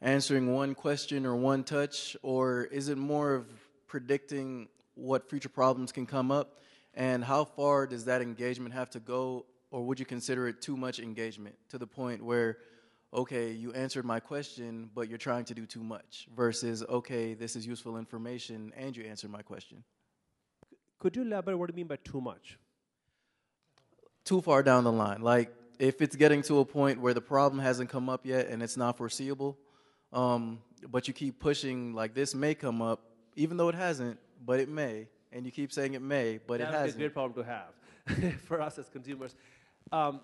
answering 0.00 0.52
one 0.52 0.74
question 0.74 1.24
or 1.24 1.36
one 1.36 1.62
touch, 1.64 2.16
or 2.22 2.64
is 2.78 2.88
it 2.88 2.98
more 2.98 3.34
of 3.34 3.46
predicting 3.86 4.68
what 4.94 5.30
future 5.30 5.52
problems 5.60 5.92
can 5.92 6.06
come 6.06 6.30
up 6.40 6.48
And 6.96 7.24
how 7.24 7.44
far 7.44 7.86
does 7.86 8.04
that 8.04 8.22
engagement 8.22 8.72
have 8.74 8.90
to 8.90 9.00
go, 9.00 9.46
or 9.74 9.82
would 9.82 9.98
you 9.98 10.06
consider 10.06 10.46
it 10.46 10.62
too 10.62 10.76
much 10.76 11.00
engagement 11.00 11.56
to 11.68 11.78
the 11.78 11.86
point 11.86 12.24
where, 12.24 12.58
okay, 13.12 13.50
you 13.50 13.72
answered 13.72 14.04
my 14.04 14.20
question, 14.20 14.88
but 14.94 15.08
you're 15.08 15.18
trying 15.18 15.44
to 15.44 15.52
do 15.52 15.66
too 15.66 15.82
much, 15.82 16.28
versus, 16.36 16.84
okay, 16.88 17.34
this 17.34 17.56
is 17.56 17.66
useful 17.66 17.98
information 17.98 18.72
and 18.76 18.96
you 18.96 19.02
answered 19.02 19.32
my 19.32 19.42
question? 19.42 19.82
Could 21.00 21.16
you 21.16 21.22
elaborate 21.22 21.58
what 21.58 21.66
do 21.66 21.72
you 21.72 21.78
mean 21.78 21.88
by 21.88 21.96
too 21.96 22.20
much? 22.20 22.56
Too 24.24 24.40
far 24.40 24.62
down 24.62 24.84
the 24.84 24.92
line. 24.92 25.22
Like, 25.22 25.52
if 25.80 26.00
it's 26.00 26.14
getting 26.14 26.42
to 26.42 26.60
a 26.60 26.64
point 26.64 27.00
where 27.00 27.12
the 27.12 27.20
problem 27.20 27.60
hasn't 27.60 27.90
come 27.90 28.08
up 28.08 28.24
yet 28.24 28.46
and 28.46 28.62
it's 28.62 28.76
not 28.76 28.96
foreseeable, 28.96 29.58
um, 30.12 30.60
but 30.88 31.08
you 31.08 31.14
keep 31.14 31.40
pushing, 31.40 31.94
like, 31.94 32.14
this 32.14 32.32
may 32.32 32.54
come 32.54 32.80
up, 32.80 33.00
even 33.34 33.56
though 33.56 33.70
it 33.70 33.74
hasn't, 33.74 34.20
but 34.46 34.60
it 34.60 34.68
may, 34.68 35.08
and 35.32 35.44
you 35.44 35.50
keep 35.50 35.72
saying 35.72 35.94
it 35.94 36.02
may, 36.02 36.38
but 36.46 36.60
that 36.60 36.68
it 36.68 36.72
hasn't. 36.72 36.94
a 36.94 36.98
great 36.98 37.12
problem 37.12 37.42
to 37.42 37.50
have 37.50 38.38
for 38.46 38.60
us 38.60 38.78
as 38.78 38.88
consumers. 38.88 39.34
Um, 39.92 40.20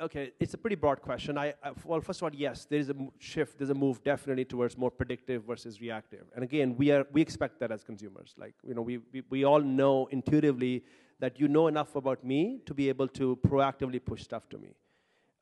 okay, 0.00 0.32
it's 0.40 0.54
a 0.54 0.58
pretty 0.58 0.76
broad 0.76 1.00
question. 1.00 1.38
I, 1.38 1.54
I, 1.62 1.72
well, 1.84 2.00
first 2.00 2.20
of 2.20 2.24
all, 2.24 2.34
yes, 2.34 2.64
there 2.64 2.78
is 2.78 2.90
a 2.90 2.94
shift. 3.18 3.58
There's 3.58 3.70
a 3.70 3.74
move 3.74 4.02
definitely 4.04 4.44
towards 4.44 4.76
more 4.76 4.90
predictive 4.90 5.44
versus 5.44 5.80
reactive. 5.80 6.26
And 6.34 6.44
again, 6.44 6.76
we 6.76 6.90
are 6.90 7.06
we 7.12 7.22
expect 7.22 7.60
that 7.60 7.70
as 7.70 7.84
consumers. 7.84 8.34
Like 8.36 8.54
you 8.66 8.74
know, 8.74 8.82
we 8.82 8.98
we, 9.12 9.22
we 9.30 9.44
all 9.44 9.60
know 9.60 10.06
intuitively 10.10 10.84
that 11.20 11.38
you 11.40 11.48
know 11.48 11.68
enough 11.68 11.96
about 11.96 12.24
me 12.24 12.60
to 12.66 12.74
be 12.74 12.88
able 12.88 13.08
to 13.08 13.38
proactively 13.46 14.04
push 14.04 14.22
stuff 14.22 14.48
to 14.50 14.58
me. 14.58 14.74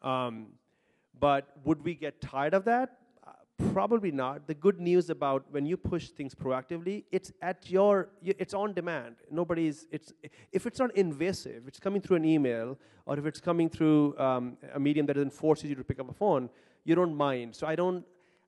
Um, 0.02 0.48
but 1.18 1.48
would 1.64 1.82
we 1.84 1.94
get 1.94 2.20
tired 2.20 2.54
of 2.54 2.64
that? 2.64 2.98
Probably 3.70 4.10
not. 4.10 4.46
The 4.46 4.54
good 4.54 4.80
news 4.80 5.10
about 5.10 5.44
when 5.50 5.66
you 5.66 5.76
push 5.76 6.08
things 6.08 6.34
proactively, 6.34 7.04
it's 7.12 7.32
at 7.40 7.70
your, 7.70 8.08
it's 8.22 8.54
on 8.54 8.72
demand. 8.72 9.16
Nobody's, 9.30 9.86
it's, 9.90 10.12
if 10.50 10.66
it's 10.66 10.78
not 10.78 10.94
invasive, 10.96 11.64
it's 11.68 11.78
coming 11.78 12.00
through 12.00 12.16
an 12.16 12.24
email, 12.24 12.78
or 13.06 13.18
if 13.18 13.26
it's 13.26 13.40
coming 13.40 13.68
through 13.68 14.18
um, 14.18 14.56
a 14.74 14.80
medium 14.80 15.06
that 15.06 15.14
doesn't 15.14 15.32
force 15.32 15.62
you 15.64 15.74
to 15.74 15.84
pick 15.84 16.00
up 16.00 16.10
a 16.10 16.14
phone, 16.14 16.48
you 16.84 16.94
don't 16.94 17.14
mind. 17.14 17.54
So 17.54 17.66
I 17.66 17.76
don't, 17.76 18.04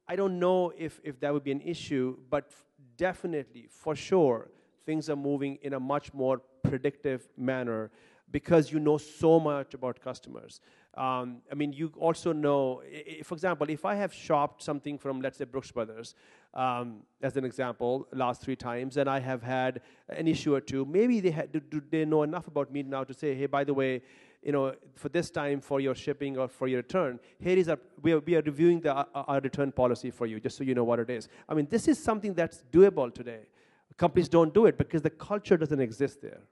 I 0.08 0.16
don't 0.16 0.38
know 0.38 0.72
if, 0.76 1.00
if 1.04 1.20
that 1.20 1.32
would 1.32 1.44
be 1.44 1.52
an 1.52 1.60
issue, 1.60 2.16
but 2.30 2.50
definitely, 2.96 3.66
for 3.70 3.94
sure, 3.94 4.50
things 4.84 5.08
are 5.08 5.16
moving 5.16 5.58
in 5.62 5.74
a 5.74 5.80
much 5.80 6.12
more 6.12 6.40
predictive 6.62 7.28
manner 7.36 7.90
because 8.30 8.72
you 8.72 8.80
know 8.80 8.98
so 8.98 9.38
much 9.38 9.74
about 9.74 10.00
customers. 10.00 10.60
Um, 10.96 11.38
I 11.50 11.54
mean, 11.54 11.72
you 11.72 11.92
also 11.98 12.32
know, 12.32 12.82
for 13.24 13.34
example, 13.34 13.68
if 13.68 13.84
I 13.84 13.96
have 13.96 14.14
shopped 14.14 14.62
something 14.62 14.96
from, 14.96 15.20
let's 15.20 15.38
say, 15.38 15.44
Brooks 15.44 15.72
Brothers, 15.72 16.14
um, 16.54 16.98
as 17.20 17.36
an 17.36 17.44
example, 17.44 18.06
last 18.12 18.42
three 18.42 18.54
times, 18.54 18.96
and 18.96 19.10
I 19.10 19.18
have 19.18 19.42
had 19.42 19.80
an 20.08 20.28
issue 20.28 20.54
or 20.54 20.60
two, 20.60 20.84
maybe 20.84 21.18
they, 21.18 21.32
had, 21.32 21.50
do, 21.50 21.58
do 21.58 21.82
they 21.90 22.04
know 22.04 22.22
enough 22.22 22.46
about 22.46 22.72
me 22.72 22.84
now 22.84 23.02
to 23.02 23.12
say, 23.12 23.34
hey, 23.34 23.46
by 23.46 23.64
the 23.64 23.74
way, 23.74 24.02
you 24.40 24.52
know, 24.52 24.74
for 24.94 25.08
this 25.08 25.30
time 25.30 25.60
for 25.60 25.80
your 25.80 25.94
shipping 25.94 26.38
or 26.38 26.46
for 26.46 26.68
your 26.68 26.78
return, 26.78 27.18
here 27.40 27.56
is 27.56 27.66
a, 27.66 27.78
we 28.02 28.12
are, 28.12 28.20
we 28.20 28.36
are 28.36 28.42
reviewing 28.42 28.80
the, 28.80 28.94
uh, 28.94 29.04
our 29.14 29.40
return 29.40 29.72
policy 29.72 30.12
for 30.12 30.26
you, 30.26 30.38
just 30.38 30.56
so 30.56 30.62
you 30.62 30.74
know 30.74 30.84
what 30.84 31.00
it 31.00 31.10
is. 31.10 31.28
I 31.48 31.54
mean, 31.54 31.66
this 31.70 31.88
is 31.88 31.98
something 31.98 32.34
that's 32.34 32.62
doable 32.70 33.12
today. 33.12 33.40
Companies 33.96 34.28
don't 34.28 34.52
do 34.54 34.66
it 34.66 34.78
because 34.78 35.02
the 35.02 35.10
culture 35.10 35.56
doesn't 35.56 35.80
exist 35.80 36.20
there. 36.20 36.42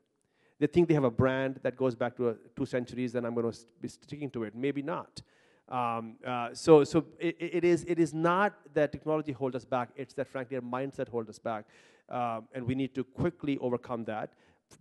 They 0.62 0.68
think 0.68 0.86
they 0.86 0.94
have 0.94 1.02
a 1.02 1.10
brand 1.10 1.58
that 1.64 1.76
goes 1.76 1.96
back 1.96 2.16
to 2.18 2.36
two 2.54 2.66
centuries, 2.66 3.16
and 3.16 3.26
I'm 3.26 3.34
going 3.34 3.50
to 3.50 3.58
be 3.80 3.88
sticking 3.88 4.30
to 4.30 4.44
it. 4.44 4.54
Maybe 4.54 4.80
not. 4.80 5.20
Um, 5.68 6.18
uh, 6.24 6.50
so, 6.52 6.84
so 6.84 7.04
it, 7.18 7.34
it 7.40 7.64
is 7.64 7.84
it 7.88 7.98
is 7.98 8.14
not 8.14 8.52
that 8.72 8.92
technology 8.92 9.32
holds 9.32 9.56
us 9.56 9.64
back. 9.64 9.88
It's 9.96 10.14
that 10.14 10.28
frankly 10.28 10.54
our 10.58 10.62
mindset 10.62 11.08
holds 11.08 11.28
us 11.28 11.40
back, 11.40 11.64
um, 12.08 12.46
and 12.52 12.64
we 12.64 12.76
need 12.76 12.94
to 12.94 13.02
quickly 13.02 13.58
overcome 13.58 14.04
that, 14.04 14.34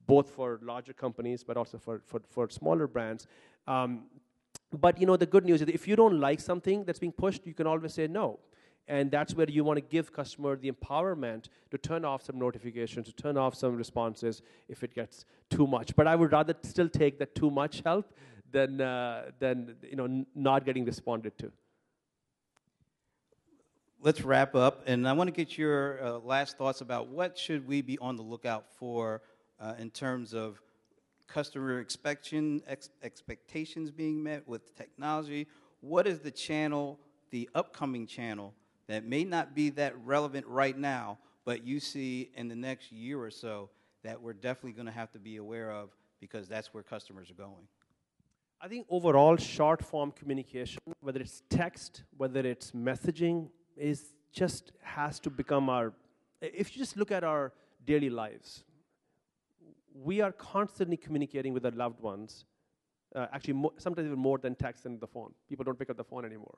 both 0.05 0.29
for 0.29 0.59
larger 0.61 0.93
companies 0.93 1.43
but 1.43 1.57
also 1.57 1.79
for 1.79 2.03
for, 2.05 2.21
for 2.29 2.47
smaller 2.47 2.86
brands. 2.86 3.25
Um, 3.65 4.03
but 4.71 4.99
you 4.99 5.07
know 5.07 5.17
the 5.17 5.25
good 5.25 5.45
news 5.45 5.63
is 5.63 5.69
if 5.69 5.88
you 5.88 5.95
don't 5.95 6.19
like 6.19 6.39
something 6.39 6.84
that's 6.86 6.99
being 6.99 7.11
pushed, 7.11 7.47
you 7.47 7.55
can 7.55 7.65
always 7.65 7.95
say 7.95 8.05
no. 8.05 8.38
And 8.92 9.10
that's 9.10 9.34
where 9.34 9.50
you 9.50 9.64
want 9.64 9.78
to 9.78 9.82
give 9.82 10.12
customer 10.12 10.58
the 10.58 10.70
empowerment 10.70 11.46
to 11.72 11.78
turn 11.78 12.04
off 12.04 12.24
some 12.24 12.38
notifications, 12.38 13.06
to 13.06 13.14
turn 13.14 13.38
off 13.38 13.56
some 13.56 13.78
responses 13.78 14.42
if 14.68 14.84
it 14.84 14.94
gets 14.94 15.24
too 15.50 15.66
much. 15.66 15.96
But 15.96 16.08
I 16.08 16.16
would 16.18 16.34
rather 16.34 16.54
still 16.64 16.89
take 16.89 17.18
the 17.18 17.26
too 17.26 17.50
much 17.50 17.82
help 17.86 18.14
than, 18.52 18.82
uh, 18.82 19.32
than 19.39 19.78
you 19.89 19.96
know, 19.96 20.26
not 20.36 20.66
getting 20.66 20.84
responded 20.84 21.38
to. 21.38 21.54
Let's 24.02 24.24
wrap 24.24 24.56
up, 24.56 24.84
and 24.88 25.08
I 25.08 25.14
want 25.14 25.30
to 25.30 25.32
get 25.32 25.58
your 25.58 26.04
uh, 26.04 26.20
last 26.20 26.58
thoughts 26.58 26.82
about 26.82 27.08
what 27.08 27.38
should 27.38 27.66
we 27.66 27.82
be 27.82 27.98
on 28.00 28.18
the 28.18 28.24
lookout 28.24 28.66
for 28.78 29.22
uh, 29.58 29.76
in 29.80 29.89
terms 29.92 30.34
of 30.34 30.62
customer 31.28 31.80
expectation, 31.80 32.62
ex- 32.68 32.89
expectations 33.04 33.89
being 33.89 34.22
met 34.22 34.46
with 34.50 34.76
technology. 34.76 35.48
What 35.80 36.08
is 36.08 36.20
the 36.20 36.32
channel, 36.32 37.00
the 37.30 37.50
upcoming 37.56 38.06
channel, 38.06 38.54
that 38.88 39.05
may 39.05 39.23
not 39.23 39.55
be 39.55 39.69
that 39.71 39.93
relevant 40.05 40.45
right 40.47 40.77
now, 40.77 41.17
but 41.45 41.65
you 41.65 41.79
see 41.79 42.32
in 42.36 42.47
the 42.47 42.55
next 42.55 42.91
year 42.91 43.21
or 43.21 43.32
so 43.32 43.69
that 44.03 44.21
we're 44.21 44.34
definitely 44.34 44.73
going 44.73 44.86
to 44.86 44.91
have 44.91 45.11
to 45.11 45.19
be 45.19 45.38
aware 45.38 45.71
of 45.71 45.89
because 46.19 46.47
that's 46.47 46.73
where 46.73 46.84
customers 46.84 47.29
are 47.32 47.36
going? 47.36 47.67
I 48.61 48.67
think 48.67 48.86
overall, 48.89 49.38
short 49.38 49.84
form 49.84 50.11
communication, 50.11 50.79
whether 51.01 51.19
it's 51.19 51.41
text, 51.49 52.03
whether 52.17 52.41
it's 52.41 52.71
messaging, 52.71 53.49
is 53.75 54.13
just 54.32 54.71
has 54.84 55.19
to 55.21 55.29
become 55.29 55.69
our. 55.69 55.93
If 56.41 56.75
you 56.75 56.79
just 56.79 56.95
look 56.95 57.11
at 57.11 57.23
our 57.23 57.53
daily 57.86 58.09
lives, 58.09 58.63
we 59.95 60.21
are 60.21 60.32
constantly 60.32 60.97
communicating 60.97 61.53
with 61.53 61.65
our 61.65 61.71
loved 61.71 62.01
ones. 62.01 62.45
Uh, 63.15 63.25
actually, 63.34 63.55
mo- 63.55 63.73
sometimes 63.77 64.05
even 64.05 64.19
more 64.19 64.38
than 64.38 64.53
text 64.55 64.86
and 64.86 65.01
the 65.01 65.07
phone. 65.07 65.34
People 65.49 65.65
don't 65.65 65.77
pick 65.77 65.89
up 65.89 65.97
the 65.97 66.03
phone 66.03 66.23
anymore 66.23 66.57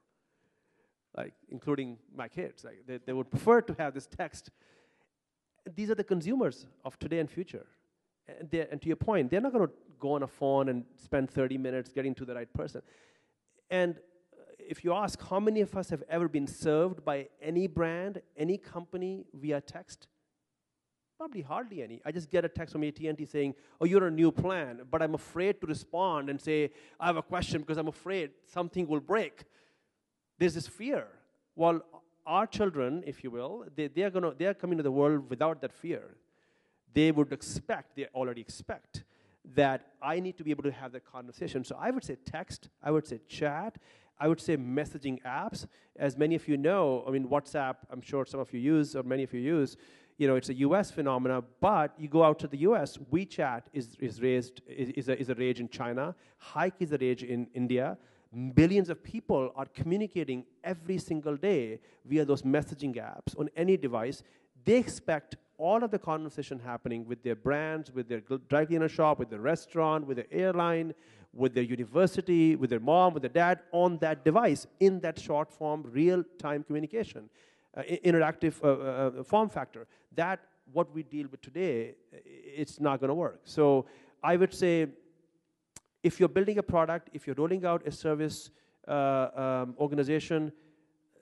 like 1.16 1.34
including 1.50 1.98
my 2.16 2.28
kids. 2.28 2.64
Like 2.64 2.84
they, 2.88 3.00
they 3.06 3.14
would 3.14 3.30
prefer 3.30 3.62
to 3.62 3.76
have 3.78 3.94
this 3.94 4.08
text. 4.08 4.50
These 5.76 5.90
are 5.90 5.96
the 5.96 6.04
consumers 6.04 6.68
of 6.84 6.98
today 7.00 7.20
and 7.20 7.30
future. 7.30 7.66
And, 8.28 8.54
and 8.54 8.82
to 8.82 8.88
your 8.88 8.96
point, 8.96 9.30
they're 9.30 9.42
not 9.42 9.54
going 9.54 9.68
to 9.68 9.74
go 10.00 10.14
on 10.14 10.24
a 10.24 10.28
phone 10.28 10.70
and 10.70 10.86
spend 10.98 11.30
30 11.30 11.58
minutes 11.58 11.92
getting 11.92 12.16
to 12.16 12.26
the 12.26 12.36
right 12.36 12.52
person. 12.52 12.82
And 13.70 13.96
uh, 13.96 14.44
if 14.60 14.84
you 14.84 14.94
ask 14.94 15.22
how 15.30 15.40
many 15.40 15.62
of 15.62 15.76
us 15.76 15.90
have 15.90 16.04
ever 16.10 16.28
been 16.28 16.48
served 16.48 17.06
by 17.06 17.28
any 17.42 17.68
brand, 17.68 18.22
any 18.38 18.58
company 18.58 19.26
via 19.34 19.62
text, 19.62 20.08
probably 21.18 21.42
hardly 21.42 21.82
any. 21.82 22.02
I 22.06 22.12
just 22.12 22.30
get 22.30 22.44
a 22.44 22.50
text 22.50 22.74
from 22.74 22.84
AT&T 22.84 23.26
saying, 23.26 23.56
"Oh, 23.80 23.86
you're 23.86 24.08
a 24.08 24.12
new 24.12 24.32
plan," 24.32 24.82
but 24.92 25.02
I'm 25.02 25.14
afraid 25.14 25.62
to 25.62 25.68
respond 25.68 26.30
and 26.30 26.42
say, 26.42 26.72
"I 27.00 27.06
have 27.06 27.18
a 27.18 27.22
question," 27.22 27.62
because 27.62 27.78
I'm 27.78 27.88
afraid 27.88 28.32
something 28.46 28.88
will 28.88 29.00
break 29.00 29.46
there's 30.44 30.56
this 30.56 30.68
fear. 30.68 31.08
Well, 31.56 31.80
our 32.26 32.46
children, 32.46 33.02
if 33.08 33.24
you 33.24 33.32
will, 33.32 33.64
they, 33.78 33.88
they, 33.88 34.02
are 34.02 34.10
gonna, 34.10 34.34
they 34.38 34.46
are 34.46 34.54
coming 34.54 34.76
to 34.76 34.84
the 34.84 34.92
world 34.92 35.30
without 35.30 35.62
that 35.62 35.72
fear. 35.72 36.18
They 36.94 37.14
would 37.14 37.32
expect, 37.32 37.96
they 37.96 38.08
already 38.14 38.42
expect, 38.42 39.06
that 39.56 39.94
I 40.02 40.20
need 40.20 40.38
to 40.38 40.44
be 40.44 40.52
able 40.52 40.64
to 40.64 40.72
have 40.74 40.92
that 40.92 41.06
conversation. 41.10 41.64
So 41.64 41.78
I 41.80 41.92
would 41.92 42.04
say 42.04 42.18
text, 42.26 42.68
I 42.84 42.92
would 42.92 43.08
say 43.08 43.22
chat, 43.26 43.78
I 44.20 44.28
would 44.28 44.42
say 44.42 44.58
messaging 44.58 45.22
apps. 45.24 45.66
As 45.96 46.18
many 46.18 46.36
of 46.36 46.46
you 46.50 46.58
know, 46.58 47.06
I 47.08 47.12
mean, 47.12 47.26
WhatsApp, 47.30 47.76
I'm 47.90 48.02
sure 48.02 48.26
some 48.26 48.42
of 48.42 48.54
you 48.54 48.60
use, 48.60 48.98
or 48.98 49.04
many 49.04 49.24
of 49.24 49.34
you 49.34 49.40
use, 49.40 49.78
you 50.18 50.28
know, 50.28 50.36
it's 50.36 50.50
a 50.50 50.56
US 50.56 50.92
phenomena, 50.92 51.42
but 51.62 51.94
you 51.98 52.10
go 52.10 52.22
out 52.22 52.38
to 52.40 52.48
the 52.48 52.58
US, 52.58 52.98
WeChat 52.98 53.62
is, 53.72 53.96
is 54.02 54.22
raised, 54.22 54.62
is, 54.68 54.90
is, 54.90 55.08
a, 55.08 55.18
is 55.18 55.30
a 55.30 55.36
rage 55.36 55.62
in 55.62 55.70
China, 55.70 56.14
Hike 56.38 56.82
is 56.82 56.92
a 56.92 56.98
rage 56.98 57.24
in 57.24 57.48
India, 57.54 57.98
billions 58.56 58.90
of 58.90 59.04
people 59.04 59.52
are 59.56 59.66
communicating 59.74 60.46
every 60.64 60.98
single 60.98 61.38
day 61.38 61.80
via 62.06 62.26
those 62.26 62.42
messaging 62.42 62.96
apps 62.96 63.38
on 63.40 63.50
any 63.56 63.78
device. 63.78 64.24
They 64.66 64.78
expect 64.78 65.36
all 65.58 65.84
of 65.84 65.92
the 65.92 66.00
conversation 66.00 66.60
happening 66.60 67.06
with 67.06 67.22
their 67.24 67.36
brands, 67.36 67.92
with 67.92 68.08
their 68.10 68.22
dry 68.50 68.66
cleaner 68.66 68.90
shop, 68.90 69.20
with 69.20 69.30
their 69.30 69.40
restaurant, 69.40 70.08
with 70.08 70.18
their 70.18 70.28
airline, 70.32 70.94
with 71.34 71.54
their 71.54 71.64
university, 71.64 72.56
with 72.56 72.70
their 72.70 72.80
mom, 72.80 73.14
with 73.14 73.24
their 73.24 73.30
dad 73.30 73.60
on 73.72 73.98
that 74.00 74.24
device 74.24 74.68
in 74.80 75.00
that 75.02 75.20
short 75.20 75.52
form, 75.52 75.84
real 75.92 76.24
time 76.38 76.64
communication, 76.64 77.30
uh, 77.76 77.82
interactive 78.06 78.56
uh, 78.64 78.68
uh, 78.68 79.20
uh, 79.20 79.24
form 79.24 79.50
factor. 79.50 79.88
That, 80.16 80.40
what 80.72 80.94
we 80.94 81.04
deal 81.04 81.28
with 81.30 81.42
today, 81.42 81.96
it's 82.14 82.80
not 82.80 83.00
going 83.00 83.10
to 83.10 83.16
work. 83.16 83.42
So 83.44 83.86
I 84.24 84.38
would 84.38 84.54
say 84.54 84.88
if 86.04 86.20
you're 86.20 86.30
building 86.30 86.58
a 86.58 86.64
product, 86.64 87.10
if 87.14 87.26
you're 87.26 87.36
rolling 87.36 87.66
out 87.66 87.88
a 87.88 87.92
service 87.92 88.52
uh, 88.88 89.30
um, 89.36 89.76
organization, 89.80 90.52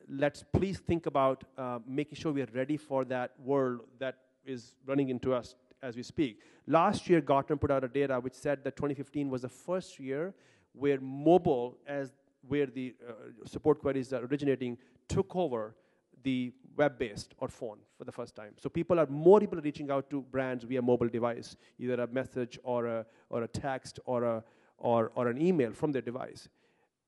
let's 0.10 0.44
please 0.52 0.80
think 0.80 1.06
about 1.06 1.44
uh, 1.58 1.80
making 1.88 2.18
sure 2.18 2.32
we 2.32 2.42
are 2.42 2.50
ready 2.54 2.78
for 2.78 3.06
that 3.06 3.32
world 3.40 3.82
that 4.00 4.18
is 4.46 4.74
running 4.88 5.10
into 5.10 5.34
us 5.34 5.56
as 5.84 5.96
we 5.96 6.04
speak. 6.04 6.40
Last 6.68 7.08
year, 7.10 7.22
Gartner 7.22 7.56
put 7.56 7.72
out 7.72 7.84
a 7.84 7.88
data 7.88 8.20
which 8.20 8.34
said 8.34 8.64
that 8.64 8.76
2015 8.76 9.30
was 9.30 9.44
the 9.44 9.50
first 9.50 10.00
year 10.00 10.34
where 10.74 11.00
mobile, 11.00 11.78
as 11.88 12.12
where 12.48 12.66
the 12.66 12.96
uh, 13.08 13.14
support 13.46 13.80
queries 13.80 14.12
are 14.14 14.26
originating, 14.26 14.78
took 15.08 15.36
over 15.36 15.76
the 16.24 16.52
web-based 16.78 17.34
or 17.38 17.48
phone 17.48 17.78
for 17.98 18.06
the 18.06 18.12
first 18.12 18.36
time. 18.36 18.54
So 18.58 18.70
people 18.70 19.00
are 19.00 19.06
more 19.08 19.40
people 19.40 19.60
are 19.60 19.62
reaching 19.62 19.92
out 19.92 20.10
to 20.10 20.22
brands 20.22 20.64
via 20.64 20.82
mobile 20.82 21.10
device, 21.10 21.56
either 21.78 22.02
a 22.02 22.08
message 22.08 22.58
or 22.64 22.86
a 22.86 23.06
or 23.30 23.44
a 23.44 23.48
text 23.48 24.00
or 24.06 24.24
a 24.24 24.44
or, 24.82 25.12
or 25.16 25.28
an 25.28 25.42
email 25.42 25.72
from 25.74 25.92
their 25.92 26.02
device. 26.02 26.50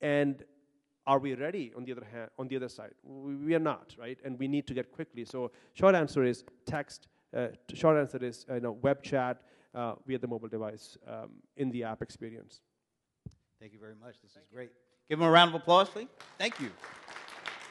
And 0.01 0.43
are 1.05 1.19
we 1.19 1.33
ready 1.33 1.73
on 1.75 1.83
the 1.83 1.91
other 1.91 2.07
hand 2.09 2.29
on 2.39 2.47
the 2.47 2.55
other 2.55 2.69
side? 2.69 2.91
We, 3.03 3.35
we 3.35 3.55
are 3.55 3.59
not, 3.59 3.95
right? 3.97 4.17
And 4.23 4.39
we 4.39 4.47
need 4.47 4.65
to 4.67 4.73
get 4.73 4.91
quickly. 4.91 5.25
So 5.25 5.51
short 5.73 5.95
answer 5.95 6.23
is 6.23 6.43
text. 6.65 7.07
Uh, 7.35 7.47
short 7.73 7.97
answer 7.97 8.23
is 8.23 8.45
uh, 8.49 8.55
you 8.55 8.61
know 8.61 8.71
web 8.81 9.03
chat 9.03 9.41
uh, 9.73 9.95
via 10.05 10.17
the 10.17 10.27
mobile 10.27 10.47
device 10.47 10.97
um, 11.07 11.31
in 11.57 11.71
the 11.71 11.83
app 11.83 12.01
experience. 12.01 12.61
Thank 13.59 13.73
you 13.73 13.79
very 13.79 13.95
much. 13.95 14.15
This 14.21 14.33
Thank 14.33 14.45
is 14.45 14.51
great. 14.53 14.71
Give 15.09 15.19
them 15.19 15.27
a 15.27 15.31
round 15.31 15.49
of 15.53 15.61
applause, 15.61 15.89
please. 15.89 16.07
Thank 16.37 16.59
you. 16.59 16.69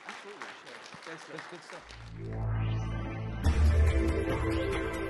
Absolutely. 0.09 0.47
Sure. 0.65 0.77
That's, 1.09 1.25
that's 1.33 1.47
good 1.51 1.63
stuff. 4.99 5.09